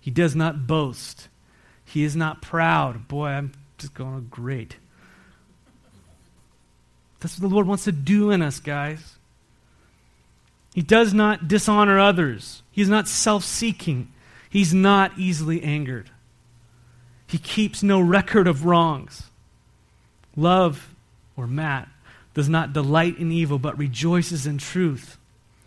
He 0.00 0.10
does 0.10 0.36
not 0.36 0.66
boast. 0.66 1.28
He 1.84 2.04
is 2.04 2.14
not 2.14 2.42
proud. 2.42 3.08
Boy, 3.08 3.28
I'm 3.28 3.52
just 3.78 3.94
going 3.94 4.14
oh, 4.14 4.20
great. 4.20 4.76
That's 7.20 7.38
what 7.38 7.48
the 7.48 7.54
Lord 7.54 7.66
wants 7.66 7.84
to 7.84 7.92
do 7.92 8.30
in 8.30 8.42
us, 8.42 8.60
guys. 8.60 9.15
He 10.76 10.82
does 10.82 11.14
not 11.14 11.48
dishonor 11.48 11.98
others. 11.98 12.62
He's 12.70 12.90
not 12.90 13.08
self 13.08 13.44
seeking. 13.44 14.12
He's 14.50 14.74
not 14.74 15.18
easily 15.18 15.62
angered. 15.62 16.10
He 17.26 17.38
keeps 17.38 17.82
no 17.82 17.98
record 17.98 18.46
of 18.46 18.66
wrongs. 18.66 19.30
Love, 20.36 20.94
or 21.34 21.46
Matt, 21.46 21.88
does 22.34 22.50
not 22.50 22.74
delight 22.74 23.16
in 23.16 23.32
evil, 23.32 23.58
but 23.58 23.78
rejoices 23.78 24.46
in 24.46 24.58
truth. 24.58 25.16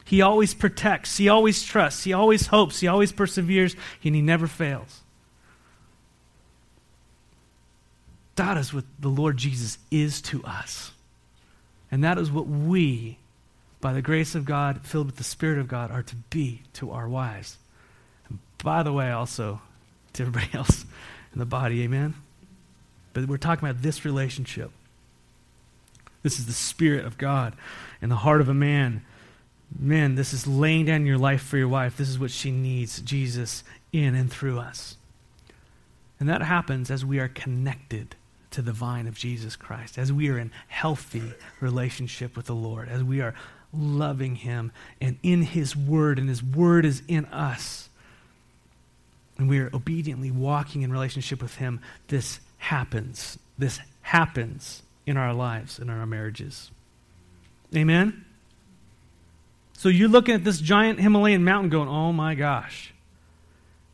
He 0.06 0.22
always 0.22 0.54
protects. 0.54 1.18
He 1.18 1.28
always 1.28 1.64
trusts. 1.64 2.04
He 2.04 2.14
always 2.14 2.46
hopes. 2.46 2.80
He 2.80 2.88
always 2.88 3.12
perseveres, 3.12 3.76
and 4.04 4.14
he 4.14 4.22
never 4.22 4.46
fails. 4.46 5.02
That 8.36 8.58
is 8.58 8.72
what 8.72 8.86
the 9.00 9.10
Lord 9.10 9.38
Jesus 9.38 9.80
is 9.90 10.22
to 10.22 10.44
us. 10.44 10.92
And 11.90 12.04
that 12.04 12.20
is 12.20 12.32
what 12.32 12.46
we 12.46 13.18
by 13.82 13.94
the 13.94 14.02
grace 14.02 14.36
of 14.36 14.46
God, 14.46 14.82
filled 14.86 15.08
with 15.08 15.16
the 15.16 15.24
Spirit 15.24 15.58
of 15.58 15.68
God, 15.68 15.92
are 15.92 16.04
to 16.04 16.16
be 16.30 16.64
to 16.74 16.92
our 16.92 17.08
wives. 17.08 17.58
And 18.28 18.40
by 18.64 18.84
the 18.84 18.94
way, 18.94 19.12
also 19.12 19.62
to 20.14 20.24
everybody 20.24 20.50
else 20.54 20.86
in 21.34 21.40
the 21.40 21.46
body, 21.46 21.84
amen? 21.84 22.16
But 23.14 23.28
we're 23.28 23.38
talking 23.38 23.68
about 23.68 23.82
this 23.82 24.06
relationship. 24.06 24.72
This 26.24 26.40
is 26.40 26.46
the 26.46 26.54
Spirit 26.54 27.06
of 27.06 27.18
God 27.18 27.54
in 28.02 28.10
the 28.10 28.18
heart 28.18 28.42
of 28.42 28.50
a 28.50 28.54
man. 28.54 29.04
Men, 29.78 30.16
this 30.16 30.34
is 30.34 30.48
laying 30.48 30.86
down 30.86 31.06
your 31.06 31.18
life 31.18 31.42
for 31.42 31.58
your 31.58 31.68
wife. 31.68 31.96
This 31.96 32.10
is 32.10 32.20
what 32.20 32.32
she 32.32 32.52
needs 32.52 33.02
Jesus 33.02 33.64
in 33.94 34.16
and 34.16 34.32
through 34.32 34.60
us. 34.60 34.98
And 36.20 36.28
that 36.28 36.42
happens 36.42 36.92
as 36.92 37.06
we 37.06 37.20
are 37.20 37.30
connected 37.30 38.16
to 38.52 38.62
the 38.62 38.74
vine 38.74 39.08
of 39.08 39.16
Jesus 39.16 39.56
Christ, 39.56 39.98
as 39.98 40.12
we 40.12 40.30
are 40.30 40.38
in 40.38 40.52
healthy 40.68 41.34
relationship 41.62 42.36
with 42.36 42.48
the 42.48 42.56
Lord, 42.56 42.90
as 42.90 43.04
we 43.04 43.22
are 43.22 43.36
loving 43.74 44.36
Him 44.36 44.72
and 45.00 45.18
in 45.24 45.44
His 45.44 45.76
Word, 45.76 46.20
and 46.20 46.30
His 46.30 46.44
Word 46.44 46.86
is 46.86 47.04
in 47.08 47.26
us, 47.26 47.90
and 49.38 49.48
we 49.48 49.60
are 49.60 49.70
obediently 49.74 50.32
walking 50.32 50.82
in 50.82 50.92
relationship 50.92 51.42
with 51.42 51.56
Him, 51.56 51.80
this 52.08 52.40
happens. 52.58 53.40
This 53.58 53.80
happens 54.02 54.84
in 55.06 55.18
our 55.18 55.34
lives, 55.34 55.80
in 55.80 55.90
our 55.90 56.06
marriages. 56.06 56.72
Amen? 57.76 58.26
So 59.74 59.88
you're 59.88 60.10
looking 60.10 60.36
at 60.36 60.44
this 60.44 60.60
giant 60.60 61.00
Himalayan 61.00 61.44
mountain 61.44 61.70
going, 61.70 61.88
oh 61.88 62.12
my 62.12 62.36
gosh. 62.36 62.94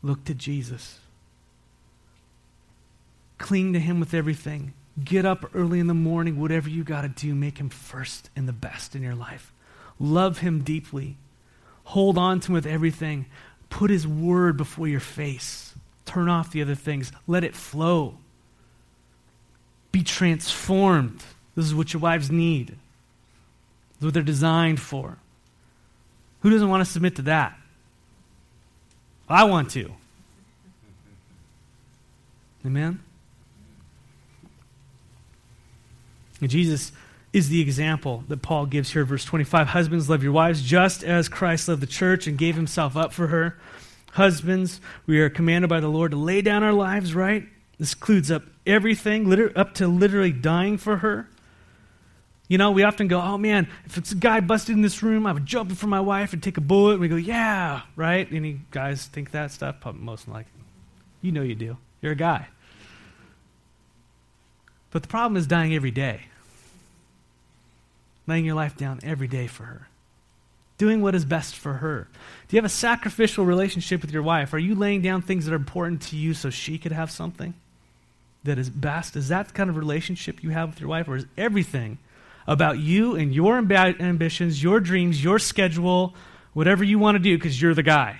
Look 0.01 0.25
to 0.25 0.33
Jesus. 0.33 0.99
Cling 3.37 3.73
to 3.73 3.79
Him 3.79 3.99
with 3.99 4.13
everything. 4.13 4.73
Get 5.03 5.25
up 5.25 5.49
early 5.53 5.79
in 5.79 5.87
the 5.87 5.93
morning, 5.93 6.39
whatever 6.39 6.69
you 6.69 6.83
got 6.83 7.01
to 7.01 7.09
do, 7.09 7.35
make 7.35 7.57
Him 7.57 7.69
first 7.69 8.29
and 8.35 8.47
the 8.47 8.53
best 8.53 8.95
in 8.95 9.03
your 9.03 9.15
life. 9.15 9.51
Love 9.99 10.39
Him 10.39 10.61
deeply. 10.61 11.17
Hold 11.85 12.17
on 12.17 12.39
to 12.41 12.47
Him 12.47 12.53
with 12.53 12.65
everything. 12.65 13.25
Put 13.69 13.89
His 13.89 14.07
word 14.07 14.57
before 14.57 14.87
your 14.87 14.99
face. 14.99 15.73
Turn 16.05 16.29
off 16.29 16.51
the 16.51 16.61
other 16.61 16.75
things. 16.75 17.11
Let 17.27 17.43
it 17.43 17.55
flow. 17.55 18.17
Be 19.91 20.03
transformed. 20.03 21.23
This 21.55 21.65
is 21.65 21.73
what 21.73 21.93
your 21.93 22.01
wives 22.01 22.29
need. 22.29 22.67
This 22.67 23.99
is 23.99 24.05
what 24.05 24.13
they're 24.13 24.23
designed 24.23 24.79
for. 24.79 25.17
Who 26.41 26.49
doesn't 26.49 26.69
want 26.69 26.85
to 26.85 26.91
submit 26.91 27.15
to 27.15 27.23
that? 27.23 27.57
I 29.27 29.45
want 29.45 29.71
to. 29.71 29.91
Amen? 32.65 32.99
And 36.41 36.49
Jesus 36.49 36.91
is 37.35 37.49
the 37.49 37.59
example 37.59 38.23
that 38.29 38.41
Paul 38.41 38.65
gives 38.65 38.93
here, 38.93 39.03
verse 39.03 39.25
25. 39.25 39.67
Husbands, 39.67 40.09
love 40.09 40.23
your 40.23 40.31
wives 40.31 40.61
just 40.61 41.03
as 41.03 41.27
Christ 41.27 41.67
loved 41.67 41.81
the 41.81 41.85
church 41.85 42.27
and 42.27 42.37
gave 42.37 42.55
himself 42.55 42.95
up 42.95 43.11
for 43.11 43.27
her. 43.27 43.59
Husbands, 44.13 44.79
we 45.05 45.19
are 45.19 45.29
commanded 45.29 45.67
by 45.67 45.81
the 45.81 45.89
Lord 45.89 46.11
to 46.11 46.17
lay 46.17 46.41
down 46.41 46.63
our 46.63 46.71
lives, 46.71 47.13
right? 47.13 47.43
This 47.77 47.91
includes 47.91 48.31
up 48.31 48.43
everything, 48.65 49.29
up 49.57 49.73
to 49.73 49.87
literally 49.89 50.31
dying 50.31 50.77
for 50.77 50.95
her. 50.95 51.29
You 52.47 52.57
know, 52.57 52.71
we 52.71 52.83
often 52.83 53.09
go, 53.09 53.19
oh 53.19 53.37
man, 53.37 53.67
if 53.83 53.97
it's 53.97 54.13
a 54.13 54.15
guy 54.15 54.39
busted 54.39 54.73
in 54.73 54.81
this 54.81 55.03
room, 55.03 55.27
I 55.27 55.33
would 55.33 55.45
jump 55.45 55.71
in 55.71 55.75
for 55.75 55.87
my 55.87 55.99
wife 55.99 56.31
and 56.31 56.41
take 56.41 56.55
a 56.55 56.61
bullet. 56.61 56.93
And 56.93 57.01
we 57.01 57.09
go, 57.09 57.17
yeah, 57.17 57.81
right? 57.97 58.25
Any 58.31 58.61
guys 58.71 59.07
think 59.07 59.31
that 59.31 59.51
stuff? 59.51 59.75
Most 59.93 60.29
like, 60.29 60.45
you 61.21 61.33
know 61.33 61.41
you 61.41 61.55
do. 61.55 61.75
You're 62.01 62.13
a 62.13 62.15
guy. 62.15 62.47
But 64.91 65.01
the 65.01 65.09
problem 65.09 65.35
is 65.35 65.47
dying 65.47 65.75
every 65.75 65.91
day. 65.91 66.27
Laying 68.27 68.45
your 68.45 68.55
life 68.55 68.75
down 68.75 68.99
every 69.03 69.27
day 69.27 69.47
for 69.47 69.63
her. 69.63 69.87
Doing 70.77 71.01
what 71.01 71.15
is 71.15 71.23
best 71.23 71.55
for 71.55 71.73
her. 71.75 72.07
Do 72.47 72.55
you 72.55 72.57
have 72.57 72.65
a 72.65 72.69
sacrificial 72.69 73.45
relationship 73.45 74.01
with 74.01 74.11
your 74.11 74.23
wife? 74.23 74.53
Are 74.53 74.59
you 74.59 74.75
laying 74.75 75.01
down 75.01 75.21
things 75.21 75.45
that 75.45 75.53
are 75.53 75.57
important 75.57 76.01
to 76.03 76.17
you 76.17 76.33
so 76.33 76.49
she 76.49 76.77
could 76.77 76.91
have 76.91 77.11
something 77.11 77.53
that 78.43 78.57
is 78.57 78.69
best? 78.69 79.15
Is 79.15 79.29
that 79.29 79.47
the 79.47 79.53
kind 79.53 79.69
of 79.69 79.77
relationship 79.77 80.43
you 80.43 80.49
have 80.49 80.69
with 80.69 80.79
your 80.79 80.89
wife? 80.89 81.07
Or 81.07 81.15
is 81.15 81.25
everything 81.37 81.97
about 82.47 82.79
you 82.79 83.15
and 83.15 83.33
your 83.33 83.61
amb- 83.61 83.99
ambitions, 84.01 84.61
your 84.61 84.79
dreams, 84.79 85.23
your 85.23 85.39
schedule, 85.39 86.13
whatever 86.53 86.83
you 86.83 86.99
want 86.99 87.15
to 87.15 87.19
do 87.19 87.37
because 87.37 87.61
you're 87.61 87.73
the 87.73 87.83
guy? 87.83 88.19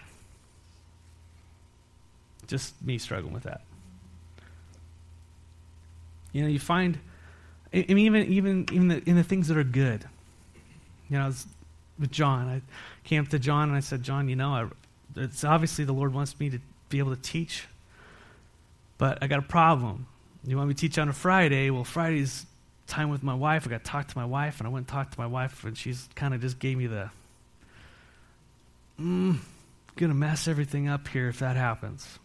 Just 2.48 2.82
me 2.82 2.98
struggling 2.98 3.34
with 3.34 3.44
that. 3.44 3.62
You 6.32 6.42
know, 6.42 6.48
you 6.48 6.60
find, 6.60 7.00
I 7.76 7.94
mean, 7.94 8.06
even 8.06 8.24
even 8.32 8.66
even 8.72 8.88
the, 8.88 9.10
in 9.10 9.16
the 9.16 9.24
things 9.24 9.50
that 9.50 9.58
are 9.58 9.64
good. 9.64 10.06
You 11.10 11.18
know, 11.18 11.24
I 11.24 11.28
was 11.28 11.46
with 12.00 12.12
John. 12.12 12.48
I 12.48 12.62
came 13.08 13.22
up 13.22 13.30
to 13.30 13.40
John 13.40 13.70
and 13.70 13.78
I 13.78 13.82
said, 13.82 14.02
John, 14.02 14.30
you 14.30 14.36
know, 14.36 14.50
I, 14.50 14.68
it's 15.16 15.44
obviously 15.44 15.86
the 15.86 15.94
Lord 15.94 16.14
wants 16.14 16.40
me 16.40 16.50
to 16.50 16.60
be 16.90 17.00
able 17.00 17.16
to 17.16 17.22
teach, 17.22 17.68
but 18.98 19.18
I 19.22 19.28
got 19.28 19.40
a 19.40 19.44
problem. 19.44 20.08
You 20.46 20.58
want 20.58 20.70
me 20.70 20.74
to 20.74 20.80
teach 20.80 20.98
on 20.98 21.10
a 21.10 21.14
Friday? 21.14 21.70
Well, 21.70 21.84
Friday's 21.84 22.46
time 22.88 23.10
with 23.10 23.24
my 23.24 23.34
wife. 23.34 23.66
I 23.66 23.72
got 23.72 23.84
to 23.84 23.90
talk 23.90 24.08
to 24.08 24.18
my 24.18 24.26
wife, 24.26 24.60
and 24.60 24.68
I 24.68 24.70
went 24.70 24.84
and 24.84 24.88
talked 24.88 25.14
to 25.14 25.20
my 25.20 25.28
wife, 25.28 25.64
and 25.64 25.78
she's 25.78 26.08
kind 26.16 26.34
of 26.34 26.42
just 26.42 26.60
gave 26.60 26.78
me 26.78 26.88
the, 26.88 27.10
mm, 29.00 29.38
gonna 29.96 30.14
mess 30.14 30.48
everything 30.48 30.88
up 30.88 31.08
here 31.08 31.30
if 31.30 31.40
that 31.40 31.56
happens. 31.56 32.20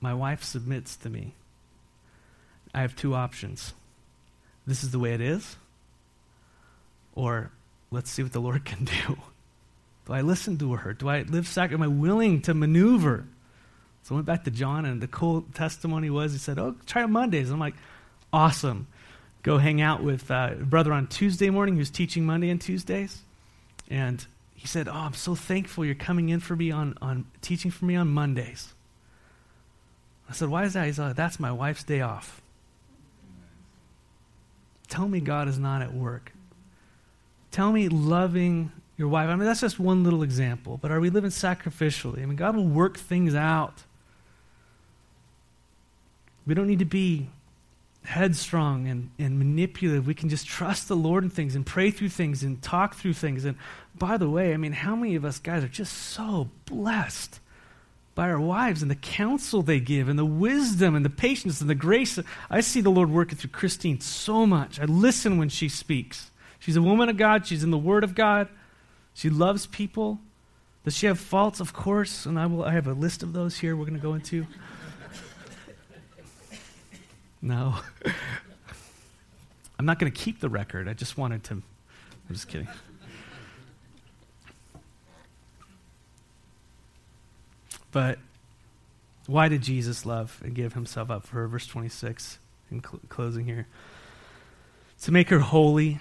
My 0.00 0.14
wife 0.14 0.44
submits 0.44 0.94
to 0.96 1.10
me. 1.10 1.34
I 2.76 2.82
have 2.82 2.94
two 2.94 3.14
options. 3.14 3.72
This 4.66 4.84
is 4.84 4.90
the 4.90 4.98
way 4.98 5.14
it 5.14 5.22
is, 5.22 5.56
or 7.14 7.50
let's 7.90 8.10
see 8.10 8.22
what 8.22 8.32
the 8.32 8.40
Lord 8.40 8.64
can 8.66 8.84
do. 8.84 9.16
Do 10.06 10.12
I 10.12 10.20
listen 10.20 10.58
to 10.58 10.74
her? 10.74 10.92
Do 10.92 11.08
I 11.08 11.22
live 11.22 11.48
sac? 11.48 11.72
Am 11.72 11.82
I 11.82 11.88
willing 11.88 12.42
to 12.42 12.54
maneuver? 12.54 13.24
So 14.02 14.14
I 14.14 14.16
went 14.16 14.26
back 14.26 14.44
to 14.44 14.50
John, 14.50 14.84
and 14.84 15.00
the 15.00 15.08
cool 15.08 15.46
testimony 15.54 16.10
was 16.10 16.32
he 16.32 16.38
said, 16.38 16.58
Oh, 16.58 16.76
try 16.84 17.02
on 17.02 17.12
Mondays. 17.12 17.50
I'm 17.50 17.58
like, 17.58 17.74
Awesome. 18.30 18.86
Go 19.42 19.56
hang 19.56 19.80
out 19.80 20.02
with 20.02 20.30
uh, 20.30 20.50
brother 20.60 20.92
on 20.92 21.06
Tuesday 21.06 21.48
morning 21.48 21.76
who's 21.76 21.90
teaching 21.90 22.26
Monday 22.26 22.50
and 22.50 22.60
Tuesdays. 22.60 23.22
And 23.88 24.24
he 24.54 24.66
said, 24.66 24.86
Oh, 24.86 24.92
I'm 24.92 25.14
so 25.14 25.34
thankful 25.34 25.84
you're 25.84 25.94
coming 25.94 26.28
in 26.28 26.40
for 26.40 26.54
me 26.54 26.70
on, 26.72 26.98
on 27.00 27.24
teaching 27.40 27.70
for 27.70 27.86
me 27.86 27.96
on 27.96 28.08
Mondays. 28.08 28.74
I 30.28 30.34
said, 30.34 30.50
Why 30.50 30.64
is 30.64 30.74
that? 30.74 30.86
He 30.86 30.92
said, 30.92 31.16
That's 31.16 31.40
my 31.40 31.50
wife's 31.50 31.82
day 31.82 32.02
off. 32.02 32.42
Tell 34.88 35.08
me 35.08 35.20
God 35.20 35.48
is 35.48 35.58
not 35.58 35.82
at 35.82 35.94
work. 35.94 36.32
Tell 37.50 37.72
me 37.72 37.88
loving 37.88 38.72
your 38.96 39.08
wife. 39.08 39.28
I 39.28 39.36
mean, 39.36 39.46
that's 39.46 39.60
just 39.60 39.78
one 39.78 40.04
little 40.04 40.22
example, 40.22 40.78
but 40.80 40.90
are 40.90 41.00
we 41.00 41.10
living 41.10 41.30
sacrificially? 41.30 42.22
I 42.22 42.26
mean, 42.26 42.36
God 42.36 42.56
will 42.56 42.66
work 42.66 42.98
things 42.98 43.34
out. 43.34 43.82
We 46.46 46.54
don't 46.54 46.66
need 46.66 46.78
to 46.78 46.84
be 46.84 47.28
headstrong 48.04 48.86
and, 48.86 49.10
and 49.18 49.38
manipulative. 49.38 50.06
We 50.06 50.14
can 50.14 50.28
just 50.28 50.46
trust 50.46 50.88
the 50.88 50.96
Lord 50.96 51.24
in 51.24 51.30
things 51.30 51.56
and 51.56 51.66
pray 51.66 51.90
through 51.90 52.10
things 52.10 52.42
and 52.42 52.62
talk 52.62 52.94
through 52.94 53.14
things. 53.14 53.44
And 53.44 53.56
by 53.98 54.16
the 54.16 54.30
way, 54.30 54.54
I 54.54 54.56
mean, 54.56 54.72
how 54.72 54.94
many 54.94 55.16
of 55.16 55.24
us 55.24 55.38
guys 55.38 55.64
are 55.64 55.68
just 55.68 55.92
so 55.92 56.48
blessed 56.66 57.40
by 58.16 58.30
our 58.30 58.40
wives 58.40 58.80
and 58.80 58.90
the 58.90 58.96
counsel 58.96 59.62
they 59.62 59.78
give 59.78 60.08
and 60.08 60.18
the 60.18 60.24
wisdom 60.24 60.96
and 60.96 61.04
the 61.04 61.10
patience 61.10 61.60
and 61.60 61.68
the 61.70 61.74
grace. 61.74 62.18
I 62.50 62.62
see 62.62 62.80
the 62.80 62.90
Lord 62.90 63.10
working 63.10 63.36
through 63.36 63.50
Christine 63.50 64.00
so 64.00 64.46
much. 64.46 64.80
I 64.80 64.86
listen 64.86 65.36
when 65.36 65.50
she 65.50 65.68
speaks. 65.68 66.30
She's 66.58 66.76
a 66.76 66.82
woman 66.82 67.10
of 67.10 67.18
God, 67.18 67.46
she's 67.46 67.62
in 67.62 67.70
the 67.70 67.78
Word 67.78 68.02
of 68.02 68.14
God, 68.14 68.48
she 69.14 69.30
loves 69.30 69.66
people. 69.66 70.18
Does 70.82 70.96
she 70.96 71.06
have 71.06 71.20
faults? 71.20 71.60
Of 71.60 71.72
course, 71.72 72.26
and 72.26 72.38
I 72.38 72.46
will 72.46 72.64
I 72.64 72.72
have 72.72 72.86
a 72.86 72.92
list 72.92 73.22
of 73.22 73.32
those 73.32 73.58
here 73.58 73.76
we're 73.76 73.84
going 73.84 73.98
to 73.98 74.02
go 74.02 74.14
into. 74.14 74.46
no. 77.42 77.76
I'm 79.78 79.84
not 79.84 79.98
going 79.98 80.10
to 80.10 80.18
keep 80.18 80.40
the 80.40 80.48
record. 80.48 80.88
I 80.88 80.94
just 80.94 81.18
wanted 81.18 81.44
to 81.44 81.54
I'm 81.54 82.34
just 82.34 82.48
kidding. 82.48 82.68
But 87.96 88.18
why 89.24 89.48
did 89.48 89.62
Jesus 89.62 90.04
love 90.04 90.38
and 90.44 90.54
give 90.54 90.74
himself 90.74 91.10
up 91.10 91.24
for 91.24 91.36
her? 91.36 91.48
Verse 91.48 91.66
26, 91.66 92.38
in 92.70 92.82
cl- 92.82 93.00
closing 93.08 93.46
here. 93.46 93.66
To 95.04 95.12
make 95.12 95.30
her 95.30 95.38
holy, 95.38 96.00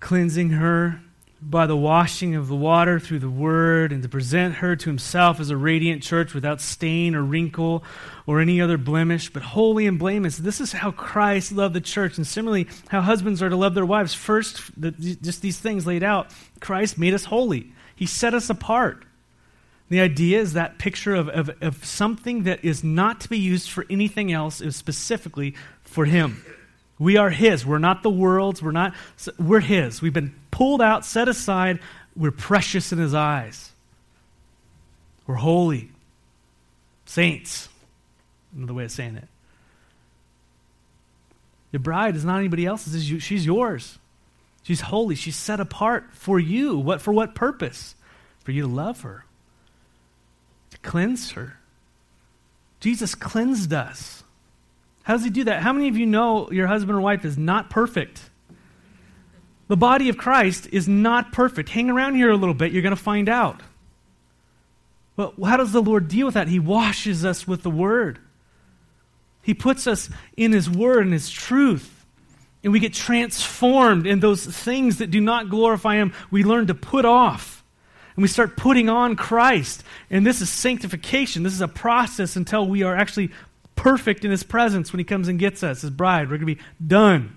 cleansing 0.00 0.50
her 0.50 1.00
by 1.40 1.64
the 1.64 1.78
washing 1.78 2.34
of 2.34 2.48
the 2.48 2.54
water 2.54 3.00
through 3.00 3.20
the 3.20 3.30
word, 3.30 3.90
and 3.90 4.02
to 4.02 4.08
present 4.10 4.56
her 4.56 4.76
to 4.76 4.90
himself 4.90 5.40
as 5.40 5.48
a 5.48 5.56
radiant 5.56 6.02
church 6.02 6.34
without 6.34 6.60
stain 6.60 7.14
or 7.14 7.22
wrinkle 7.22 7.82
or 8.26 8.42
any 8.42 8.60
other 8.60 8.76
blemish, 8.76 9.30
but 9.30 9.42
holy 9.42 9.86
and 9.86 9.98
blameless. 9.98 10.36
This 10.36 10.60
is 10.60 10.72
how 10.72 10.90
Christ 10.90 11.52
loved 11.52 11.74
the 11.74 11.80
church. 11.80 12.18
And 12.18 12.26
similarly, 12.26 12.68
how 12.88 13.00
husbands 13.00 13.40
are 13.40 13.48
to 13.48 13.56
love 13.56 13.72
their 13.72 13.86
wives. 13.86 14.12
First, 14.12 14.78
the, 14.78 14.90
just 14.90 15.40
these 15.40 15.58
things 15.58 15.86
laid 15.86 16.02
out, 16.02 16.34
Christ 16.60 16.98
made 16.98 17.14
us 17.14 17.24
holy, 17.24 17.72
He 17.96 18.04
set 18.04 18.34
us 18.34 18.50
apart. 18.50 19.06
The 19.88 20.00
idea 20.00 20.40
is 20.40 20.54
that 20.54 20.78
picture 20.78 21.14
of, 21.14 21.28
of, 21.28 21.50
of 21.60 21.84
something 21.84 22.44
that 22.44 22.64
is 22.64 22.82
not 22.82 23.20
to 23.20 23.28
be 23.28 23.38
used 23.38 23.70
for 23.70 23.84
anything 23.90 24.32
else, 24.32 24.60
is 24.60 24.76
specifically 24.76 25.54
for 25.82 26.04
Him. 26.04 26.44
We 26.98 27.16
are 27.16 27.30
His. 27.30 27.66
We're 27.66 27.78
not 27.78 28.02
the 28.02 28.10
world's. 28.10 28.62
We're 28.62 28.70
not. 28.70 28.94
We're 29.38 29.60
His. 29.60 30.00
We've 30.00 30.12
been 30.12 30.34
pulled 30.50 30.80
out, 30.80 31.04
set 31.04 31.28
aside. 31.28 31.80
We're 32.16 32.30
precious 32.30 32.92
in 32.92 32.98
His 32.98 33.14
eyes. 33.14 33.72
We're 35.26 35.34
holy. 35.34 35.90
Saints. 37.04 37.68
Another 38.56 38.74
way 38.74 38.84
of 38.84 38.90
saying 38.92 39.16
it. 39.16 39.28
The 41.72 41.78
bride 41.78 42.16
is 42.16 42.24
not 42.24 42.38
anybody 42.38 42.64
else's. 42.64 43.04
She's 43.22 43.44
yours. 43.44 43.98
She's 44.62 44.80
holy. 44.80 45.14
She's 45.14 45.36
set 45.36 45.60
apart 45.60 46.06
for 46.12 46.40
you. 46.40 46.78
What 46.78 47.02
for? 47.02 47.12
What 47.12 47.34
purpose? 47.34 47.96
For 48.44 48.52
you 48.52 48.62
to 48.62 48.68
love 48.68 49.00
her 49.02 49.24
cleanse 50.84 51.32
her. 51.32 51.58
Jesus 52.80 53.14
cleansed 53.14 53.72
us. 53.72 54.22
How 55.02 55.14
does 55.14 55.24
he 55.24 55.30
do 55.30 55.44
that? 55.44 55.62
How 55.62 55.72
many 55.72 55.88
of 55.88 55.96
you 55.96 56.06
know 56.06 56.50
your 56.50 56.66
husband 56.66 56.96
or 56.96 57.00
wife 57.00 57.24
is 57.24 57.36
not 57.36 57.70
perfect? 57.70 58.20
The 59.68 59.76
body 59.76 60.08
of 60.10 60.18
Christ 60.18 60.68
is 60.70 60.86
not 60.86 61.32
perfect. 61.32 61.70
Hang 61.70 61.90
around 61.90 62.14
here 62.14 62.30
a 62.30 62.36
little 62.36 62.54
bit, 62.54 62.72
you're 62.72 62.82
going 62.82 62.94
to 62.94 63.02
find 63.02 63.28
out. 63.28 63.62
But 65.16 65.34
how 65.42 65.56
does 65.56 65.72
the 65.72 65.82
Lord 65.82 66.08
deal 66.08 66.26
with 66.26 66.34
that? 66.34 66.48
He 66.48 66.58
washes 66.58 67.24
us 67.24 67.46
with 67.46 67.62
the 67.62 67.70
Word. 67.70 68.18
He 69.42 69.54
puts 69.54 69.86
us 69.86 70.10
in 70.36 70.52
His 70.52 70.68
Word 70.68 71.04
and 71.04 71.12
His 71.12 71.30
truth. 71.30 72.04
And 72.62 72.72
we 72.72 72.80
get 72.80 72.92
transformed 72.92 74.06
in 74.06 74.20
those 74.20 74.44
things 74.44 74.98
that 74.98 75.10
do 75.10 75.20
not 75.20 75.50
glorify 75.50 75.96
Him. 75.96 76.12
We 76.30 76.44
learn 76.44 76.66
to 76.66 76.74
put 76.74 77.04
off. 77.04 77.63
And 78.16 78.22
we 78.22 78.28
start 78.28 78.56
putting 78.56 78.88
on 78.88 79.16
Christ. 79.16 79.82
And 80.10 80.24
this 80.24 80.40
is 80.40 80.48
sanctification. 80.48 81.42
This 81.42 81.52
is 81.52 81.60
a 81.60 81.68
process 81.68 82.36
until 82.36 82.66
we 82.66 82.82
are 82.82 82.94
actually 82.94 83.30
perfect 83.76 84.24
in 84.24 84.30
His 84.30 84.44
presence 84.44 84.92
when 84.92 84.98
He 84.98 85.04
comes 85.04 85.28
and 85.28 85.38
gets 85.38 85.62
us, 85.62 85.82
His 85.82 85.90
bride. 85.90 86.30
We're 86.30 86.38
going 86.38 86.48
to 86.48 86.54
be 86.54 86.62
done. 86.84 87.36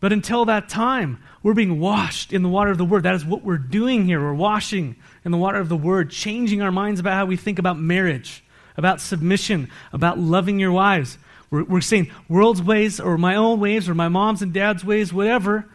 But 0.00 0.12
until 0.12 0.44
that 0.44 0.68
time, 0.68 1.22
we're 1.42 1.54
being 1.54 1.80
washed 1.80 2.32
in 2.32 2.42
the 2.42 2.48
water 2.48 2.70
of 2.70 2.78
the 2.78 2.84
Word. 2.84 3.02
That 3.02 3.14
is 3.14 3.24
what 3.24 3.42
we're 3.42 3.58
doing 3.58 4.04
here. 4.04 4.20
We're 4.20 4.34
washing 4.34 4.96
in 5.24 5.32
the 5.32 5.38
water 5.38 5.58
of 5.58 5.68
the 5.68 5.76
Word, 5.76 6.10
changing 6.10 6.62
our 6.62 6.70
minds 6.70 7.00
about 7.00 7.14
how 7.14 7.26
we 7.26 7.36
think 7.36 7.58
about 7.58 7.78
marriage, 7.78 8.44
about 8.76 9.00
submission, 9.00 9.70
about 9.92 10.18
loving 10.18 10.60
your 10.60 10.72
wives. 10.72 11.18
We're, 11.50 11.64
we're 11.64 11.80
saying 11.80 12.10
world's 12.28 12.62
ways, 12.62 13.00
or 13.00 13.18
my 13.18 13.34
own 13.34 13.58
ways, 13.58 13.88
or 13.88 13.94
my 13.94 14.08
mom's 14.08 14.42
and 14.42 14.52
dad's 14.52 14.84
ways, 14.84 15.12
whatever, 15.12 15.66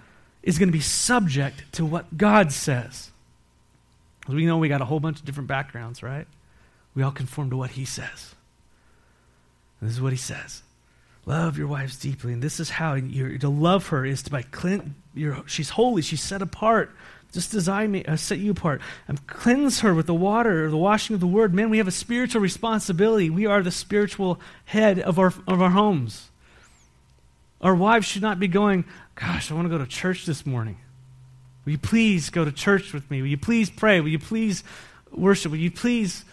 is 0.44 0.60
going 0.60 0.68
to 0.68 0.74
be 0.74 0.82
subject 0.82 1.64
to 1.74 1.86
what 1.86 2.18
God 2.18 2.52
says. 2.52 3.12
Because 4.20 4.36
we 4.36 4.46
know 4.46 4.58
we 4.58 4.70
got 4.70 4.82
a 4.82 4.86
whole 4.86 5.00
bunch 5.00 5.20
of 5.20 5.26
different 5.26 5.48
backgrounds, 5.48 6.04
right? 6.04 6.28
We 6.94 7.02
all 7.02 7.12
conform 7.12 7.50
to 7.50 7.58
what 7.58 7.72
He 7.72 7.86
says. 7.86 8.36
And 9.80 9.90
this 9.90 9.96
is 9.96 10.02
what 10.02 10.14
He 10.14 10.18
says. 10.18 10.62
Love 11.26 11.58
your 11.58 11.68
wives 11.68 11.98
deeply. 11.98 12.34
And 12.34 12.42
this 12.42 12.60
is 12.60 12.70
how 12.70 12.96
you're, 12.96 13.38
to 13.38 13.50
love 13.50 13.88
her 13.88 14.06
is 14.06 14.22
to 14.24 14.30
by 14.30 14.42
clean, 14.42 14.96
she's 15.46 15.70
holy, 15.72 16.02
she's 16.02 16.22
set 16.22 16.42
apart. 16.42 16.92
Just 17.32 17.56
as 17.56 17.68
I 17.68 17.88
uh, 18.08 18.16
set 18.16 18.38
you 18.38 18.52
apart. 18.52 18.80
And 19.08 19.26
cleanse 19.26 19.80
her 19.80 19.94
with 19.96 20.06
the 20.06 20.14
water, 20.14 20.66
or 20.66 20.70
the 20.70 20.78
washing 20.78 21.16
of 21.16 21.20
the 21.20 21.26
word. 21.26 21.52
Man, 21.52 21.72
we 21.72 21.80
have 21.80 21.88
a 21.88 21.92
spiritual 21.92 22.42
responsibility. 22.42 23.32
We 23.32 23.48
are 23.48 23.64
the 23.64 23.72
spiritual 23.72 24.40
head 24.66 25.00
of 25.00 25.18
our, 25.18 25.34
of 25.48 25.60
our 25.62 25.72
homes. 25.72 26.30
Our 27.60 27.74
wives 27.74 28.06
should 28.06 28.22
not 28.22 28.40
be 28.40 28.48
going, 28.48 28.86
Gosh, 29.16 29.52
I 29.52 29.54
want 29.54 29.66
to 29.66 29.70
go 29.70 29.78
to 29.78 29.90
church 29.90 30.26
this 30.26 30.46
morning. 30.46 30.78
Will 31.66 31.74
you 31.74 31.78
please 31.78 32.30
go 32.30 32.44
to 32.44 32.52
church 32.52 32.94
with 32.94 33.10
me? 33.10 33.22
Will 33.22 33.30
you 33.30 33.38
please 33.38 33.70
pray? 33.70 34.02
Will 34.02 34.10
you 34.10 34.20
please 34.20 34.64
worship? 35.12 35.52
Will 35.52 35.60
you 35.60 35.72
please 35.72 36.26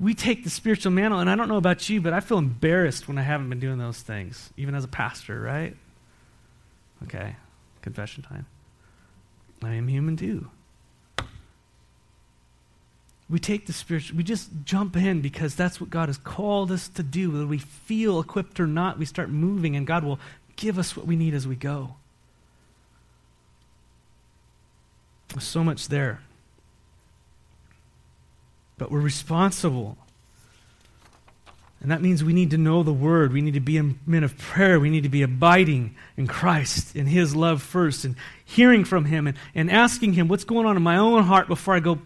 we 0.00 0.14
take 0.14 0.44
the 0.44 0.50
spiritual 0.50 0.92
mantle, 0.92 1.20
and 1.20 1.30
I 1.30 1.36
don't 1.36 1.48
know 1.48 1.56
about 1.56 1.88
you, 1.88 2.00
but 2.00 2.12
I 2.12 2.20
feel 2.20 2.38
embarrassed 2.38 3.08
when 3.08 3.18
I 3.18 3.22
haven't 3.22 3.48
been 3.48 3.60
doing 3.60 3.78
those 3.78 4.00
things, 4.00 4.50
even 4.56 4.74
as 4.74 4.84
a 4.84 4.88
pastor, 4.88 5.40
right? 5.40 5.74
Okay, 7.04 7.36
confession 7.82 8.22
time. 8.22 8.46
I 9.62 9.74
am 9.74 9.88
human 9.88 10.16
too. 10.16 10.50
We 13.28 13.40
take 13.40 13.66
the 13.66 13.72
spiritual, 13.72 14.16
we 14.16 14.22
just 14.22 14.50
jump 14.64 14.96
in 14.96 15.20
because 15.20 15.56
that's 15.56 15.80
what 15.80 15.90
God 15.90 16.08
has 16.08 16.18
called 16.18 16.70
us 16.70 16.88
to 16.88 17.02
do. 17.02 17.32
Whether 17.32 17.46
we 17.46 17.58
feel 17.58 18.20
equipped 18.20 18.60
or 18.60 18.68
not, 18.68 18.98
we 18.98 19.04
start 19.04 19.30
moving, 19.30 19.76
and 19.76 19.86
God 19.86 20.04
will 20.04 20.20
give 20.56 20.78
us 20.78 20.96
what 20.96 21.06
we 21.06 21.16
need 21.16 21.34
as 21.34 21.46
we 21.46 21.56
go. 21.56 21.94
There's 25.28 25.44
so 25.44 25.62
much 25.62 25.88
there 25.88 26.20
but 28.78 28.90
we're 28.90 29.00
responsible. 29.00 29.96
And 31.80 31.90
that 31.90 32.02
means 32.02 32.24
we 32.24 32.32
need 32.32 32.50
to 32.50 32.58
know 32.58 32.82
the 32.82 32.92
Word. 32.92 33.32
We 33.32 33.42
need 33.42 33.54
to 33.54 33.60
be 33.60 33.80
men 34.06 34.24
of 34.24 34.36
prayer. 34.38 34.80
We 34.80 34.90
need 34.90 35.02
to 35.02 35.08
be 35.08 35.22
abiding 35.22 35.94
in 36.16 36.26
Christ, 36.26 36.96
in 36.96 37.06
His 37.06 37.36
love 37.36 37.62
first, 37.62 38.04
and 38.04 38.16
hearing 38.44 38.84
from 38.84 39.04
Him 39.04 39.26
and, 39.26 39.36
and 39.54 39.70
asking 39.70 40.14
Him 40.14 40.28
what's 40.28 40.44
going 40.44 40.66
on 40.66 40.76
in 40.76 40.82
my 40.82 40.96
own 40.96 41.24
heart 41.24 41.48
before 41.48 41.74
I 41.74 41.80
go 41.80 42.00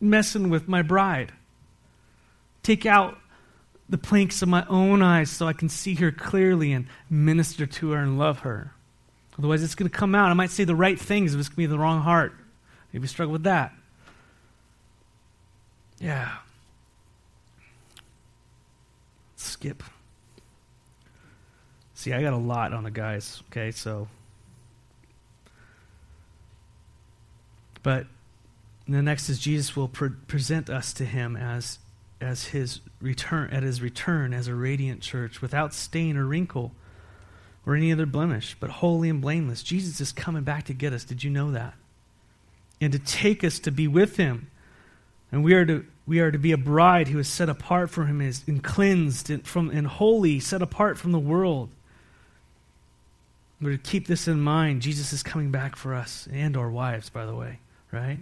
messing 0.00 0.50
with 0.50 0.66
my 0.66 0.82
bride. 0.82 1.32
Take 2.62 2.86
out 2.86 3.18
the 3.92 3.98
planks 3.98 4.40
of 4.40 4.48
my 4.48 4.64
own 4.70 5.02
eyes 5.02 5.30
so 5.30 5.46
I 5.46 5.52
can 5.52 5.68
see 5.68 5.94
her 5.96 6.10
clearly 6.10 6.72
and 6.72 6.86
minister 7.10 7.66
to 7.66 7.90
her 7.90 7.98
and 7.98 8.18
love 8.18 8.38
her. 8.38 8.72
Otherwise, 9.38 9.62
it's 9.62 9.74
going 9.74 9.88
to 9.88 9.94
come 9.94 10.14
out. 10.14 10.30
I 10.30 10.32
might 10.32 10.50
say 10.50 10.64
the 10.64 10.74
right 10.74 10.98
things, 10.98 11.34
but 11.34 11.40
it's 11.40 11.50
going 11.50 11.56
to 11.56 11.58
be 11.58 11.66
the 11.66 11.78
wrong 11.78 12.00
heart. 12.00 12.32
Maybe 12.90 13.06
struggle 13.06 13.32
with 13.32 13.42
that. 13.42 13.74
Yeah. 15.98 16.38
Skip. 19.36 19.82
See, 21.94 22.14
I 22.14 22.22
got 22.22 22.32
a 22.32 22.38
lot 22.38 22.72
on 22.72 22.84
the 22.84 22.90
guys, 22.90 23.42
okay? 23.50 23.72
So. 23.72 24.08
But 27.82 28.06
the 28.88 29.02
next 29.02 29.28
is 29.28 29.38
Jesus 29.38 29.76
will 29.76 29.88
pre- 29.88 30.08
present 30.28 30.70
us 30.70 30.94
to 30.94 31.04
him 31.04 31.36
as 31.36 31.78
as 32.22 32.46
his 32.46 32.80
return 33.00 33.50
at 33.50 33.62
his 33.62 33.82
return 33.82 34.32
as 34.32 34.46
a 34.46 34.54
radiant 34.54 35.02
church 35.02 35.42
without 35.42 35.74
stain 35.74 36.16
or 36.16 36.24
wrinkle 36.24 36.72
or 37.66 37.74
any 37.74 37.92
other 37.92 38.06
blemish, 38.06 38.56
but 38.58 38.70
holy 38.70 39.08
and 39.08 39.20
blameless. 39.20 39.62
Jesus 39.62 40.00
is 40.00 40.12
coming 40.12 40.42
back 40.42 40.64
to 40.64 40.74
get 40.74 40.92
us. 40.92 41.04
Did 41.04 41.22
you 41.22 41.30
know 41.30 41.50
that? 41.52 41.74
And 42.80 42.92
to 42.92 42.98
take 42.98 43.44
us 43.44 43.58
to 43.60 43.70
be 43.70 43.86
with 43.86 44.16
him. 44.16 44.50
And 45.30 45.44
we 45.44 45.54
are 45.54 45.64
to 45.64 45.84
we 46.04 46.18
are 46.18 46.32
to 46.32 46.38
be 46.38 46.52
a 46.52 46.58
bride 46.58 47.08
who 47.08 47.18
is 47.18 47.28
set 47.28 47.48
apart 47.48 47.88
for 47.90 48.06
him 48.06 48.20
is 48.20 48.42
and 48.46 48.62
cleansed 48.62 49.30
and 49.30 49.46
from 49.46 49.70
and 49.70 49.86
holy, 49.86 50.40
set 50.40 50.62
apart 50.62 50.98
from 50.98 51.12
the 51.12 51.18
world. 51.18 51.70
We're 53.60 53.72
to 53.72 53.78
keep 53.78 54.08
this 54.08 54.26
in 54.26 54.40
mind. 54.40 54.82
Jesus 54.82 55.12
is 55.12 55.22
coming 55.22 55.52
back 55.52 55.76
for 55.76 55.94
us 55.94 56.26
and 56.32 56.56
our 56.56 56.68
wives, 56.68 57.08
by 57.10 57.26
the 57.26 57.34
way, 57.34 57.60
right? 57.92 58.18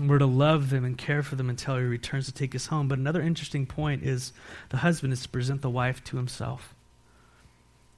We're 0.00 0.18
to 0.18 0.26
love 0.26 0.70
them 0.70 0.84
and 0.84 0.96
care 0.96 1.22
for 1.22 1.34
them 1.34 1.50
until 1.50 1.76
he 1.76 1.82
returns 1.82 2.26
to 2.26 2.32
take 2.32 2.54
us 2.54 2.66
home. 2.66 2.86
But 2.86 2.98
another 2.98 3.20
interesting 3.20 3.66
point 3.66 4.04
is 4.04 4.32
the 4.68 4.78
husband 4.78 5.12
is 5.12 5.22
to 5.22 5.28
present 5.28 5.60
the 5.60 5.70
wife 5.70 6.04
to 6.04 6.16
himself. 6.16 6.74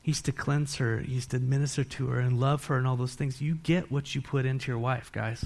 He's 0.02 0.22
to 0.22 0.32
cleanse 0.32 0.76
her, 0.76 0.98
he's 0.98 1.26
to 1.26 1.38
minister 1.38 1.84
to 1.84 2.06
her 2.06 2.20
and 2.20 2.40
love 2.40 2.64
her 2.66 2.78
and 2.78 2.86
all 2.86 2.96
those 2.96 3.14
things. 3.14 3.42
You 3.42 3.56
get 3.56 3.92
what 3.92 4.14
you 4.14 4.22
put 4.22 4.46
into 4.46 4.70
your 4.70 4.78
wife, 4.78 5.12
guys. 5.12 5.44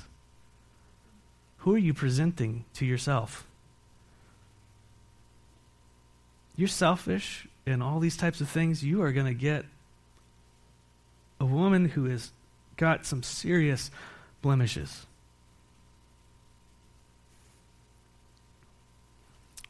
Who 1.59 1.75
are 1.75 1.79
you 1.79 1.93
presenting 1.93 2.65
to 2.75 2.87
yourself? 2.87 3.47
You're 6.57 6.69
selfish 6.69 7.49
and 7.67 7.83
all 7.83 7.99
these 7.99 8.17
types 8.17 8.41
of 8.41 8.49
things. 8.49 8.85
You 8.85 9.03
are 9.03 9.11
going 9.11 9.27
to 9.27 9.35
get 9.35 9.65
a 11.41 11.45
woman 11.45 11.87
who 11.87 12.05
has 12.05 12.31
got 12.77 13.07
some 13.07 13.25
serious 13.25 13.91
blemishes. 14.41 15.07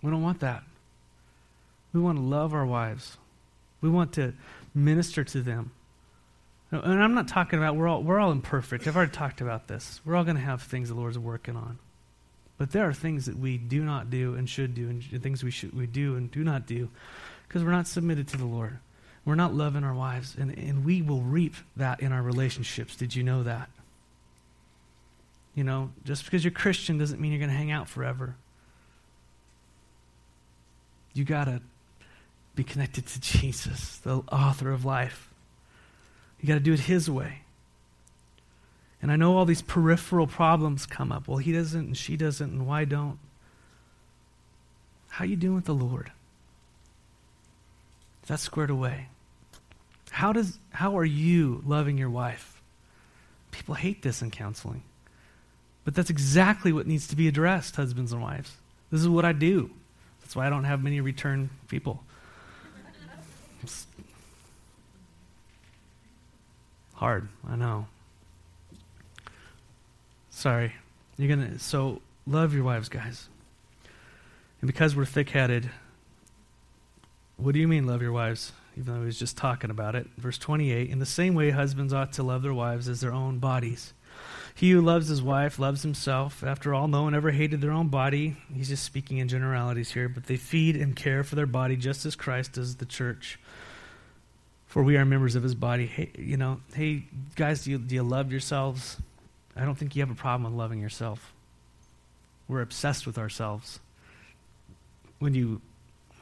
We 0.05 0.11
don't 0.11 0.23
want 0.23 0.41
that. 0.41 0.63
We 1.95 2.01
want 2.01 2.19
to 2.19 2.23
love 2.23 2.53
our 2.53 2.67
wives. 2.67 3.17
We 3.81 3.89
want 3.89 4.13
to 4.15 4.35
minister 4.75 5.25
to 5.25 5.41
them. 5.41 5.73
And 6.71 7.03
I'm 7.03 7.15
not 7.15 7.27
talking 7.27 7.59
about 7.59 7.77
we're 7.77 7.89
all 7.89 8.03
we're 8.03 8.19
all 8.19 8.31
imperfect. 8.31 8.87
I've 8.87 8.97
already 8.97 9.13
talked 9.13 9.41
about 9.41 9.67
this. 9.67 10.03
We're 10.05 10.17
all 10.17 10.25
going 10.25 10.37
to 10.37 10.43
have 10.43 10.61
things 10.61 10.91
the 10.91 10.95
Lord's 10.95 11.19
working 11.19 11.57
on. 11.57 11.79
But 12.59 12.73
there 12.73 12.87
are 12.87 12.93
things 12.93 13.27
that 13.27 13.39
we 13.39 13.57
do 13.57 13.83
not 13.83 14.11
do 14.11 14.35
and 14.35 14.49
should 14.49 14.75
do, 14.75 14.89
and 14.91 15.23
things 15.23 15.43
we 15.43 15.51
should 15.51 15.75
we 15.75 15.87
do 15.87 16.17
and 16.17 16.31
do 16.31 16.45
not 16.45 16.67
do, 16.67 16.91
because 17.49 17.65
we're 17.65 17.71
not 17.71 17.87
submitted 17.87 18.29
to 18.29 18.37
the 18.37 18.45
Lord. 18.45 18.79
We're 19.25 19.37
not 19.37 19.55
loving 19.55 19.85
our 19.85 19.95
wives, 19.95 20.37
and, 20.39 20.51
and 20.59 20.85
we 20.85 21.01
will 21.01 21.23
reap 21.23 21.55
that 21.77 22.01
in 22.01 22.13
our 22.13 22.23
relationships. 22.23 22.95
Did 22.95 23.17
you 23.17 23.23
know 23.23 23.43
that? 23.43 23.71
You 25.55 25.65
know, 25.65 25.93
just 26.05 26.25
because 26.25 26.45
you're 26.45 26.51
Christian 26.51 26.99
doesn't 26.99 27.21
mean 27.21 27.33
you're 27.33 27.39
going 27.39 27.51
to 27.51 27.57
hang 27.57 27.73
out 27.73 27.89
forever. 27.89 28.37
You 31.15 31.25
got 31.25 31.45
to 31.45 31.63
be 32.55 32.65
connected 32.65 33.07
to 33.07 33.21
Jesus, 33.21 33.97
the 33.99 34.19
author 34.31 34.71
of 34.71 34.85
life. 34.85 35.31
You 36.41 36.49
got 36.49 36.55
to 36.55 36.61
do 36.61 36.73
it 36.73 36.81
His 36.81 37.11
way. 37.11 37.41
And 39.01 39.13
I 39.13 39.17
know 39.17 39.37
all 39.37 39.45
these 39.45 39.63
peripheral 39.63 40.27
problems 40.27 40.87
come 40.87 41.13
up. 41.13 41.29
Well, 41.29 41.37
he 41.37 41.53
doesn't 41.53 41.87
and 41.87 41.97
she 41.97 42.17
doesn't, 42.17 42.51
and 42.51 42.67
why 42.67 42.85
don't? 42.85 43.19
How 45.09 45.25
you 45.25 45.37
doing 45.37 45.57
with 45.57 45.67
the 45.67 45.75
Lord? 45.75 46.11
That's 48.27 48.43
squared 48.43 48.71
away. 48.71 49.09
How 50.11 50.33
does 50.33 50.59
how 50.71 50.97
are 50.97 51.05
you 51.05 51.63
loving 51.67 51.99
your 51.99 52.09
wife? 52.09 52.63
People 53.51 53.75
hate 53.75 54.03
this 54.03 54.23
in 54.23 54.31
counseling. 54.31 54.83
But 55.85 55.95
that's 55.95 56.09
exactly 56.11 56.73
what 56.73 56.87
needs 56.87 57.07
to 57.09 57.17
be 57.17 57.29
addressed, 57.29 57.77
husbands 57.77 58.13
and 58.13 58.23
wives. 58.23 58.57
This 58.91 59.03
is 59.03 59.09
what 59.09 59.27
I 59.27 59.33
do. 59.33 59.71
That's 60.25 60.35
why 60.35 60.47
I 60.47 60.51
don't 60.51 60.65
have 60.65 60.83
many 60.83 61.03
return 61.03 61.51
people. 61.69 62.03
It's 63.63 63.87
hard, 66.95 67.29
I 67.47 67.57
know. 67.57 67.87
Sorry. 70.31 70.73
You're 71.19 71.37
going 71.37 71.53
to, 71.53 71.59
so 71.59 72.01
love 72.27 72.55
your 72.55 72.65
wives, 72.65 72.89
guys. 72.89 73.29
And 74.61 74.67
because 74.67 74.97
we're 74.97 75.05
thick 75.05 75.31
headed, 75.31 75.71
What 77.37 77.53
do 77.53 77.61
you 77.61 77.69
mean, 77.69 77.87
love 77.87 78.01
your 78.01 78.13
wives? 78.13 78.53
Even 78.79 78.95
though 78.95 79.01
he 79.01 79.07
was 79.07 79.19
just 79.19 79.37
talking 79.37 79.71
about 79.71 79.95
it. 79.95 80.07
Verse 80.17 80.39
28 80.39 80.89
In 80.89 80.99
the 81.01 81.07
same 81.07 81.35
way, 81.35 81.51
husbands 81.51 81.93
ought 81.93 82.15
to 82.15 82.23
love 82.23 82.43
their 82.43 82.55
wives 82.55 82.89
as 82.89 83.01
their 83.01 83.13
own 83.13 83.39
bodies. 83.39 83.93
He 84.57 84.71
who 84.71 84.81
loves 84.81 85.09
his 85.09 85.21
wife 85.21 85.59
loves 85.59 85.83
himself. 85.83 86.45
After 86.45 86.73
all, 86.73 86.87
no 86.87 87.03
one 87.03 87.15
ever 87.15 87.33
hated 87.33 87.61
their 87.61 87.73
own 87.73 87.89
body. 87.89 88.37
He's 88.55 88.69
just 88.69 88.85
speaking 88.85 89.19
in 89.19 89.27
generalities 89.27 89.91
here, 89.91 90.09
but 90.09 90.27
they 90.27 90.37
feed 90.37 90.77
and 90.77 90.95
care 90.95 91.25
for 91.25 91.35
their 91.35 91.47
body 91.47 91.77
just 91.77 92.07
as 92.07 92.15
Christ 92.15 92.53
does 92.53 92.77
the 92.77 92.87
church. 92.87 93.41
For 94.69 94.83
we 94.83 94.97
are 94.97 95.05
members 95.05 95.35
of 95.35 95.43
his 95.43 95.57
body. 95.57 95.87
Hey, 95.87 96.11
you 96.17 96.37
know, 96.37 96.61
hey, 96.73 97.05
guys, 97.35 97.65
do 97.65 97.73
you, 97.73 97.79
do 97.79 97.97
you 97.97 98.05
love 98.05 98.31
yourselves? 98.31 98.97
I 99.57 99.65
don't 99.65 99.75
think 99.75 99.97
you 99.97 100.03
have 100.03 100.11
a 100.11 100.15
problem 100.15 100.45
with 100.45 100.59
loving 100.59 100.81
yourself. 100.81 101.33
We're 102.47 102.63
obsessed 102.63 103.07
with 103.07 103.19
ourselves. 103.19 103.81
When 105.19 105.35
you 105.35 105.61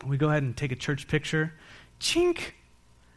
we 0.07 0.17
go 0.17 0.29
ahead 0.29 0.43
and 0.43 0.57
take 0.57 0.73
a 0.73 0.77
church 0.77 1.07
picture, 1.07 1.53
chink, 2.01 2.53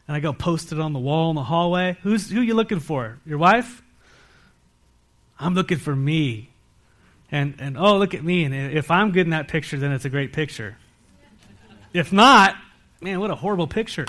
and 0.08 0.16
I 0.16 0.20
go 0.20 0.34
post 0.34 0.72
it 0.72 0.80
on 0.80 0.94
the 0.94 1.00
wall 1.00 1.30
in 1.30 1.36
the 1.36 1.44
hallway. 1.44 1.98
Who's 2.04 2.30
who 2.30 2.42
you 2.42 2.54
looking 2.54 2.80
for? 2.80 3.20
Your 3.26 3.38
wife? 3.38 3.82
I'm 5.40 5.54
looking 5.54 5.78
for 5.78 5.96
me. 5.96 6.50
And, 7.32 7.56
and 7.60 7.78
oh, 7.78 7.98
look 7.98 8.14
at 8.14 8.24
me. 8.24 8.44
And 8.44 8.54
if 8.54 8.92
I'm 8.92 9.12
good 9.12 9.26
in 9.26 9.32
that 9.32 9.48
picture, 9.48 9.78
then 9.78 9.92
it's 9.92 10.06
a 10.06 10.10
great 10.10 10.32
picture. 10.34 10.78
If 11.94 12.14
not, 12.14 12.56
man, 13.02 13.20
what 13.20 13.32
a 13.32 13.36
horrible 13.36 13.68
picture. 13.68 14.06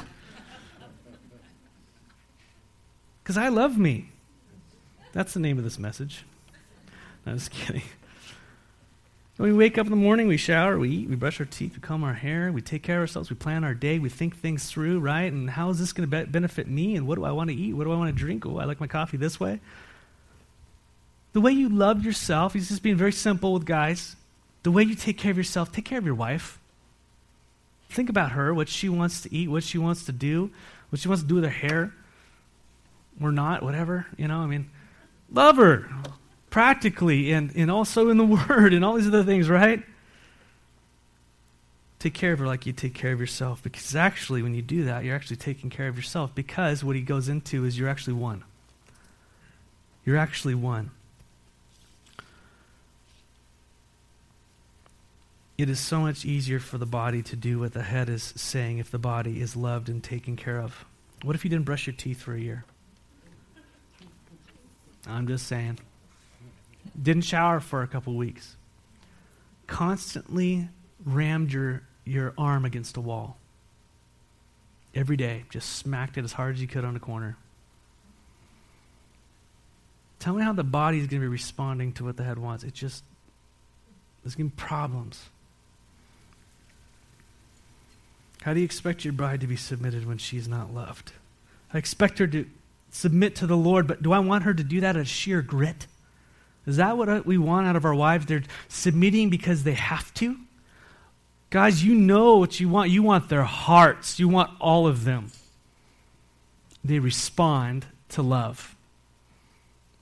Because 3.22 3.36
I 3.36 3.48
love 3.48 3.76
me. 3.76 4.10
That's 5.12 5.32
the 5.32 5.40
name 5.40 5.58
of 5.58 5.64
this 5.64 5.78
message. 5.78 6.24
No, 7.24 7.34
just 7.34 7.50
kidding. 7.50 7.82
When 9.36 9.50
we 9.50 9.56
wake 9.56 9.76
up 9.76 9.86
in 9.86 9.90
the 9.90 9.96
morning, 9.96 10.28
we 10.28 10.38
shower, 10.38 10.78
we 10.78 10.90
eat, 10.90 11.10
we 11.10 11.16
brush 11.16 11.40
our 11.40 11.46
teeth, 11.46 11.74
we 11.74 11.80
comb 11.80 12.04
our 12.04 12.14
hair, 12.14 12.50
we 12.50 12.62
take 12.62 12.82
care 12.82 12.96
of 12.96 13.00
ourselves, 13.02 13.28
we 13.28 13.36
plan 13.36 13.64
our 13.64 13.74
day, 13.74 13.98
we 13.98 14.08
think 14.08 14.36
things 14.36 14.70
through, 14.70 15.00
right? 15.00 15.30
And 15.30 15.50
how 15.50 15.68
is 15.68 15.78
this 15.78 15.92
going 15.92 16.08
to 16.08 16.24
be- 16.24 16.30
benefit 16.30 16.68
me? 16.68 16.96
And 16.96 17.06
what 17.06 17.16
do 17.16 17.24
I 17.24 17.32
want 17.32 17.50
to 17.50 17.56
eat? 17.56 17.74
What 17.74 17.84
do 17.84 17.92
I 17.92 17.96
want 17.96 18.08
to 18.08 18.18
drink? 18.18 18.46
Oh, 18.46 18.58
I 18.58 18.64
like 18.64 18.80
my 18.80 18.86
coffee 18.86 19.18
this 19.18 19.38
way. 19.38 19.60
The 21.36 21.42
way 21.42 21.52
you 21.52 21.68
love 21.68 22.02
yourself, 22.02 22.54
he's 22.54 22.70
just 22.70 22.82
being 22.82 22.96
very 22.96 23.12
simple 23.12 23.52
with 23.52 23.66
guys. 23.66 24.16
The 24.62 24.70
way 24.70 24.84
you 24.84 24.94
take 24.94 25.18
care 25.18 25.30
of 25.30 25.36
yourself, 25.36 25.70
take 25.70 25.84
care 25.84 25.98
of 25.98 26.06
your 26.06 26.14
wife. 26.14 26.58
Think 27.90 28.08
about 28.08 28.32
her, 28.32 28.54
what 28.54 28.70
she 28.70 28.88
wants 28.88 29.20
to 29.20 29.34
eat, 29.34 29.50
what 29.50 29.62
she 29.62 29.76
wants 29.76 30.06
to 30.06 30.12
do, 30.12 30.50
what 30.88 30.98
she 30.98 31.08
wants 31.08 31.22
to 31.24 31.28
do 31.28 31.34
with 31.34 31.44
her 31.44 31.50
hair 31.50 31.92
or 33.20 33.32
not, 33.32 33.62
whatever. 33.62 34.06
You 34.16 34.28
know, 34.28 34.38
I 34.38 34.46
mean, 34.46 34.70
love 35.30 35.58
her 35.58 35.86
practically 36.48 37.32
and, 37.32 37.54
and 37.54 37.70
also 37.70 38.08
in 38.08 38.16
the 38.16 38.24
Word 38.48 38.72
and 38.72 38.82
all 38.82 38.94
these 38.94 39.08
other 39.08 39.22
things, 39.22 39.50
right? 39.50 39.82
Take 41.98 42.14
care 42.14 42.32
of 42.32 42.38
her 42.38 42.46
like 42.46 42.64
you 42.64 42.72
take 42.72 42.94
care 42.94 43.12
of 43.12 43.20
yourself. 43.20 43.62
Because 43.62 43.94
actually, 43.94 44.42
when 44.42 44.54
you 44.54 44.62
do 44.62 44.84
that, 44.84 45.04
you're 45.04 45.14
actually 45.14 45.36
taking 45.36 45.68
care 45.68 45.88
of 45.88 45.96
yourself. 45.96 46.34
Because 46.34 46.82
what 46.82 46.96
he 46.96 47.02
goes 47.02 47.28
into 47.28 47.66
is 47.66 47.78
you're 47.78 47.90
actually 47.90 48.14
one. 48.14 48.42
You're 50.06 50.16
actually 50.16 50.54
one. 50.54 50.92
It 55.58 55.70
is 55.70 55.80
so 55.80 56.00
much 56.00 56.24
easier 56.24 56.58
for 56.58 56.76
the 56.76 56.86
body 56.86 57.22
to 57.22 57.36
do 57.36 57.58
what 57.58 57.72
the 57.72 57.82
head 57.82 58.10
is 58.10 58.34
saying 58.36 58.78
if 58.78 58.90
the 58.90 58.98
body 58.98 59.40
is 59.40 59.56
loved 59.56 59.88
and 59.88 60.02
taken 60.04 60.36
care 60.36 60.60
of. 60.60 60.84
What 61.22 61.34
if 61.34 61.44
you 61.44 61.50
didn't 61.50 61.64
brush 61.64 61.86
your 61.86 61.96
teeth 61.96 62.20
for 62.20 62.34
a 62.34 62.40
year? 62.40 62.64
I'm 65.06 65.26
just 65.26 65.46
saying. 65.46 65.78
Didn't 67.00 67.24
shower 67.24 67.60
for 67.60 67.82
a 67.82 67.86
couple 67.86 68.14
weeks. 68.16 68.56
Constantly 69.66 70.68
rammed 71.04 71.52
your, 71.52 71.82
your 72.04 72.34
arm 72.36 72.64
against 72.64 72.96
a 72.96 73.00
wall. 73.00 73.38
Every 74.94 75.16
day, 75.16 75.44
just 75.48 75.76
smacked 75.76 76.18
it 76.18 76.24
as 76.24 76.32
hard 76.32 76.54
as 76.54 76.60
you 76.60 76.68
could 76.68 76.84
on 76.84 76.94
the 76.94 77.00
corner. 77.00 77.36
Tell 80.18 80.34
me 80.34 80.42
how 80.42 80.52
the 80.52 80.64
body 80.64 80.98
is 80.98 81.06
going 81.06 81.20
to 81.20 81.24
be 81.24 81.28
responding 81.28 81.92
to 81.94 82.04
what 82.04 82.16
the 82.16 82.24
head 82.24 82.38
wants. 82.38 82.64
It 82.64 82.74
just, 82.74 83.04
there's 84.22 84.34
going 84.34 84.50
to 84.50 84.56
be 84.56 84.60
problems. 84.60 85.28
How 88.46 88.54
do 88.54 88.60
you 88.60 88.64
expect 88.64 89.04
your 89.04 89.12
bride 89.12 89.40
to 89.40 89.48
be 89.48 89.56
submitted 89.56 90.06
when 90.06 90.18
she's 90.18 90.46
not 90.46 90.72
loved? 90.72 91.10
I 91.74 91.78
expect 91.78 92.20
her 92.20 92.28
to 92.28 92.46
submit 92.92 93.34
to 93.34 93.46
the 93.48 93.56
Lord, 93.56 93.88
but 93.88 94.04
do 94.04 94.12
I 94.12 94.20
want 94.20 94.44
her 94.44 94.54
to 94.54 94.62
do 94.62 94.80
that 94.82 94.94
out 94.94 95.00
of 95.00 95.08
sheer 95.08 95.42
grit? 95.42 95.88
Is 96.64 96.76
that 96.76 96.96
what 96.96 97.26
we 97.26 97.38
want 97.38 97.66
out 97.66 97.74
of 97.74 97.84
our 97.84 97.92
wives? 97.92 98.26
They're 98.26 98.44
submitting 98.68 99.30
because 99.30 99.64
they 99.64 99.72
have 99.72 100.14
to? 100.14 100.36
Guys, 101.50 101.82
you 101.82 101.96
know 101.96 102.36
what 102.36 102.60
you 102.60 102.68
want. 102.68 102.88
You 102.90 103.02
want 103.02 103.28
their 103.28 103.42
hearts, 103.42 104.20
you 104.20 104.28
want 104.28 104.52
all 104.60 104.86
of 104.86 105.04
them. 105.04 105.32
They 106.84 107.00
respond 107.00 107.86
to 108.10 108.22
love. 108.22 108.76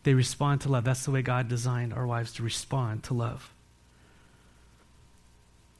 They 0.02 0.12
respond 0.12 0.60
to 0.60 0.68
love. 0.68 0.84
That's 0.84 1.06
the 1.06 1.12
way 1.12 1.22
God 1.22 1.48
designed 1.48 1.94
our 1.94 2.06
wives 2.06 2.34
to 2.34 2.42
respond 2.42 3.04
to 3.04 3.14
love. 3.14 3.54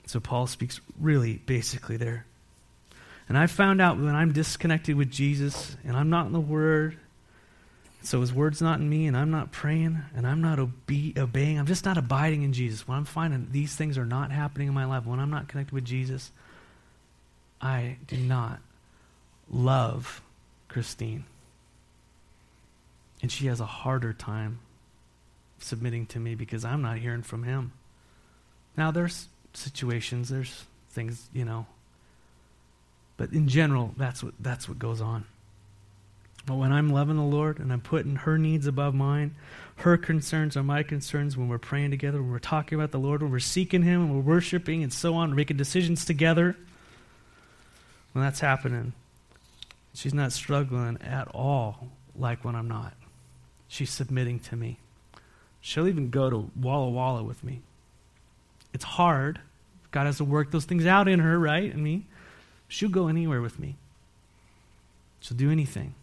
So 0.06 0.18
Paul 0.18 0.46
speaks 0.46 0.80
really 0.98 1.42
basically 1.44 1.98
there. 1.98 2.24
And 3.28 3.38
I 3.38 3.46
found 3.46 3.80
out 3.80 3.98
when 3.98 4.14
I'm 4.14 4.32
disconnected 4.32 4.96
with 4.96 5.10
Jesus 5.10 5.76
and 5.84 5.96
I'm 5.96 6.10
not 6.10 6.26
in 6.26 6.32
the 6.32 6.40
Word, 6.40 6.98
so 8.04 8.20
his 8.20 8.34
word's 8.34 8.60
not 8.60 8.80
in 8.80 8.88
me 8.88 9.06
and 9.06 9.16
I'm 9.16 9.30
not 9.30 9.50
praying 9.50 9.98
and 10.14 10.26
I'm 10.26 10.42
not 10.42 10.58
obe- 10.58 11.16
obeying, 11.16 11.58
I'm 11.58 11.66
just 11.66 11.86
not 11.86 11.96
abiding 11.96 12.42
in 12.42 12.52
Jesus. 12.52 12.86
When 12.86 12.98
I'm 12.98 13.06
finding 13.06 13.48
these 13.50 13.74
things 13.74 13.96
are 13.96 14.04
not 14.04 14.30
happening 14.30 14.68
in 14.68 14.74
my 14.74 14.84
life, 14.84 15.06
when 15.06 15.20
I'm 15.20 15.30
not 15.30 15.48
connected 15.48 15.72
with 15.72 15.86
Jesus, 15.86 16.30
I 17.62 17.96
do 18.06 18.18
not 18.18 18.60
love 19.50 20.20
Christine. 20.68 21.24
And 23.22 23.32
she 23.32 23.46
has 23.46 23.60
a 23.60 23.66
harder 23.66 24.12
time 24.12 24.58
submitting 25.58 26.04
to 26.06 26.20
me 26.20 26.34
because 26.34 26.62
I'm 26.62 26.82
not 26.82 26.98
hearing 26.98 27.22
from 27.22 27.44
him. 27.44 27.72
Now, 28.76 28.90
there's 28.90 29.28
situations, 29.54 30.28
there's 30.28 30.64
things, 30.90 31.30
you 31.32 31.46
know, 31.46 31.64
but 33.16 33.32
in 33.32 33.48
general, 33.48 33.94
that's 33.96 34.22
what, 34.22 34.34
that's 34.40 34.68
what 34.68 34.78
goes 34.78 35.00
on. 35.00 35.24
But 36.46 36.56
when 36.56 36.72
I'm 36.72 36.90
loving 36.90 37.16
the 37.16 37.22
Lord 37.22 37.58
and 37.58 37.72
I'm 37.72 37.80
putting 37.80 38.16
her 38.16 38.36
needs 38.36 38.66
above 38.66 38.94
mine, 38.94 39.34
her 39.76 39.96
concerns 39.96 40.56
are 40.56 40.62
my 40.62 40.82
concerns 40.82 41.36
when 41.36 41.48
we're 41.48 41.58
praying 41.58 41.90
together, 41.90 42.20
when 42.20 42.30
we're 42.30 42.38
talking 42.38 42.78
about 42.78 42.90
the 42.90 42.98
Lord, 42.98 43.22
when 43.22 43.30
we're 43.30 43.38
seeking 43.38 43.82
Him, 43.82 44.08
when 44.08 44.16
we're 44.16 44.34
worshiping 44.34 44.82
and 44.82 44.92
so 44.92 45.14
on, 45.14 45.34
making 45.34 45.56
decisions 45.56 46.04
together, 46.04 46.56
when 48.12 48.24
that's 48.24 48.40
happening, 48.40 48.92
she's 49.94 50.14
not 50.14 50.32
struggling 50.32 50.98
at 51.02 51.28
all 51.28 51.88
like 52.14 52.44
when 52.44 52.54
I'm 52.54 52.68
not. 52.68 52.94
She's 53.66 53.90
submitting 53.90 54.38
to 54.40 54.56
me. 54.56 54.78
She'll 55.60 55.88
even 55.88 56.10
go 56.10 56.28
to 56.28 56.50
Walla 56.54 56.90
Walla 56.90 57.24
with 57.24 57.42
me. 57.42 57.62
It's 58.74 58.84
hard. 58.84 59.40
God 59.90 60.04
has 60.04 60.18
to 60.18 60.24
work 60.24 60.50
those 60.50 60.66
things 60.66 60.84
out 60.84 61.08
in 61.08 61.20
her, 61.20 61.38
right? 61.38 61.72
And 61.72 61.82
me. 61.82 62.04
She'll 62.74 62.88
go 62.88 63.06
anywhere 63.06 63.40
with 63.40 63.60
me. 63.60 63.76
She'll 65.20 65.36
do 65.36 65.48
anything. 65.48 65.94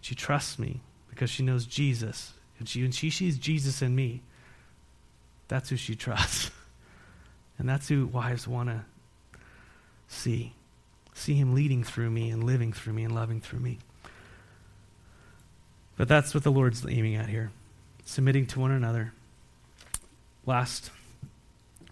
She 0.00 0.14
trusts 0.14 0.58
me 0.58 0.80
because 1.10 1.28
she 1.28 1.42
knows 1.42 1.66
Jesus. 1.66 2.32
And 2.58 2.66
she, 2.66 2.80
when 2.80 2.90
she 2.90 3.10
sees 3.10 3.36
Jesus 3.36 3.82
in 3.82 3.94
me, 3.94 4.22
that's 5.48 5.68
who 5.68 5.76
she 5.76 5.94
trusts. 5.94 6.50
and 7.58 7.68
that's 7.68 7.86
who 7.86 8.06
wives 8.06 8.48
want 8.48 8.70
to 8.70 8.80
see. 10.08 10.54
See 11.12 11.34
him 11.34 11.54
leading 11.54 11.84
through 11.84 12.08
me 12.08 12.30
and 12.30 12.44
living 12.44 12.72
through 12.72 12.94
me 12.94 13.04
and 13.04 13.14
loving 13.14 13.42
through 13.42 13.60
me. 13.60 13.78
But 15.98 16.08
that's 16.08 16.32
what 16.32 16.44
the 16.44 16.50
Lord's 16.50 16.82
aiming 16.88 17.16
at 17.16 17.28
here 17.28 17.50
submitting 18.06 18.46
to 18.46 18.58
one 18.58 18.70
another. 18.70 19.12
Last 20.46 20.90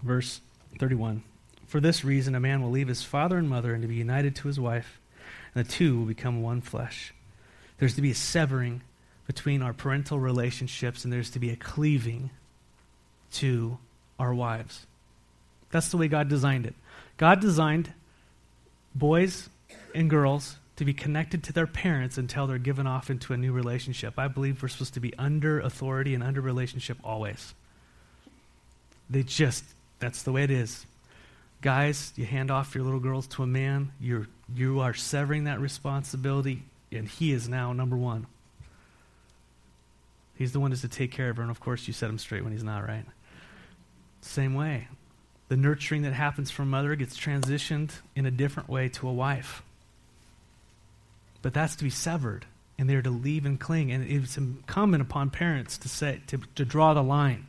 verse 0.02 0.40
31. 0.78 1.22
For 1.66 1.80
this 1.80 2.04
reason, 2.04 2.34
a 2.34 2.40
man 2.40 2.62
will 2.62 2.70
leave 2.70 2.88
his 2.88 3.02
father 3.02 3.36
and 3.36 3.48
mother 3.48 3.74
and 3.74 3.82
to 3.82 3.88
be 3.88 3.96
united 3.96 4.36
to 4.36 4.48
his 4.48 4.58
wife, 4.58 5.00
and 5.54 5.64
the 5.64 5.70
two 5.70 5.98
will 5.98 6.06
become 6.06 6.42
one 6.42 6.60
flesh. 6.60 7.12
There's 7.78 7.94
to 7.96 8.02
be 8.02 8.12
a 8.12 8.14
severing 8.14 8.82
between 9.26 9.62
our 9.62 9.72
parental 9.72 10.18
relationships, 10.18 11.04
and 11.04 11.12
there's 11.12 11.30
to 11.30 11.38
be 11.38 11.50
a 11.50 11.56
cleaving 11.56 12.30
to 13.32 13.78
our 14.18 14.32
wives. 14.32 14.86
That's 15.70 15.88
the 15.88 15.96
way 15.96 16.08
God 16.08 16.28
designed 16.28 16.66
it. 16.66 16.74
God 17.16 17.40
designed 17.40 17.92
boys 18.94 19.48
and 19.94 20.08
girls 20.08 20.56
to 20.76 20.84
be 20.84 20.94
connected 20.94 21.42
to 21.44 21.52
their 21.52 21.66
parents 21.66 22.18
until 22.18 22.46
they're 22.46 22.58
given 22.58 22.86
off 22.86 23.10
into 23.10 23.32
a 23.32 23.36
new 23.36 23.52
relationship. 23.52 24.18
I 24.18 24.28
believe 24.28 24.62
we're 24.62 24.68
supposed 24.68 24.94
to 24.94 25.00
be 25.00 25.14
under 25.18 25.60
authority 25.60 26.14
and 26.14 26.22
under 26.22 26.40
relationship 26.40 26.98
always. 27.02 27.54
They 29.08 29.22
just, 29.22 29.64
that's 29.98 30.22
the 30.22 30.32
way 30.32 30.44
it 30.44 30.50
is. 30.50 30.86
Guys, 31.66 32.12
you 32.14 32.24
hand 32.24 32.52
off 32.52 32.76
your 32.76 32.84
little 32.84 33.00
girls 33.00 33.26
to 33.26 33.42
a 33.42 33.46
man, 33.46 33.90
you're, 33.98 34.28
you 34.54 34.78
are 34.78 34.94
severing 34.94 35.42
that 35.44 35.58
responsibility, 35.58 36.62
and 36.92 37.08
he 37.08 37.32
is 37.32 37.48
now 37.48 37.72
number 37.72 37.96
one. 37.96 38.24
He's 40.36 40.52
the 40.52 40.60
one 40.60 40.70
that's 40.70 40.82
to 40.82 40.88
take 40.88 41.10
care 41.10 41.28
of 41.28 41.38
her, 41.38 41.42
and 41.42 41.50
of 41.50 41.58
course, 41.58 41.88
you 41.88 41.92
set 41.92 42.08
him 42.08 42.18
straight 42.18 42.44
when 42.44 42.52
he's 42.52 42.62
not, 42.62 42.86
right? 42.86 43.04
Same 44.20 44.54
way. 44.54 44.86
the 45.48 45.56
nurturing 45.56 46.02
that 46.02 46.12
happens 46.12 46.52
from 46.52 46.70
mother 46.70 46.94
gets 46.94 47.18
transitioned 47.18 47.90
in 48.14 48.26
a 48.26 48.30
different 48.30 48.68
way 48.68 48.88
to 48.90 49.08
a 49.08 49.12
wife. 49.12 49.64
But 51.42 51.52
that's 51.52 51.74
to 51.74 51.82
be 51.82 51.90
severed, 51.90 52.46
and 52.78 52.88
they're 52.88 53.02
to 53.02 53.10
leave 53.10 53.44
and 53.44 53.58
cling. 53.58 53.90
And 53.90 54.08
it's 54.08 54.36
incumbent 54.36 55.02
upon 55.02 55.30
parents 55.30 55.78
to 55.78 55.88
say 55.88 56.20
to, 56.28 56.38
to 56.54 56.64
draw 56.64 56.94
the 56.94 57.02
line. 57.02 57.48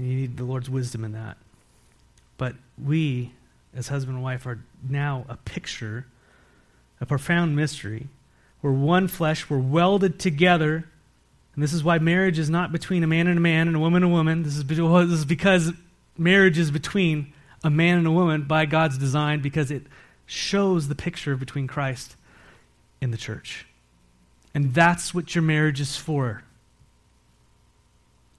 And 0.00 0.08
you 0.08 0.16
need 0.16 0.38
the 0.38 0.44
Lord's 0.44 0.70
wisdom 0.70 1.04
in 1.04 1.12
that. 1.12 1.36
But 2.38 2.54
we, 2.82 3.32
as 3.74 3.88
husband 3.88 4.16
and 4.16 4.24
wife, 4.24 4.46
are 4.46 4.58
now 4.88 5.26
a 5.28 5.36
picture, 5.36 6.06
a 7.02 7.04
profound 7.04 7.54
mystery. 7.54 8.08
We're 8.62 8.72
one 8.72 9.08
flesh, 9.08 9.50
we're 9.50 9.58
welded 9.58 10.18
together. 10.18 10.86
And 11.54 11.62
this 11.62 11.74
is 11.74 11.84
why 11.84 11.98
marriage 11.98 12.38
is 12.38 12.48
not 12.48 12.72
between 12.72 13.04
a 13.04 13.06
man 13.06 13.26
and 13.26 13.36
a 13.36 13.42
man 13.42 13.68
and 13.68 13.76
a 13.76 13.78
woman 13.78 14.02
and 14.02 14.10
a 14.10 14.14
woman. 14.14 14.42
This 14.42 14.56
is, 14.56 14.64
this 14.66 14.78
is 14.78 15.26
because 15.26 15.70
marriage 16.16 16.56
is 16.56 16.70
between 16.70 17.34
a 17.62 17.68
man 17.68 17.98
and 17.98 18.06
a 18.06 18.10
woman 18.10 18.44
by 18.44 18.64
God's 18.64 18.96
design 18.96 19.42
because 19.42 19.70
it 19.70 19.82
shows 20.24 20.88
the 20.88 20.94
picture 20.94 21.36
between 21.36 21.66
Christ 21.66 22.16
and 23.02 23.12
the 23.12 23.18
church. 23.18 23.66
And 24.54 24.72
that's 24.72 25.12
what 25.12 25.34
your 25.34 25.42
marriage 25.42 25.78
is 25.78 25.98
for 25.98 26.42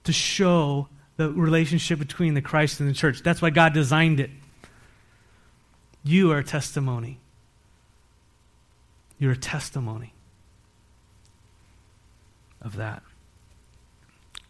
to 0.02 0.12
show 0.12 0.88
the 1.22 1.32
relationship 1.32 1.98
between 1.98 2.34
the 2.34 2.42
Christ 2.42 2.80
and 2.80 2.88
the 2.88 2.94
church. 2.94 3.22
That's 3.22 3.40
why 3.40 3.50
God 3.50 3.72
designed 3.72 4.20
it. 4.20 4.30
You 6.04 6.32
are 6.32 6.38
a 6.38 6.44
testimony. 6.44 7.18
You're 9.18 9.32
a 9.32 9.36
testimony 9.36 10.14
of 12.60 12.76
that. 12.76 13.02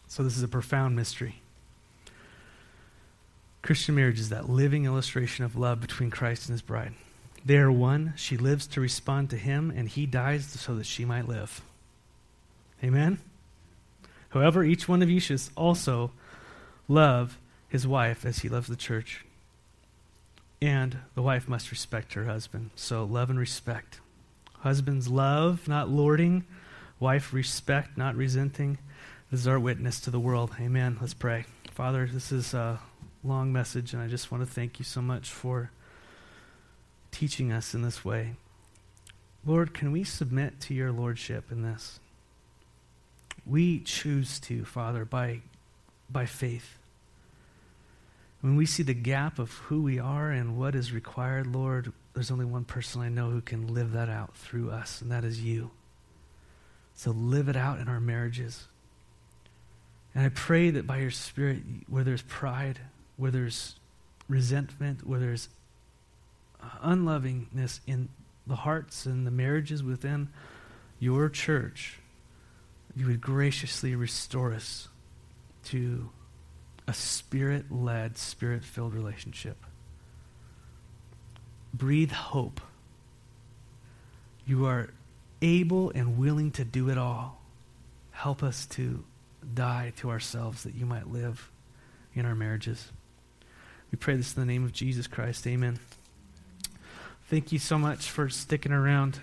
So, 0.07 0.23
this 0.23 0.37
is 0.37 0.43
a 0.43 0.47
profound 0.47 0.95
mystery. 0.95 1.41
Christian 3.61 3.95
marriage 3.95 4.19
is 4.19 4.29
that 4.29 4.49
living 4.49 4.85
illustration 4.85 5.45
of 5.45 5.55
love 5.55 5.79
between 5.79 6.09
Christ 6.09 6.47
and 6.47 6.53
his 6.53 6.61
bride. 6.61 6.93
They 7.45 7.57
are 7.57 7.71
one. 7.71 8.13
She 8.15 8.37
lives 8.37 8.67
to 8.67 8.81
respond 8.81 9.29
to 9.29 9.37
him, 9.37 9.71
and 9.75 9.87
he 9.87 10.05
dies 10.05 10.45
so 10.45 10.75
that 10.75 10.85
she 10.85 11.05
might 11.05 11.27
live. 11.27 11.61
Amen? 12.83 13.19
However, 14.29 14.63
each 14.63 14.87
one 14.87 15.01
of 15.01 15.09
you 15.09 15.19
should 15.19 15.41
also 15.55 16.11
love 16.87 17.37
his 17.67 17.87
wife 17.87 18.25
as 18.25 18.39
he 18.39 18.49
loves 18.49 18.67
the 18.67 18.75
church. 18.75 19.25
And 20.61 20.99
the 21.15 21.21
wife 21.21 21.47
must 21.47 21.71
respect 21.71 22.13
her 22.13 22.25
husband. 22.25 22.71
So 22.75 23.03
love 23.03 23.29
and 23.29 23.39
respect. 23.39 23.99
Husbands 24.59 25.07
love, 25.07 25.67
not 25.67 25.89
lording. 25.89 26.45
Wife 26.99 27.33
respect, 27.33 27.97
not 27.97 28.15
resenting. 28.15 28.77
This 29.29 29.41
is 29.41 29.47
our 29.47 29.59
witness 29.59 29.99
to 30.01 30.11
the 30.11 30.19
world. 30.19 30.51
Amen. 30.61 30.97
Let's 31.01 31.13
pray. 31.13 31.45
Father, 31.71 32.07
this 32.11 32.31
is 32.31 32.53
a 32.53 32.79
long 33.23 33.51
message, 33.51 33.93
and 33.93 34.01
I 34.01 34.07
just 34.07 34.31
want 34.31 34.45
to 34.45 34.49
thank 34.49 34.79
you 34.79 34.85
so 34.85 35.01
much 35.01 35.29
for 35.29 35.71
teaching 37.11 37.51
us 37.51 37.73
in 37.73 37.81
this 37.81 38.05
way. 38.05 38.35
Lord, 39.45 39.73
can 39.73 39.91
we 39.91 40.03
submit 40.03 40.61
to 40.61 40.73
your 40.73 40.91
lordship 40.91 41.51
in 41.51 41.61
this? 41.61 41.99
We 43.45 43.79
choose 43.79 44.39
to, 44.41 44.63
Father, 44.63 45.03
by 45.03 45.41
by 46.09 46.25
faith. 46.25 46.77
When 48.41 48.55
we 48.55 48.65
see 48.65 48.83
the 48.83 48.93
gap 48.93 49.39
of 49.39 49.51
who 49.51 49.81
we 49.81 49.99
are 49.99 50.29
and 50.29 50.57
what 50.57 50.75
is 50.75 50.91
required, 50.91 51.47
Lord, 51.47 51.93
there's 52.13 52.31
only 52.31 52.45
one 52.45 52.65
person 52.65 53.01
I 53.01 53.09
know 53.09 53.29
who 53.29 53.41
can 53.41 53.73
live 53.73 53.93
that 53.93 54.09
out 54.09 54.35
through 54.35 54.69
us, 54.69 55.01
and 55.01 55.11
that 55.11 55.23
is 55.23 55.41
you. 55.41 55.71
So 56.93 57.11
live 57.11 57.47
it 57.47 57.55
out 57.55 57.79
in 57.79 57.87
our 57.87 57.99
marriages. 57.99 58.67
And 60.13 60.25
I 60.25 60.29
pray 60.29 60.69
that 60.71 60.85
by 60.85 60.99
your 60.99 61.11
Spirit, 61.11 61.63
where 61.87 62.03
there's 62.03 62.21
pride, 62.21 62.79
where 63.17 63.31
there's 63.31 63.75
resentment, 64.27 65.07
where 65.07 65.19
there's 65.19 65.49
uh, 66.61 66.67
unlovingness 66.81 67.79
in 67.87 68.09
the 68.45 68.57
hearts 68.57 69.05
and 69.05 69.25
the 69.25 69.31
marriages 69.31 69.81
within 69.81 70.29
your 70.99 71.29
church, 71.29 71.99
you 72.95 73.07
would 73.07 73.21
graciously 73.21 73.95
restore 73.95 74.53
us 74.53 74.87
to 75.65 76.09
a 76.87 76.93
spirit 76.93 77.71
led, 77.71 78.17
spirit 78.17 78.63
filled 78.63 78.93
relationship. 78.93 79.57
Breathe 81.73 82.11
hope. 82.11 82.61
You 84.45 84.65
are 84.65 84.89
able 85.41 85.91
and 85.91 86.17
willing 86.17 86.51
to 86.51 86.65
do 86.65 86.89
it 86.89 86.97
all. 86.97 87.41
Help 88.11 88.43
us 88.43 88.65
to 88.67 89.03
die 89.53 89.93
to 89.97 90.09
ourselves 90.09 90.63
that 90.63 90.75
you 90.75 90.85
might 90.85 91.11
live 91.11 91.49
in 92.13 92.25
our 92.25 92.35
marriages. 92.35 92.91
We 93.91 93.97
pray 93.97 94.15
this 94.15 94.35
in 94.35 94.41
the 94.41 94.51
name 94.51 94.63
of 94.63 94.73
Jesus 94.73 95.07
Christ. 95.07 95.45
Amen. 95.47 95.79
Thank 97.29 97.51
you 97.51 97.59
so 97.59 97.77
much 97.77 98.09
for 98.09 98.29
sticking 98.29 98.71
around. 98.71 99.19